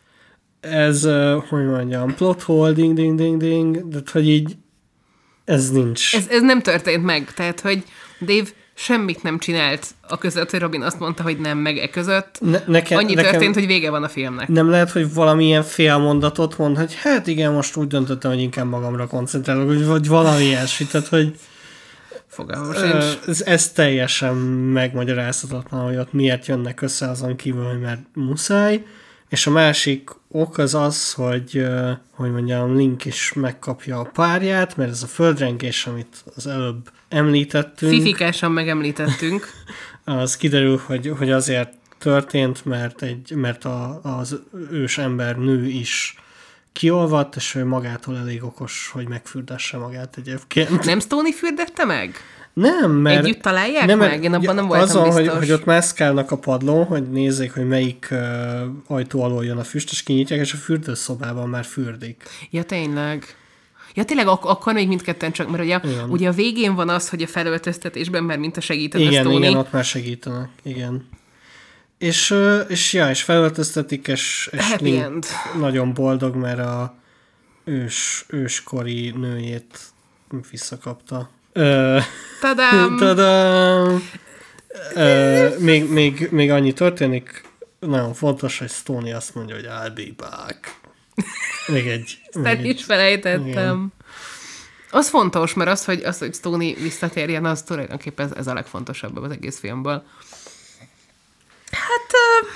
ez 0.59 1.03
hogy 1.49 1.65
mondjam, 1.65 2.15
plot 2.15 2.41
hole, 2.41 2.71
ding, 2.71 2.93
ding, 2.95 3.17
ding, 3.17 3.37
ding, 3.41 3.87
de 3.87 3.99
hogy 4.11 4.27
így 4.29 4.55
ez 5.45 5.71
nincs. 5.71 6.15
Ez, 6.15 6.27
ez 6.29 6.41
nem 6.41 6.61
történt 6.61 7.03
meg, 7.03 7.33
tehát, 7.33 7.59
hogy 7.59 7.83
Dave 8.19 8.47
semmit 8.73 9.23
nem 9.23 9.39
csinált 9.39 9.87
a 10.01 10.17
között, 10.17 10.49
hogy 10.49 10.59
Robin 10.59 10.81
azt 10.81 10.99
mondta, 10.99 11.23
hogy 11.23 11.37
nem, 11.39 11.57
meg 11.57 11.77
e 11.77 11.89
között. 11.89 12.37
Ne, 12.41 12.59
nekem, 12.67 12.97
Annyi 12.97 13.13
nekem 13.13 13.31
történt, 13.31 13.53
hogy 13.53 13.65
vége 13.65 13.89
van 13.89 14.03
a 14.03 14.07
filmnek. 14.09 14.47
nem 14.47 14.69
lehet, 14.69 14.91
hogy 14.91 15.13
valamilyen 15.13 15.63
félmondatot 15.63 16.57
mond, 16.57 16.77
hogy 16.77 16.95
hát 16.95 17.27
igen, 17.27 17.53
most 17.53 17.75
úgy 17.75 17.87
döntöttem, 17.87 18.31
hogy 18.31 18.39
inkább 18.41 18.69
magamra 18.69 19.07
koncentrálok, 19.07 19.67
vagy- 19.67 19.85
vagy 19.85 20.07
valami 20.07 20.43
ilyesmi, 20.43 20.85
tehát 20.85 21.07
hogy 21.07 21.35
Fogalmam 22.37 22.73
sincs. 22.73 23.19
ez, 23.27 23.41
ez 23.41 23.71
teljesen 23.71 24.35
megmagyarázhatatlan, 24.35 25.85
hogy 25.85 25.95
ott 25.95 26.13
miért 26.13 26.45
jönnek 26.45 26.81
össze 26.81 27.09
azon 27.09 27.35
kívül, 27.35 27.63
hogy 27.63 27.79
mert 27.79 28.01
muszáj, 28.13 28.85
és 29.29 29.47
a 29.47 29.51
másik 29.51 30.09
ok 30.31 30.57
az 30.57 30.73
az, 30.73 31.13
hogy, 31.13 31.67
hogy 32.11 32.31
mondjam, 32.31 32.75
Link 32.75 33.05
is 33.05 33.33
megkapja 33.33 33.99
a 33.99 34.09
párját, 34.13 34.77
mert 34.77 34.89
ez 34.89 35.03
a 35.03 35.07
földrengés, 35.07 35.87
amit 35.87 36.23
az 36.35 36.47
előbb 36.47 36.89
említettünk, 37.09 37.91
Fifikásan 37.91 38.51
megemlítettünk. 38.51 39.49
az 40.03 40.37
kiderül, 40.37 40.81
hogy, 40.85 41.13
hogy 41.17 41.31
azért 41.31 41.73
történt, 41.97 42.65
mert, 42.65 43.01
egy, 43.01 43.31
mert 43.35 43.65
a, 43.65 43.99
az 44.03 44.39
ős 44.71 44.97
ember 44.97 45.37
nő 45.37 45.65
is 45.65 46.15
kiolvadt, 46.77 47.35
és 47.35 47.55
ő 47.55 47.65
magától 47.65 48.17
elég 48.17 48.43
okos, 48.43 48.89
hogy 48.93 49.07
megfürdesse 49.07 49.77
magát 49.77 50.15
egyébként. 50.17 50.85
Nem 50.85 50.99
Stoney 50.99 51.31
fürdette 51.31 51.85
meg? 51.85 52.15
Nem, 52.53 52.91
mert... 52.91 53.25
Együtt 53.25 53.41
találják 53.41 53.95
meg? 53.95 54.23
Én 54.23 54.33
abban 54.33 54.55
nem 54.55 54.67
voltam 54.67 54.83
azon, 54.83 55.03
biztos. 55.03 55.27
Hogy, 55.27 55.37
hogy 55.37 55.51
ott 55.51 55.65
mászkálnak 55.65 56.31
a 56.31 56.37
padlón, 56.37 56.85
hogy 56.85 57.09
nézzék, 57.09 57.53
hogy 57.53 57.67
melyik 57.67 58.07
uh, 58.11 58.19
ajtó 58.87 59.23
alól 59.23 59.45
jön 59.45 59.57
a 59.57 59.63
füst, 59.63 59.91
és 59.91 60.03
kinyitják, 60.03 60.39
és 60.39 60.53
a 60.53 60.57
fürdőszobában 60.57 61.49
már 61.49 61.65
fürdik. 61.65 62.23
Ja, 62.49 62.63
tényleg. 62.63 63.25
Ja, 63.93 64.03
tényleg, 64.03 64.27
ak- 64.27 64.45
akkor 64.45 64.73
még 64.73 64.87
mindketten 64.87 65.31
csak, 65.31 65.49
mert 65.49 65.63
ugye, 65.63 65.79
Igen. 65.83 66.09
ugye 66.09 66.27
a 66.27 66.31
végén 66.31 66.75
van 66.75 66.89
az, 66.89 67.09
hogy 67.09 67.21
a 67.21 67.27
felöltöztetésben 67.27 68.23
már 68.23 68.37
mint 68.37 68.57
a 68.57 68.61
segített 68.61 69.01
a 69.01 69.03
Igen, 69.03 69.23
Stoney. 69.23 69.37
igen, 69.37 69.55
ott 69.55 69.71
már 69.71 69.83
segítenek, 69.83 70.49
igen. 70.63 71.07
És, 71.97 72.35
és 72.67 72.93
ja, 72.93 73.09
és 73.09 73.23
felöltöztetik, 73.23 74.07
és, 74.07 74.49
és 74.51 74.69
Happy 74.69 74.83
Link 74.83 75.03
end. 75.03 75.25
nagyon 75.59 75.93
boldog, 75.93 76.35
mert 76.35 76.59
a 76.59 76.95
ős, 77.63 78.25
őskori 78.27 79.09
nőjét 79.09 79.79
visszakapta. 80.51 81.29
Ö, 81.53 81.99
Tadám! 82.41 82.97
Tadám! 82.99 84.09
Ö, 84.93 85.49
még, 85.59 85.89
még, 85.89 86.27
még 86.31 86.51
annyi 86.51 86.73
történik, 86.73 87.43
nagyon 87.79 88.13
fontos, 88.13 88.59
hogy 88.59 88.69
Stoney 88.69 89.11
azt 89.11 89.35
mondja, 89.35 89.55
hogy 89.55 89.65
I'll 89.65 89.91
be 89.95 90.25
back. 90.27 90.79
Még 91.67 91.87
egy. 91.87 92.19
Nem 92.31 92.57
még 92.57 92.65
is 92.65 92.83
felejtettem. 92.83 93.47
Igen. 93.47 93.93
Az 94.91 95.09
fontos, 95.09 95.53
mert 95.53 95.69
az, 95.69 95.85
hogy, 95.85 96.03
az, 96.03 96.17
hogy 96.17 96.33
Stoney 96.33 96.73
visszatérjen, 96.73 97.45
az 97.45 97.61
tulajdonképpen 97.61 98.25
ez, 98.25 98.37
ez 98.37 98.47
a 98.47 98.53
legfontosabb 98.53 99.17
az 99.17 99.31
egész 99.31 99.59
filmből. 99.59 100.03
Hát, 101.87 102.11
uh, 102.11 102.49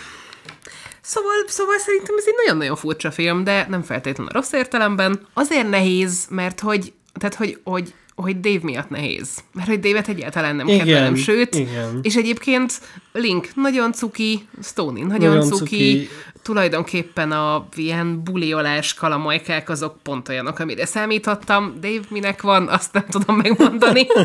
szóval, 1.02 1.34
szóval 1.48 1.78
szerintem 1.78 2.16
ez 2.18 2.24
egy 2.28 2.36
nagyon-nagyon 2.38 2.76
furcsa 2.76 3.12
film, 3.12 3.44
de 3.44 3.66
nem 3.70 3.82
feltétlenül 3.82 4.32
rossz 4.34 4.52
értelemben. 4.52 5.28
Azért 5.34 5.70
nehéz, 5.70 6.26
mert 6.30 6.60
hogy, 6.60 6.94
tehát 7.14 7.36
hogy, 7.36 7.60
hogy 7.64 7.94
hogy 8.16 8.40
Dave 8.40 8.60
miatt 8.62 8.90
nehéz. 8.90 9.30
Mert 9.54 9.68
hogy 9.68 9.80
Dave-et 9.80 10.08
egyáltalán 10.08 10.56
nem 10.56 10.68
Igen, 10.68 10.78
kedvelem, 10.78 11.16
sőt, 11.16 11.56
igen. 11.56 12.00
és 12.02 12.16
egyébként 12.16 12.82
Link 13.14 13.50
nagyon 13.56 13.92
cuki, 13.92 14.48
Stoney 14.64 15.04
nagyon, 15.04 15.30
Nagyon 15.30 15.50
cuki, 15.50 15.64
cuki. 15.66 16.10
tulajdonképpen 16.44 17.32
a 17.32 17.68
ilyen 17.76 18.24
buliolás 18.24 18.94
kalamajkák 18.94 19.70
azok 19.70 19.98
pont 20.04 20.30
olyanok, 20.30 20.60
amire 20.60 20.86
számítottam. 20.86 21.74
Dave 21.80 22.02
minek 22.10 22.42
van, 22.42 22.68
azt 22.68 22.94
nem 22.94 23.06
tudom 23.10 23.36
megmondani. 23.36 24.08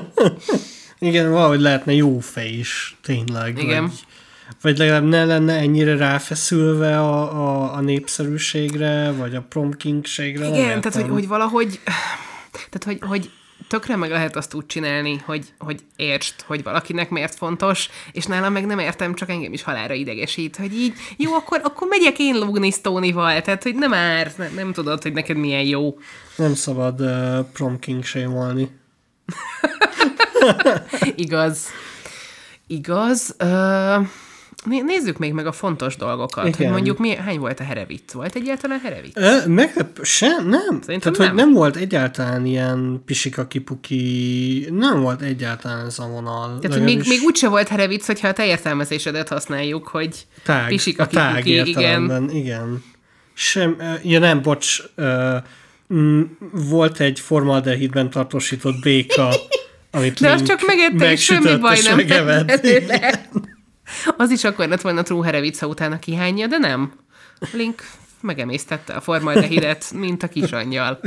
Igen, 0.98 1.30
valahogy 1.30 1.60
lehetne 1.60 1.92
jó 1.92 2.18
fej 2.18 2.48
is, 2.48 2.96
tényleg. 3.02 3.58
Igen. 3.58 3.82
Vagy, 3.82 4.05
vagy 4.66 4.78
legalább 4.78 5.04
ne 5.04 5.24
lenne 5.24 5.54
ennyire 5.54 5.96
ráfeszülve 5.96 7.00
a, 7.00 7.42
a, 7.42 7.74
a 7.74 7.80
népszerűségre, 7.80 9.12
vagy 9.12 9.34
a 9.34 9.40
promkingségre. 9.48 10.46
Igen, 10.46 10.80
tehát 10.80 10.94
hogy, 10.94 11.08
hogy 11.08 11.28
valahogy, 11.28 11.80
tehát 12.52 12.84
hogy, 12.84 12.98
hogy 13.00 13.30
tökre 13.68 13.96
meg 13.96 14.10
lehet 14.10 14.36
azt 14.36 14.54
úgy 14.54 14.66
csinálni, 14.66 15.22
hogy, 15.24 15.52
hogy 15.58 15.80
értsd, 15.96 16.34
hogy 16.46 16.62
valakinek 16.62 17.10
miért 17.10 17.34
fontos, 17.34 17.88
és 18.12 18.24
nálam 18.24 18.52
meg 18.52 18.66
nem 18.66 18.78
értem, 18.78 19.14
csak 19.14 19.30
engem 19.30 19.52
is 19.52 19.62
halára 19.62 19.94
idegesít, 19.94 20.56
hogy 20.56 20.74
így, 20.74 20.94
jó, 21.16 21.34
akkor, 21.34 21.60
akkor 21.62 21.88
megyek 21.88 22.18
én 22.18 22.34
lúgni 22.34 22.70
Stoney-val, 22.70 23.40
tehát 23.42 23.62
hogy 23.62 23.74
nem 23.74 23.90
már, 23.90 24.32
nem, 24.36 24.54
nem 24.54 24.72
tudod, 24.72 25.02
hogy 25.02 25.12
neked 25.12 25.36
milyen 25.36 25.64
jó. 25.64 25.98
Nem 26.36 26.54
szabad 26.54 27.00
uh, 27.00 27.38
promking 27.52 28.04
sémolni. 28.04 28.70
Igaz. 31.16 31.66
Igaz. 32.66 33.34
Né- 33.38 34.24
nézzük 34.68 35.18
még 35.18 35.32
meg 35.32 35.46
a 35.46 35.52
fontos 35.52 35.96
dolgokat, 35.96 36.46
Igen. 36.46 36.56
hogy 36.58 36.68
mondjuk 36.68 36.98
mi, 36.98 37.14
hány 37.14 37.38
volt 37.38 37.60
a 37.60 37.64
herevic? 37.64 38.12
Volt 38.12 38.34
egyáltalán 38.34 38.80
herevic? 38.80 39.16
Ö, 39.16 39.46
meglep, 39.46 39.98
sem, 40.02 40.48
nem. 40.48 40.80
Szerintem 40.82 41.12
Tehát, 41.12 41.16
hogy 41.16 41.26
nem. 41.26 41.36
nem 41.36 41.52
volt 41.52 41.76
egyáltalán 41.76 42.46
ilyen 42.46 43.02
pisika-kipuki, 43.06 44.68
nem 44.70 45.00
volt 45.00 45.20
egyáltalán 45.20 45.86
ez 45.86 45.98
a 45.98 46.06
vonal. 46.06 46.58
Tehát, 46.58 46.76
hogy 46.76 46.86
még, 46.86 47.02
még 47.08 47.20
úgyse 47.22 47.48
volt 47.48 47.68
herevic, 47.68 48.06
hogyha 48.06 48.28
a 48.28 48.32
te 48.32 48.46
értelmezésedet 48.46 49.28
használjuk, 49.28 49.88
hogy 49.88 50.26
tág, 50.42 50.68
pisika 50.68 51.02
a 51.02 51.06
tág 51.06 51.42
kipuki, 51.42 51.70
igen. 51.70 52.30
igen. 52.30 52.84
Sem, 53.34 53.76
ja 54.02 54.18
nem, 54.18 54.42
bocs, 54.42 54.82
ö, 54.94 55.36
mm, 55.94 56.22
volt 56.50 57.00
egy 57.00 57.20
formaldehidben 57.20 58.10
tartósított 58.10 58.80
béka, 58.80 59.28
amit 59.90 60.20
De 60.20 60.30
az 60.30 60.34
Link 60.34 60.48
csak 60.48 60.66
megette, 60.66 61.12
és 61.12 61.24
semmi 61.24 61.56
baj 61.56 61.78
nem 61.82 61.96
megevett. 61.96 62.66
Az 64.16 64.30
is 64.30 64.44
akkor 64.44 64.68
lett 64.68 64.80
volna 64.80 65.02
true 65.02 65.42
ha 65.58 65.66
utána 65.66 65.98
kihányja, 65.98 66.46
de 66.46 66.58
nem. 66.58 66.92
Link 67.52 67.82
megemésztette 68.20 68.94
a 68.94 69.00
formaldehidet, 69.00 69.92
mint 69.94 70.22
a 70.22 70.28
kisangyal. 70.28 71.00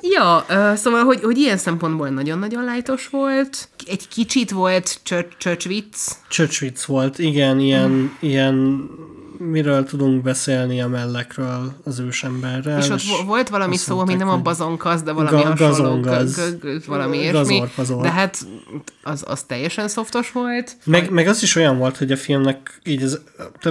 Ja, 0.00 0.44
szóval, 0.76 1.04
hogy, 1.04 1.22
hogy 1.22 1.38
ilyen 1.38 1.56
szempontból 1.56 2.08
nagyon-nagyon 2.08 2.64
lájtos 2.64 3.08
volt. 3.08 3.68
Egy 3.86 4.08
kicsit 4.08 4.50
volt 4.50 4.98
church, 5.02 5.36
church 5.38 5.68
vicc. 5.68 6.84
Volt, 6.84 7.18
igen, 7.18 7.60
ilyen, 7.60 8.16
ilyen 8.20 8.88
miről 9.38 9.84
tudunk 9.84 10.22
beszélni 10.22 10.80
a 10.82 10.88
mellekről 10.88 11.72
az 11.84 11.98
ősemberrel. 11.98 12.78
És 12.78 12.88
ott 12.88 13.02
vo- 13.02 13.26
volt 13.26 13.48
valami 13.48 13.76
szó, 13.76 13.98
ami 13.98 14.14
nem 14.14 14.28
a 14.28 14.32
hogy 14.32 14.42
bazonkasz, 14.42 15.02
de 15.02 15.12
valami 15.12 15.36
Ga- 15.42 15.46
hasonló. 15.58 15.74
gazongaz. 16.00 16.34
g- 16.36 16.60
g- 16.60 16.78
g- 16.78 16.84
valami 16.84 17.18
ilyesmi. 17.18 17.62
De 18.00 18.10
hát 18.10 18.46
az, 19.02 19.24
az 19.26 19.42
teljesen 19.42 19.88
szoftos 19.88 20.32
volt. 20.32 20.76
Meg, 20.84 21.10
meg 21.10 21.26
az 21.26 21.42
is 21.42 21.56
olyan 21.56 21.78
volt, 21.78 21.96
hogy 21.96 22.12
a 22.12 22.16
filmnek 22.16 22.80
így 22.84 23.02
az, 23.02 23.20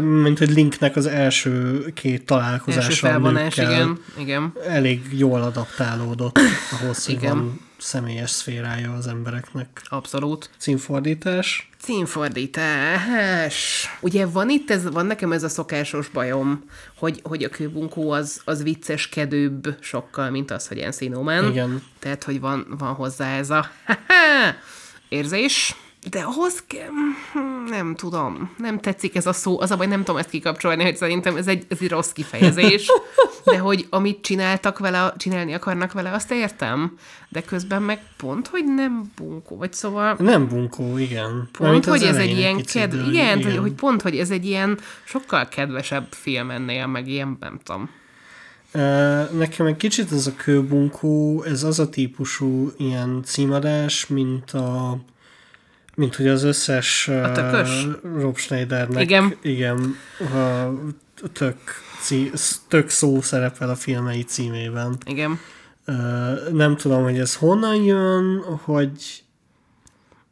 mint 0.01 0.37
hogy 0.37 0.49
Linknek 0.49 0.95
az 0.95 1.05
első 1.05 1.85
két 1.93 2.25
találkozása 2.25 2.87
Első 2.87 3.07
felvonás, 3.07 3.57
igen. 3.57 3.97
igen. 4.19 4.53
elég 4.67 5.01
jól 5.11 5.41
adaptálódott 5.41 6.39
ahhoz, 6.81 7.05
hogy 7.05 7.15
Igen. 7.15 7.35
van 7.35 7.65
személyes 7.77 8.29
szférája 8.29 8.93
az 8.93 9.07
embereknek. 9.07 9.81
Abszolút. 9.89 10.49
Címfordítás. 10.57 11.69
Címfordítás. 11.81 13.87
Ugye 14.01 14.25
van 14.25 14.49
itt, 14.49 14.71
ez, 14.71 14.91
van 14.91 15.05
nekem 15.05 15.31
ez 15.31 15.43
a 15.43 15.49
szokásos 15.49 16.09
bajom, 16.09 16.63
hogy, 16.95 17.19
hogy 17.23 17.43
a 17.43 17.49
kőbunkó 17.49 18.11
az, 18.11 18.41
az 18.45 18.63
vicceskedőbb 18.63 19.77
sokkal, 19.79 20.29
mint 20.29 20.51
az, 20.51 20.67
hogy 20.67 20.79
Encino 20.79 21.21
Man. 21.21 21.49
Igen. 21.49 21.83
Tehát, 21.99 22.23
hogy 22.23 22.39
van, 22.39 22.75
van 22.77 22.93
hozzá 22.93 23.37
ez 23.37 23.49
a 23.49 23.71
érzés. 25.09 25.75
De 26.09 26.19
ahhoz 26.19 26.63
kell, 26.67 26.89
hm, 27.33 27.69
nem 27.69 27.95
tudom, 27.95 28.51
nem 28.57 28.79
tetszik 28.79 29.15
ez 29.15 29.25
a 29.27 29.33
szó, 29.33 29.59
az 29.59 29.71
a 29.71 29.77
baj, 29.77 29.87
nem 29.87 30.03
tudom 30.03 30.17
ezt 30.17 30.29
kikapcsolni, 30.29 30.83
hogy 30.83 30.95
szerintem 30.95 31.35
ez 31.35 31.47
egy, 31.47 31.65
ez 31.67 31.77
egy 31.81 31.89
rossz 31.89 32.11
kifejezés, 32.11 32.91
de 33.45 33.57
hogy 33.57 33.87
amit 33.89 34.21
csináltak 34.21 34.79
vele, 34.79 35.13
csinálni 35.17 35.53
akarnak 35.53 35.91
vele, 35.91 36.11
azt 36.11 36.31
értem, 36.31 36.97
de 37.29 37.41
közben 37.41 37.81
meg 37.81 38.01
pont, 38.17 38.47
hogy 38.47 38.63
nem 38.75 39.11
bunkó, 39.15 39.57
vagy 39.57 39.73
szóval 39.73 40.15
Nem 40.19 40.47
bunkó, 40.47 40.97
igen. 40.97 41.29
pont, 41.31 41.59
Mármint 41.59 41.85
hogy 41.85 42.03
ez 42.03 42.17
egy 42.17 42.37
ilyen 42.37 42.61
kedv, 42.63 42.95
de- 42.95 43.09
igen, 43.09 43.43
Hogy, 43.43 43.57
hogy 43.57 43.73
pont, 43.73 44.01
hogy 44.01 44.17
ez 44.17 44.29
egy 44.29 44.45
ilyen 44.45 44.79
sokkal 45.03 45.47
kedvesebb 45.47 46.07
film 46.09 46.49
ennél, 46.49 46.87
meg 46.87 47.07
ilyen, 47.07 47.37
nem 47.39 47.59
tudom. 47.63 47.89
Nekem 49.37 49.65
egy 49.65 49.77
kicsit 49.77 50.11
ez 50.11 50.27
a 50.27 50.35
kőbunkó, 50.35 51.43
ez 51.43 51.63
az 51.63 51.79
a 51.79 51.89
típusú 51.89 52.71
ilyen 52.77 53.21
címadás, 53.25 54.07
mint 54.07 54.51
a 54.51 54.97
mint 55.97 56.15
hogy 56.15 56.27
az 56.27 56.43
összes 56.43 57.07
A 57.07 57.31
tökös? 57.31 57.85
uh, 57.85 58.21
Rob 58.21 58.37
Schneidernek 58.37 59.03
Igen. 59.03 59.37
igen 59.41 59.95
a 60.19 61.27
tök, 61.33 61.57
cí, 62.01 62.31
tök 62.67 62.89
szó 62.89 63.21
szerepel 63.21 63.69
a 63.69 63.75
filmei 63.75 64.23
címében. 64.23 64.97
Igen. 65.05 65.39
Nem 66.51 66.75
tudom, 66.75 67.03
hogy 67.03 67.19
ez 67.19 67.35
honnan 67.35 67.75
jön, 67.75 68.43
hogy 68.63 69.23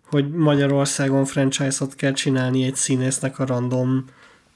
hogy 0.09 0.29
Magyarországon 0.29 1.25
franchise-ot 1.25 1.95
kell 1.95 2.11
csinálni 2.11 2.63
egy 2.63 2.75
színésznek 2.75 3.39
a 3.39 3.45
random 3.45 4.05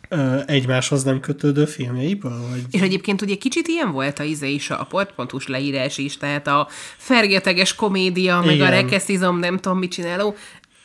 ö, 0.09 0.39
egymáshoz 0.45 1.03
nem 1.03 1.19
kötődő 1.19 1.65
filmjeiből? 1.65 2.39
Vagy... 2.49 2.63
És 2.71 2.81
egyébként 2.81 3.21
ugye 3.21 3.35
kicsit 3.35 3.67
ilyen 3.67 3.91
volt 3.91 4.19
a 4.19 4.23
izé 4.23 4.53
is, 4.53 4.69
a 4.69 4.85
portpontus 4.89 5.47
leírás 5.47 5.97
is, 5.97 6.17
tehát 6.17 6.47
a 6.47 6.67
fergeteges 6.97 7.75
komédia, 7.75 8.41
meg 8.45 8.55
Igen. 8.55 8.67
a 8.67 8.69
rekeszizom, 8.69 9.39
nem 9.39 9.57
tudom 9.57 9.77
mit 9.77 9.91
csináló. 9.91 10.35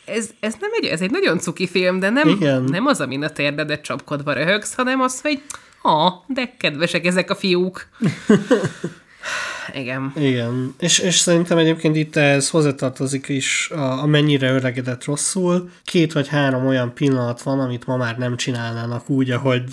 Ez, 0.05 0.29
ez 0.39 0.55
nem 0.59 0.69
egy, 0.81 0.85
ez 0.85 1.01
egy 1.01 1.11
nagyon 1.11 1.39
cuki 1.39 1.67
film, 1.67 1.99
de 1.99 2.09
nem, 2.09 2.27
Igen. 2.27 2.63
nem 2.63 2.85
az, 2.85 3.01
amin 3.01 3.23
a 3.23 3.29
térdedet 3.29 3.81
csapkodva 3.81 4.33
röhögsz, 4.33 4.73
hanem 4.73 5.01
az, 5.01 5.21
hogy 5.21 5.41
ah, 5.81 6.13
de 6.27 6.53
kedvesek 6.57 7.05
ezek 7.05 7.29
a 7.29 7.35
fiúk. 7.35 7.87
Igen. 9.73 10.13
Igen, 10.15 10.75
és, 10.79 10.99
és 10.99 11.15
szerintem 11.15 11.57
egyébként 11.57 11.95
itt 11.95 12.15
ehhez 12.15 12.49
hozzátartozik 12.49 13.27
is, 13.27 13.69
a, 13.71 14.01
a 14.01 14.05
mennyire 14.05 14.51
öregedett 14.51 15.03
rosszul. 15.03 15.69
Két 15.83 16.13
vagy 16.13 16.27
három 16.27 16.65
olyan 16.65 16.93
pillanat 16.93 17.41
van, 17.41 17.59
amit 17.59 17.85
ma 17.85 17.97
már 17.97 18.17
nem 18.17 18.37
csinálnának 18.37 19.09
úgy, 19.09 19.31
ahogy, 19.31 19.63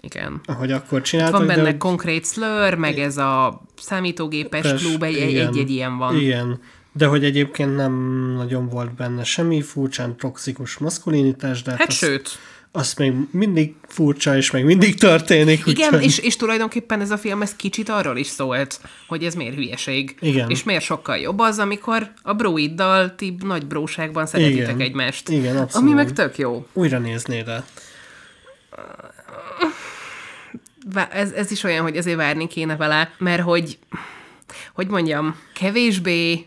Igen. 0.00 0.40
ahogy 0.46 0.72
akkor 0.72 1.02
csináltak. 1.02 1.38
Van 1.38 1.46
benne 1.46 1.62
de, 1.62 1.76
konkrét 1.76 2.26
slur, 2.26 2.74
meg 2.74 2.98
ez 2.98 3.16
a 3.16 3.62
számítógépes 3.80 4.60
Pes- 4.60 4.82
klub, 4.82 5.02
egy, 5.02 5.16
egy, 5.16 5.58
egy 5.58 5.70
ilyen 5.70 5.98
van. 5.98 6.16
Igen, 6.16 6.60
de 6.92 7.06
hogy 7.06 7.24
egyébként 7.24 7.76
nem 7.76 7.92
nagyon 8.36 8.68
volt 8.68 8.94
benne 8.94 9.24
semmi 9.24 9.62
furcsán 9.62 10.16
toxikus 10.16 10.78
maszkulinitás, 10.78 11.62
de 11.62 11.70
Hát 11.70 11.88
azt, 11.88 11.96
sőt, 11.96 12.38
azt 12.72 12.98
még 12.98 13.12
mindig 13.30 13.74
furcsa, 13.88 14.36
és 14.36 14.50
még 14.50 14.64
mindig 14.64 14.94
történik. 14.98 15.62
Igen, 15.66 15.86
úgyhogy- 15.88 16.04
és, 16.04 16.18
és 16.18 16.36
tulajdonképpen 16.36 17.00
ez 17.00 17.10
a 17.10 17.18
film 17.18 17.42
ez 17.42 17.56
kicsit 17.56 17.88
arról 17.88 18.16
is 18.16 18.26
szólt, 18.26 18.80
hogy 19.08 19.24
ez 19.24 19.34
miért 19.34 19.54
hülyeség. 19.54 20.16
Igen. 20.20 20.50
És 20.50 20.62
miért 20.62 20.82
sokkal 20.84 21.16
jobb 21.16 21.38
az, 21.38 21.58
amikor 21.58 22.12
a 22.22 22.34
bróiddal 22.34 23.14
ti 23.14 23.36
nagy 23.40 23.66
bróságban 23.66 24.26
szeretitek 24.26 24.62
Igen. 24.74 24.80
egymást. 24.80 25.28
Igen, 25.28 25.56
abszolút. 25.56 25.88
Ami 25.88 25.96
meg 25.96 26.12
tök 26.12 26.38
jó. 26.38 26.66
Újra 26.72 26.98
néznéd 26.98 27.48
-e? 27.48 27.64
Vá- 30.92 31.12
Ez, 31.12 31.30
ez 31.32 31.50
is 31.50 31.62
olyan, 31.64 31.82
hogy 31.82 31.96
ezért 31.96 32.16
várni 32.16 32.46
kéne 32.46 32.76
vele, 32.76 33.12
mert 33.18 33.42
hogy, 33.42 33.78
hogy 34.74 34.86
mondjam, 34.88 35.36
kevésbé 35.54 36.46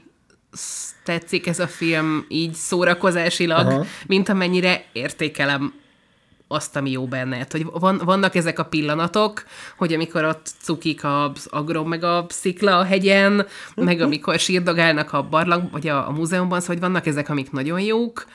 tetszik 1.03 1.47
ez 1.47 1.59
a 1.59 1.67
film 1.67 2.25
így 2.27 2.53
szórakozásilag, 2.53 3.67
Aha. 3.67 3.85
mint 4.07 4.29
amennyire 4.29 4.85
értékelem 4.91 5.73
azt, 6.47 6.75
ami 6.75 6.91
jó 6.91 7.07
benne. 7.07 7.37
Hát, 7.37 7.51
hogy 7.51 7.65
van, 7.65 8.01
vannak 8.03 8.35
ezek 8.35 8.59
a 8.59 8.65
pillanatok, 8.65 9.43
hogy 9.77 9.93
amikor 9.93 10.23
ott 10.23 10.51
cukik 10.61 11.03
az 11.03 11.47
agrom, 11.49 11.87
meg 11.87 12.03
a 12.03 12.25
szikla 12.29 12.77
a 12.77 12.83
hegyen, 12.83 13.47
meg 13.75 14.01
amikor 14.01 14.39
sírdogálnak 14.39 15.13
a 15.13 15.23
barlang, 15.23 15.71
vagy 15.71 15.87
a, 15.87 16.07
a 16.07 16.11
múzeumban, 16.11 16.59
szóval 16.59 16.75
hogy 16.75 16.83
vannak 16.83 17.05
ezek, 17.05 17.29
amik 17.29 17.51
nagyon 17.51 17.79
jók, 17.79 18.25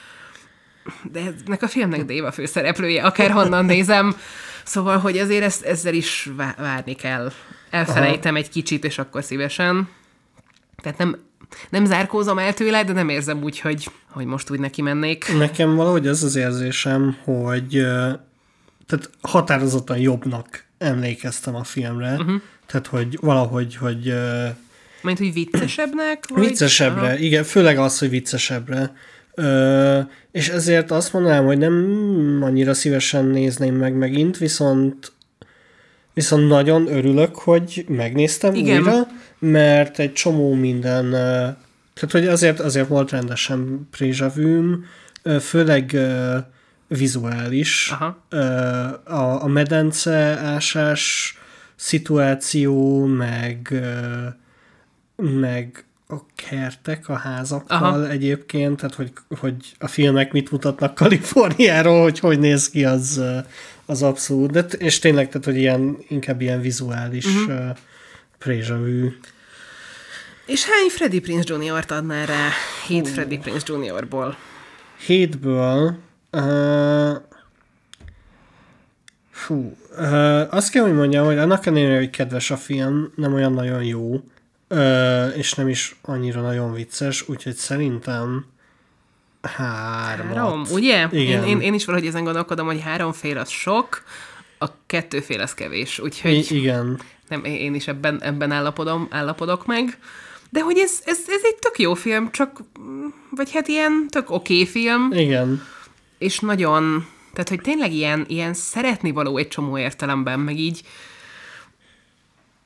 de 1.12 1.20
ennek 1.46 1.62
a 1.62 1.68
filmnek 1.68 2.04
Dave 2.04 2.26
a 2.26 2.32
főszereplője, 2.32 3.02
akárhonnan 3.02 3.64
nézem. 3.74 4.16
Szóval, 4.64 4.98
hogy 4.98 5.18
azért 5.18 5.44
ezt, 5.44 5.64
ezzel 5.64 5.94
is 5.94 6.28
vá- 6.36 6.58
várni 6.58 6.94
kell. 6.94 7.32
Elfelejtem 7.70 8.36
egy 8.36 8.48
kicsit, 8.48 8.84
és 8.84 8.98
akkor 8.98 9.24
szívesen. 9.24 9.88
Tehát 10.82 10.98
nem, 10.98 11.16
nem 11.70 11.84
zárkózom 11.84 12.38
el 12.38 12.54
tőle, 12.54 12.84
de 12.84 12.92
nem 12.92 13.08
érzem 13.08 13.42
úgy, 13.42 13.60
hogy, 13.60 13.90
hogy 14.10 14.24
most 14.24 14.50
úgy 14.50 14.60
neki 14.60 14.82
mennék. 14.82 15.36
Nekem 15.38 15.76
valahogy 15.76 16.06
az 16.06 16.22
az 16.22 16.36
érzésem, 16.36 17.16
hogy 17.24 17.68
tehát 18.86 19.10
határozottan 19.20 19.98
jobbnak 19.98 20.64
emlékeztem 20.78 21.54
a 21.54 21.64
filmre. 21.64 22.12
Uh-huh. 22.12 22.40
Tehát, 22.66 22.86
hogy 22.86 23.18
valahogy, 23.20 23.76
hogy 23.76 24.14
Mint, 25.02 25.18
hogy 25.18 25.32
viccesebbnek? 25.32 26.24
Vagy? 26.28 26.44
viccesebbre, 26.44 27.06
Aha. 27.06 27.16
igen, 27.16 27.44
főleg 27.44 27.78
az, 27.78 27.98
hogy 27.98 28.10
viccesebbre. 28.10 28.94
Ö, 29.34 30.00
és 30.32 30.48
ezért 30.48 30.90
azt 30.90 31.12
mondanám, 31.12 31.44
hogy 31.44 31.58
nem 31.58 32.40
annyira 32.42 32.74
szívesen 32.74 33.24
nézném 33.24 33.74
meg 33.74 33.94
megint, 33.94 34.38
viszont 34.38 35.12
viszont 36.18 36.48
nagyon 36.48 36.86
örülök, 36.86 37.36
hogy 37.36 37.84
megnéztem 37.88 38.54
Igen. 38.54 38.78
újra, 38.78 39.06
mert 39.38 39.98
egy 39.98 40.12
csomó 40.12 40.54
minden, 40.54 41.10
tehát 41.94 42.10
hogy 42.10 42.26
azért, 42.26 42.60
azért 42.60 42.88
volt 42.88 43.10
rendesen 43.10 43.88
prézsavűm, 43.90 44.84
főleg 45.40 45.96
vizuális. 46.86 47.90
Aha. 47.90 48.36
A, 49.04 49.42
a 49.42 49.46
medence 49.46 50.16
ásás 50.38 51.34
szituáció, 51.76 53.04
meg 53.04 53.82
meg 55.16 55.84
a 56.08 56.16
kertek 56.48 57.08
a 57.08 57.16
házakkal 57.16 57.78
Aha. 57.82 58.08
Egyébként, 58.08 58.76
tehát 58.76 58.94
hogy, 58.94 59.12
hogy 59.40 59.54
a 59.78 59.86
filmek 59.86 60.32
mit 60.32 60.50
mutatnak 60.50 60.94
Kaliforniáról, 60.94 62.02
hogy 62.02 62.18
hogy 62.18 62.38
néz 62.38 62.70
ki, 62.70 62.84
az, 62.84 63.22
az 63.88 64.02
abszolút. 64.02 64.50
De, 64.50 64.60
és 64.60 64.98
tényleg, 64.98 65.26
tehát, 65.28 65.44
hogy 65.44 65.56
ilyen, 65.56 65.98
inkább 66.08 66.40
ilyen 66.40 66.60
vizuális 66.60 67.26
Mhm. 67.26 67.52
uh-huh. 67.52 67.76
prézsavű. 68.38 69.08
És 70.46 70.64
hány 70.64 70.88
Freddie 70.88 71.20
Prince 71.20 71.54
Jr.-t 71.54 71.90
adnál 71.90 72.26
rá? 72.26 72.48
Hét 72.86 73.08
Freddie 73.08 73.38
Prince 73.38 73.72
Jr.-ból. 73.72 74.36
Hétből 75.06 75.96
uh, 76.32 77.16
fú, 79.30 79.76
uh, 79.98 80.54
azt 80.54 80.70
kell, 80.70 80.82
hogy 80.82 80.94
mondjam, 80.94 81.24
hogy 81.24 81.38
annak 81.38 81.66
ellenére, 81.66 81.96
hogy 81.96 82.10
kedves 82.10 82.50
a 82.50 82.56
film, 82.56 83.12
nem 83.16 83.34
olyan 83.34 83.52
nagyon 83.52 83.82
jó, 83.84 84.24
uh, 84.68 85.32
és 85.36 85.52
nem 85.52 85.68
is 85.68 85.96
annyira 86.02 86.40
nagyon 86.40 86.72
vicces, 86.72 87.28
úgyhogy 87.28 87.54
szerintem 87.54 88.46
hármat. 89.42 90.36
Három, 90.36 90.62
ugye? 90.70 91.08
Igen. 91.10 91.42
Én, 91.42 91.48
én, 91.48 91.60
én 91.60 91.74
is 91.74 91.84
valahogy 91.84 92.06
ezen 92.06 92.24
gondolkodom, 92.24 92.66
hogy 92.66 92.80
három 92.80 93.12
fél 93.12 93.38
az 93.38 93.48
sok, 93.48 94.02
a 94.58 94.66
kettő 94.86 95.20
fél 95.20 95.40
az 95.40 95.54
kevés, 95.54 95.98
úgyhogy 95.98 96.50
I- 96.50 96.56
igen. 96.56 97.00
nem, 97.28 97.44
én 97.44 97.74
is 97.74 97.88
ebben, 97.88 98.22
ebben 98.22 98.50
állapodom, 98.50 99.06
állapodok 99.10 99.66
meg. 99.66 99.98
De 100.50 100.60
hogy 100.60 100.78
ez, 100.78 100.92
ez, 101.04 101.18
ez 101.28 101.40
egy 101.42 101.56
tök 101.56 101.78
jó 101.78 101.94
film, 101.94 102.30
csak, 102.30 102.60
vagy 103.30 103.52
hát 103.52 103.68
ilyen 103.68 104.06
tök 104.10 104.30
oké 104.30 104.54
okay 104.54 104.66
film, 104.66 105.12
Igen. 105.12 105.62
és 106.18 106.38
nagyon, 106.38 107.06
tehát 107.32 107.48
hogy 107.48 107.60
tényleg 107.60 107.92
ilyen, 107.92 108.24
ilyen 108.28 108.54
szeretni 108.54 109.10
való 109.10 109.36
egy 109.36 109.48
csomó 109.48 109.78
értelemben, 109.78 110.40
meg 110.40 110.58
így, 110.58 110.82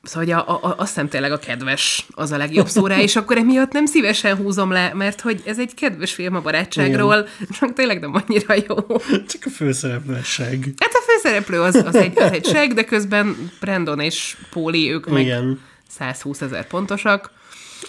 Szóval 0.03 0.23
hogy 0.23 0.33
a, 0.33 0.67
a, 0.67 0.75
azt 0.77 0.87
hiszem 0.87 1.07
tényleg 1.07 1.31
a 1.31 1.37
kedves 1.37 2.05
az 2.11 2.31
a 2.31 2.37
legjobb 2.37 2.67
szó 2.67 2.87
rá, 2.87 2.99
és 2.99 3.15
akkor 3.15 3.37
emiatt 3.37 3.71
nem 3.71 3.85
szívesen 3.85 4.35
húzom 4.35 4.71
le, 4.71 4.93
mert 4.93 5.21
hogy 5.21 5.41
ez 5.45 5.59
egy 5.59 5.73
kedves 5.73 6.13
film 6.13 6.35
a 6.35 6.41
barátságról, 6.41 7.27
csak 7.59 7.73
tényleg 7.73 7.99
nem 7.99 8.13
annyira 8.13 8.53
jó. 8.67 8.75
Csak 9.05 9.41
a 9.45 9.49
főszereplő 9.49 10.19
seg. 10.23 10.73
Hát 10.77 10.91
a 10.93 11.11
főszereplő 11.11 11.61
az, 11.61 11.75
az, 11.75 11.95
egy, 11.95 12.19
az 12.19 12.31
egy 12.31 12.45
seg, 12.45 12.73
de 12.73 12.83
közben 12.83 13.51
Brandon 13.59 13.99
és 13.99 14.37
Póli, 14.51 14.91
ők 14.91 15.09
meg 15.09 15.21
Igen. 15.21 15.59
120 15.89 16.41
ezer 16.41 16.67
pontosak. 16.67 17.31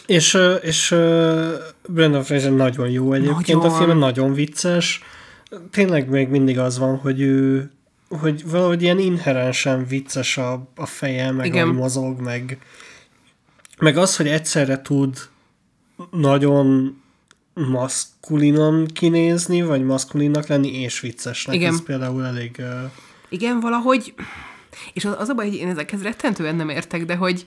És, 0.06 0.38
és 0.60 0.90
ö, 0.90 1.54
Brendan 1.88 2.22
Fraser 2.22 2.52
nagyon 2.52 2.90
jó 2.90 3.12
egyébként 3.12 3.62
Nagyon. 3.62 3.74
a 3.74 3.84
film, 3.84 3.98
nagyon 3.98 4.34
vicces. 4.34 5.02
Tényleg 5.70 6.08
még 6.08 6.28
mindig 6.28 6.58
az 6.58 6.78
van, 6.78 6.96
hogy 6.96 7.20
ő 7.20 7.70
hogy 8.20 8.50
valahogy 8.50 8.82
ilyen 8.82 8.98
inherensen 8.98 9.86
vicces 9.86 10.36
a, 10.36 10.68
a 10.76 10.86
feje, 10.86 11.30
meg 11.30 11.46
Igen. 11.46 11.62
ahogy 11.62 11.76
mozog, 11.78 12.20
meg, 12.20 12.58
meg 13.78 13.96
az, 13.96 14.16
hogy 14.16 14.28
egyszerre 14.28 14.82
tud 14.82 15.18
nagyon 16.10 16.96
maszkulinon 17.54 18.86
kinézni, 18.86 19.62
vagy 19.62 19.84
maszkulinnak 19.84 20.46
lenni, 20.46 20.80
és 20.80 21.00
viccesnek. 21.00 21.54
Igen. 21.54 21.72
Ez 21.72 21.82
például 21.82 22.24
elég... 22.24 22.56
Uh, 22.58 22.90
Igen, 23.28 23.60
valahogy, 23.60 24.14
és 24.92 25.04
az, 25.04 25.14
az 25.18 25.28
a 25.28 25.34
baj, 25.34 25.48
hogy 25.48 25.58
én 25.58 25.68
ezekhez 25.68 26.02
rettentően 26.02 26.56
nem 26.56 26.68
értek, 26.68 27.04
de 27.04 27.16
hogy, 27.16 27.46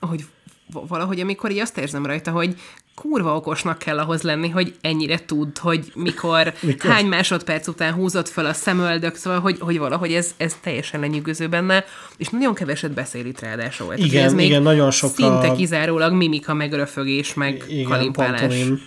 hogy 0.00 0.24
valahogy 0.72 1.20
amikor 1.20 1.50
így 1.50 1.58
azt 1.58 1.78
érzem 1.78 2.06
rajta, 2.06 2.30
hogy 2.30 2.54
kurva 2.94 3.36
okosnak 3.36 3.78
kell 3.78 3.98
ahhoz 3.98 4.22
lenni, 4.22 4.48
hogy 4.48 4.74
ennyire 4.80 5.24
tud, 5.24 5.58
hogy 5.58 5.92
mikor, 5.94 6.52
Mikor? 6.60 6.90
hány 6.90 7.06
másodperc 7.06 7.66
után 7.68 7.92
húzott 7.92 8.28
fel 8.28 8.46
a 8.46 8.52
szemöldök, 8.52 9.14
szóval, 9.16 9.40
hogy, 9.40 9.56
hogy 9.60 9.78
valahogy 9.78 10.12
ez, 10.12 10.34
ez 10.36 10.56
teljesen 10.62 11.00
lenyűgöző 11.00 11.48
benne, 11.48 11.84
és 12.16 12.28
nagyon 12.28 12.54
keveset 12.54 12.92
beszél 12.92 13.26
itt 13.26 13.40
ráadásul. 13.40 13.86
Tehát, 13.86 14.04
Igen, 14.04 14.24
ez 14.24 14.32
még 14.34 14.46
igen, 14.46 14.62
nagyon 14.62 14.90
sok 14.90 15.14
Szinte 15.14 15.48
a- 15.48 15.54
kizárólag 15.56 16.12
mimika, 16.12 16.54
meg 16.54 16.72
röfögés, 16.72 17.34
meg 17.34 17.64
igen, 17.68 17.84
kalimpálás. 17.90 18.40
pantomim. 18.40 18.80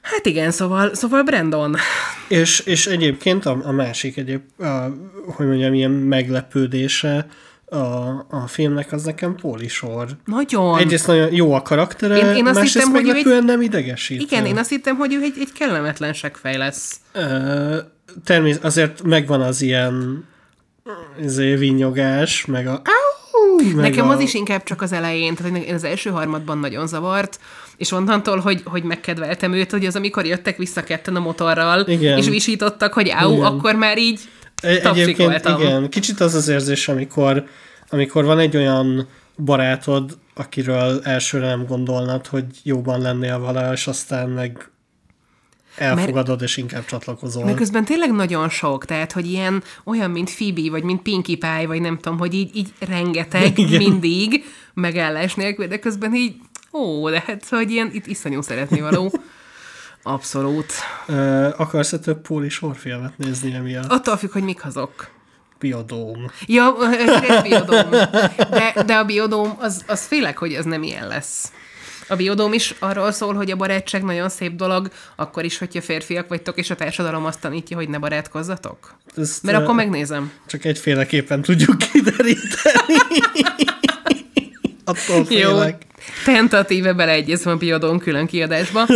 Hát 0.00 0.26
igen, 0.26 0.50
szóval, 0.50 0.94
szóval 0.94 1.22
Brandon. 1.22 1.76
És, 2.28 2.58
és 2.60 2.86
egyébként 2.86 3.46
a, 3.46 3.58
a 3.64 3.72
másik 3.72 4.16
egyéb, 4.16 4.40
a, 4.58 4.64
hogy 5.36 5.46
mondjam, 5.46 5.74
ilyen 5.74 5.90
meglepődése 5.90 7.26
a, 7.68 7.76
a 8.30 8.44
filmnek 8.46 8.92
az 8.92 9.02
nekem 9.02 9.34
Póli 9.34 9.68
sor. 9.68 10.06
Nagyon. 10.24 10.78
Egyrészt 10.78 11.06
nagyon 11.06 11.32
jó 11.34 11.52
a 11.52 11.62
karaktere, 11.62 12.16
Én- 12.16 12.36
én 12.36 12.46
azt 12.46 12.54
másrészt 12.54 12.74
hittem, 12.74 12.90
hogy 12.90 13.04
ő 13.04 13.08
egy- 13.08 13.14
meglepően 13.14 13.44
nem 13.44 13.60
idegesít. 13.62 14.20
Igen, 14.20 14.46
én 14.46 14.56
azt 14.58 14.70
hittem, 14.70 14.96
hogy 14.96 15.14
ő 15.14 15.22
egy, 15.22 15.34
egy 15.40 15.52
kellemetlen 15.52 16.12
segfej 16.12 16.56
lesz. 16.56 17.00
Természetesen 18.24 18.62
azért 18.70 19.02
megvan 19.02 19.40
az 19.40 19.62
ilyen 19.62 20.24
vinyogás, 21.58 22.44
meg 22.44 22.66
a 22.66 22.82
Nekem 23.74 24.08
a, 24.08 24.12
az 24.12 24.20
is 24.20 24.34
inkább 24.34 24.62
csak 24.62 24.82
az 24.82 24.92
elején, 24.92 25.34
tehát 25.34 25.52
hogy 25.52 25.62
én 25.66 25.74
az 25.74 25.84
első 25.84 26.10
harmadban 26.10 26.58
nagyon 26.58 26.86
zavart, 26.86 27.40
és 27.76 27.92
onnantól, 27.92 28.38
hogy, 28.38 28.62
hogy 28.64 28.82
megkedveltem 28.82 29.52
őt, 29.52 29.70
hogy 29.70 29.86
az 29.86 29.96
amikor 29.96 30.26
jöttek 30.26 30.56
vissza 30.56 30.82
ketten 30.84 31.16
a 31.16 31.20
motorral, 31.20 31.80
Igen. 31.88 32.18
és 32.18 32.28
visítottak, 32.28 32.92
hogy 32.92 33.08
áú, 33.08 33.32
Igen. 33.32 33.44
akkor 33.44 33.74
már 33.74 33.98
így 33.98 34.20
Egyébként 34.62 35.48
igen, 35.58 35.88
kicsit 35.88 36.20
az 36.20 36.34
az 36.34 36.48
érzés, 36.48 36.88
amikor, 36.88 37.44
amikor 37.88 38.24
van 38.24 38.38
egy 38.38 38.56
olyan 38.56 39.08
barátod, 39.44 40.18
akiről 40.34 41.00
elsőre 41.02 41.46
nem 41.46 41.66
gondolnad, 41.66 42.26
hogy 42.26 42.44
jóban 42.62 43.00
lennél 43.00 43.40
vele, 43.40 43.72
és 43.72 43.86
aztán 43.86 44.28
meg 44.28 44.70
elfogadod, 45.76 46.42
és 46.42 46.56
inkább 46.56 46.84
csatlakozol. 46.84 47.44
Mert 47.44 47.56
közben 47.56 47.84
tényleg 47.84 48.12
nagyon 48.12 48.48
sok, 48.48 48.84
tehát, 48.84 49.12
hogy 49.12 49.30
ilyen 49.30 49.62
olyan, 49.84 50.10
mint 50.10 50.34
Phoebe, 50.34 50.70
vagy 50.70 50.82
mint 50.82 51.02
Pinkie 51.02 51.36
Pie, 51.36 51.66
vagy 51.66 51.80
nem 51.80 51.98
tudom, 51.98 52.18
hogy 52.18 52.34
így, 52.34 52.56
így 52.56 52.72
rengeteg, 52.78 53.58
Igen. 53.58 53.82
mindig, 53.82 54.44
megállás 54.74 55.34
nélkül, 55.34 55.66
de 55.66 55.78
közben 55.78 56.14
így, 56.14 56.34
ó, 56.72 57.10
de 57.10 57.22
hát, 57.26 57.48
hogy 57.48 57.70
ilyen 57.70 57.90
itt 57.92 58.06
iszonyú 58.06 58.40
szeretni 58.40 58.80
való. 58.80 59.12
Abszolút. 60.06 60.72
Ö, 61.06 61.48
akarsz-e 61.56 61.98
több 61.98 62.20
Póli 62.20 62.48
sorfilmet 62.48 63.18
nézni 63.18 63.54
emiatt? 63.54 63.92
Attól 63.92 64.16
függ, 64.16 64.32
hogy 64.32 64.42
mik 64.42 64.64
azok. 64.64 65.08
Biodóm. 65.58 66.30
Ja, 66.46 66.74
egy 66.90 67.42
biodóm. 67.42 67.90
De, 68.50 68.82
de 68.86 68.94
a 68.94 69.04
biodóm, 69.04 69.56
az, 69.58 69.84
az 69.86 70.06
félek, 70.06 70.38
hogy 70.38 70.54
az 70.54 70.64
nem 70.64 70.82
ilyen 70.82 71.06
lesz. 71.06 71.52
A 72.08 72.16
biodóm 72.16 72.52
is 72.52 72.74
arról 72.78 73.12
szól, 73.12 73.34
hogy 73.34 73.50
a 73.50 73.56
barátság 73.56 74.02
nagyon 74.02 74.28
szép 74.28 74.56
dolog, 74.56 74.88
akkor 75.16 75.44
is, 75.44 75.58
hogyha 75.58 75.82
férfiak 75.82 76.28
vagytok, 76.28 76.58
és 76.58 76.70
a 76.70 76.74
társadalom 76.74 77.24
azt 77.24 77.40
tanítja, 77.40 77.76
hogy 77.76 77.88
ne 77.88 77.98
barátkozzatok. 77.98 78.96
Ezt, 79.16 79.42
Mert 79.42 79.58
akkor 79.58 79.74
megnézem. 79.74 80.32
Csak 80.46 80.64
egyféleképpen 80.64 81.42
tudjuk 81.42 81.78
kideríteni. 81.78 82.94
Attól 84.84 85.16
Jó. 85.16 85.24
félek. 85.24 85.82
Tentatíve 86.24 86.92
beleegyezve 86.92 87.50
a 87.50 87.56
biodóm 87.56 87.98
külön 87.98 88.26
kiadásba. 88.26 88.86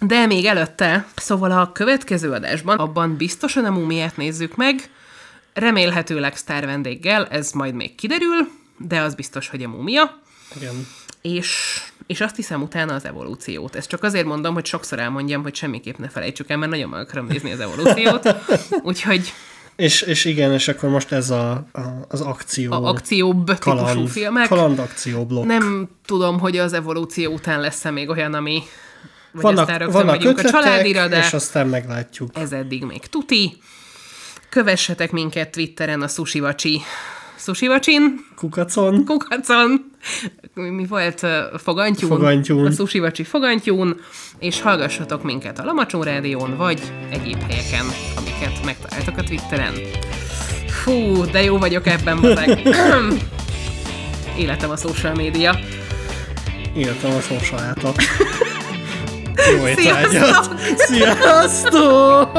De 0.00 0.26
még 0.26 0.44
előtte, 0.44 1.06
szóval 1.16 1.50
a 1.50 1.72
következő 1.72 2.30
adásban, 2.32 2.78
abban 2.78 3.16
biztosan 3.16 3.64
a 3.64 3.70
mumiát 3.70 4.16
nézzük 4.16 4.56
meg, 4.56 4.90
remélhetőleg 5.54 6.36
sztár 6.36 6.66
vendéggel, 6.66 7.26
ez 7.26 7.52
majd 7.52 7.74
még 7.74 7.94
kiderül, 7.94 8.48
de 8.78 9.00
az 9.00 9.14
biztos, 9.14 9.48
hogy 9.48 9.62
a 9.62 9.68
mumia. 9.68 10.18
Igen. 10.56 10.86
és, 11.22 11.80
és 12.06 12.20
azt 12.20 12.36
hiszem 12.36 12.62
utána 12.62 12.94
az 12.94 13.04
evolúciót. 13.04 13.76
Ezt 13.76 13.88
csak 13.88 14.02
azért 14.02 14.26
mondom, 14.26 14.54
hogy 14.54 14.66
sokszor 14.66 14.98
elmondjam, 14.98 15.42
hogy 15.42 15.54
semmiképp 15.54 15.96
ne 15.96 16.08
felejtsük 16.08 16.50
el, 16.50 16.56
mert 16.56 16.70
nagyon 16.70 16.88
meg 16.88 17.00
akarom 17.00 17.26
nézni 17.26 17.52
az 17.52 17.60
evolúciót. 17.60 18.34
Úgyhogy 18.82 19.32
És, 19.76 20.02
és 20.02 20.24
igen, 20.24 20.52
és 20.52 20.68
akkor 20.68 20.88
most 20.88 21.12
ez 21.12 21.30
a, 21.30 21.50
a, 21.50 21.80
az 22.08 22.20
akció. 22.20 22.72
a 22.72 22.88
akcióbb 22.88 23.44
típusú 23.44 23.76
kaland, 23.76 24.08
filmek. 24.08 24.48
kaland 24.48 24.78
akcióblokk. 24.78 25.46
Nem 25.46 25.88
tudom, 26.06 26.38
hogy 26.38 26.58
az 26.58 26.72
evolúció 26.72 27.32
után 27.32 27.60
lesz-e 27.60 27.90
még 27.90 28.08
olyan, 28.08 28.34
ami 28.34 28.62
vagy 29.32 29.42
vannak 29.42 29.60
aztán 29.60 29.78
rögtön 29.78 29.96
vannak 29.96 30.16
megyünk 30.16 30.38
a 30.38 30.40
ötletek, 30.40 30.60
családira, 30.60 31.08
de 31.08 31.18
és 31.18 31.32
aztán 31.32 31.66
meglátjuk. 31.66 32.30
ez 32.34 32.52
eddig 32.52 32.84
még 32.84 33.06
tuti. 33.06 33.58
Kövessetek 34.48 35.10
minket 35.10 35.50
Twitteren 35.50 36.02
a 36.02 36.08
Sushi 36.08 36.40
Vacsi 36.40 36.80
Sushi 37.42 37.66
Vacsin, 37.66 38.26
Kukacon. 38.36 39.04
kukacon, 39.04 39.90
mi 40.54 40.86
volt 40.86 41.26
fogantyún, 41.56 42.10
Fogantyún. 42.10 42.66
a 42.66 42.70
Sushi 42.70 42.98
Vacsi 42.98 43.24
fogantyún, 43.24 44.00
és 44.38 44.60
hallgassatok 44.60 45.22
minket 45.22 45.58
a 45.58 45.64
Lamacsó 45.64 46.02
Rádión, 46.02 46.56
vagy 46.56 46.80
egyéb 47.10 47.40
helyeken, 47.40 47.86
amiket 48.16 48.64
megtaláltok 48.64 49.16
a 49.16 49.22
Twitteren. 49.22 49.74
Fú, 50.66 51.24
de 51.30 51.42
jó 51.42 51.58
vagyok 51.58 51.86
ebben, 51.86 52.20
bazeg. 52.20 52.60
Életem 54.38 54.70
a 54.70 54.76
social 54.76 55.14
média. 55.14 55.58
Írtam 56.76 57.10
a 57.10 57.20
szósajátot. 59.40 59.58
Jó 59.58 59.66
Sziasztok! 59.66 60.12
étvágyat! 60.12 60.78
Sziasztok! 60.78 62.30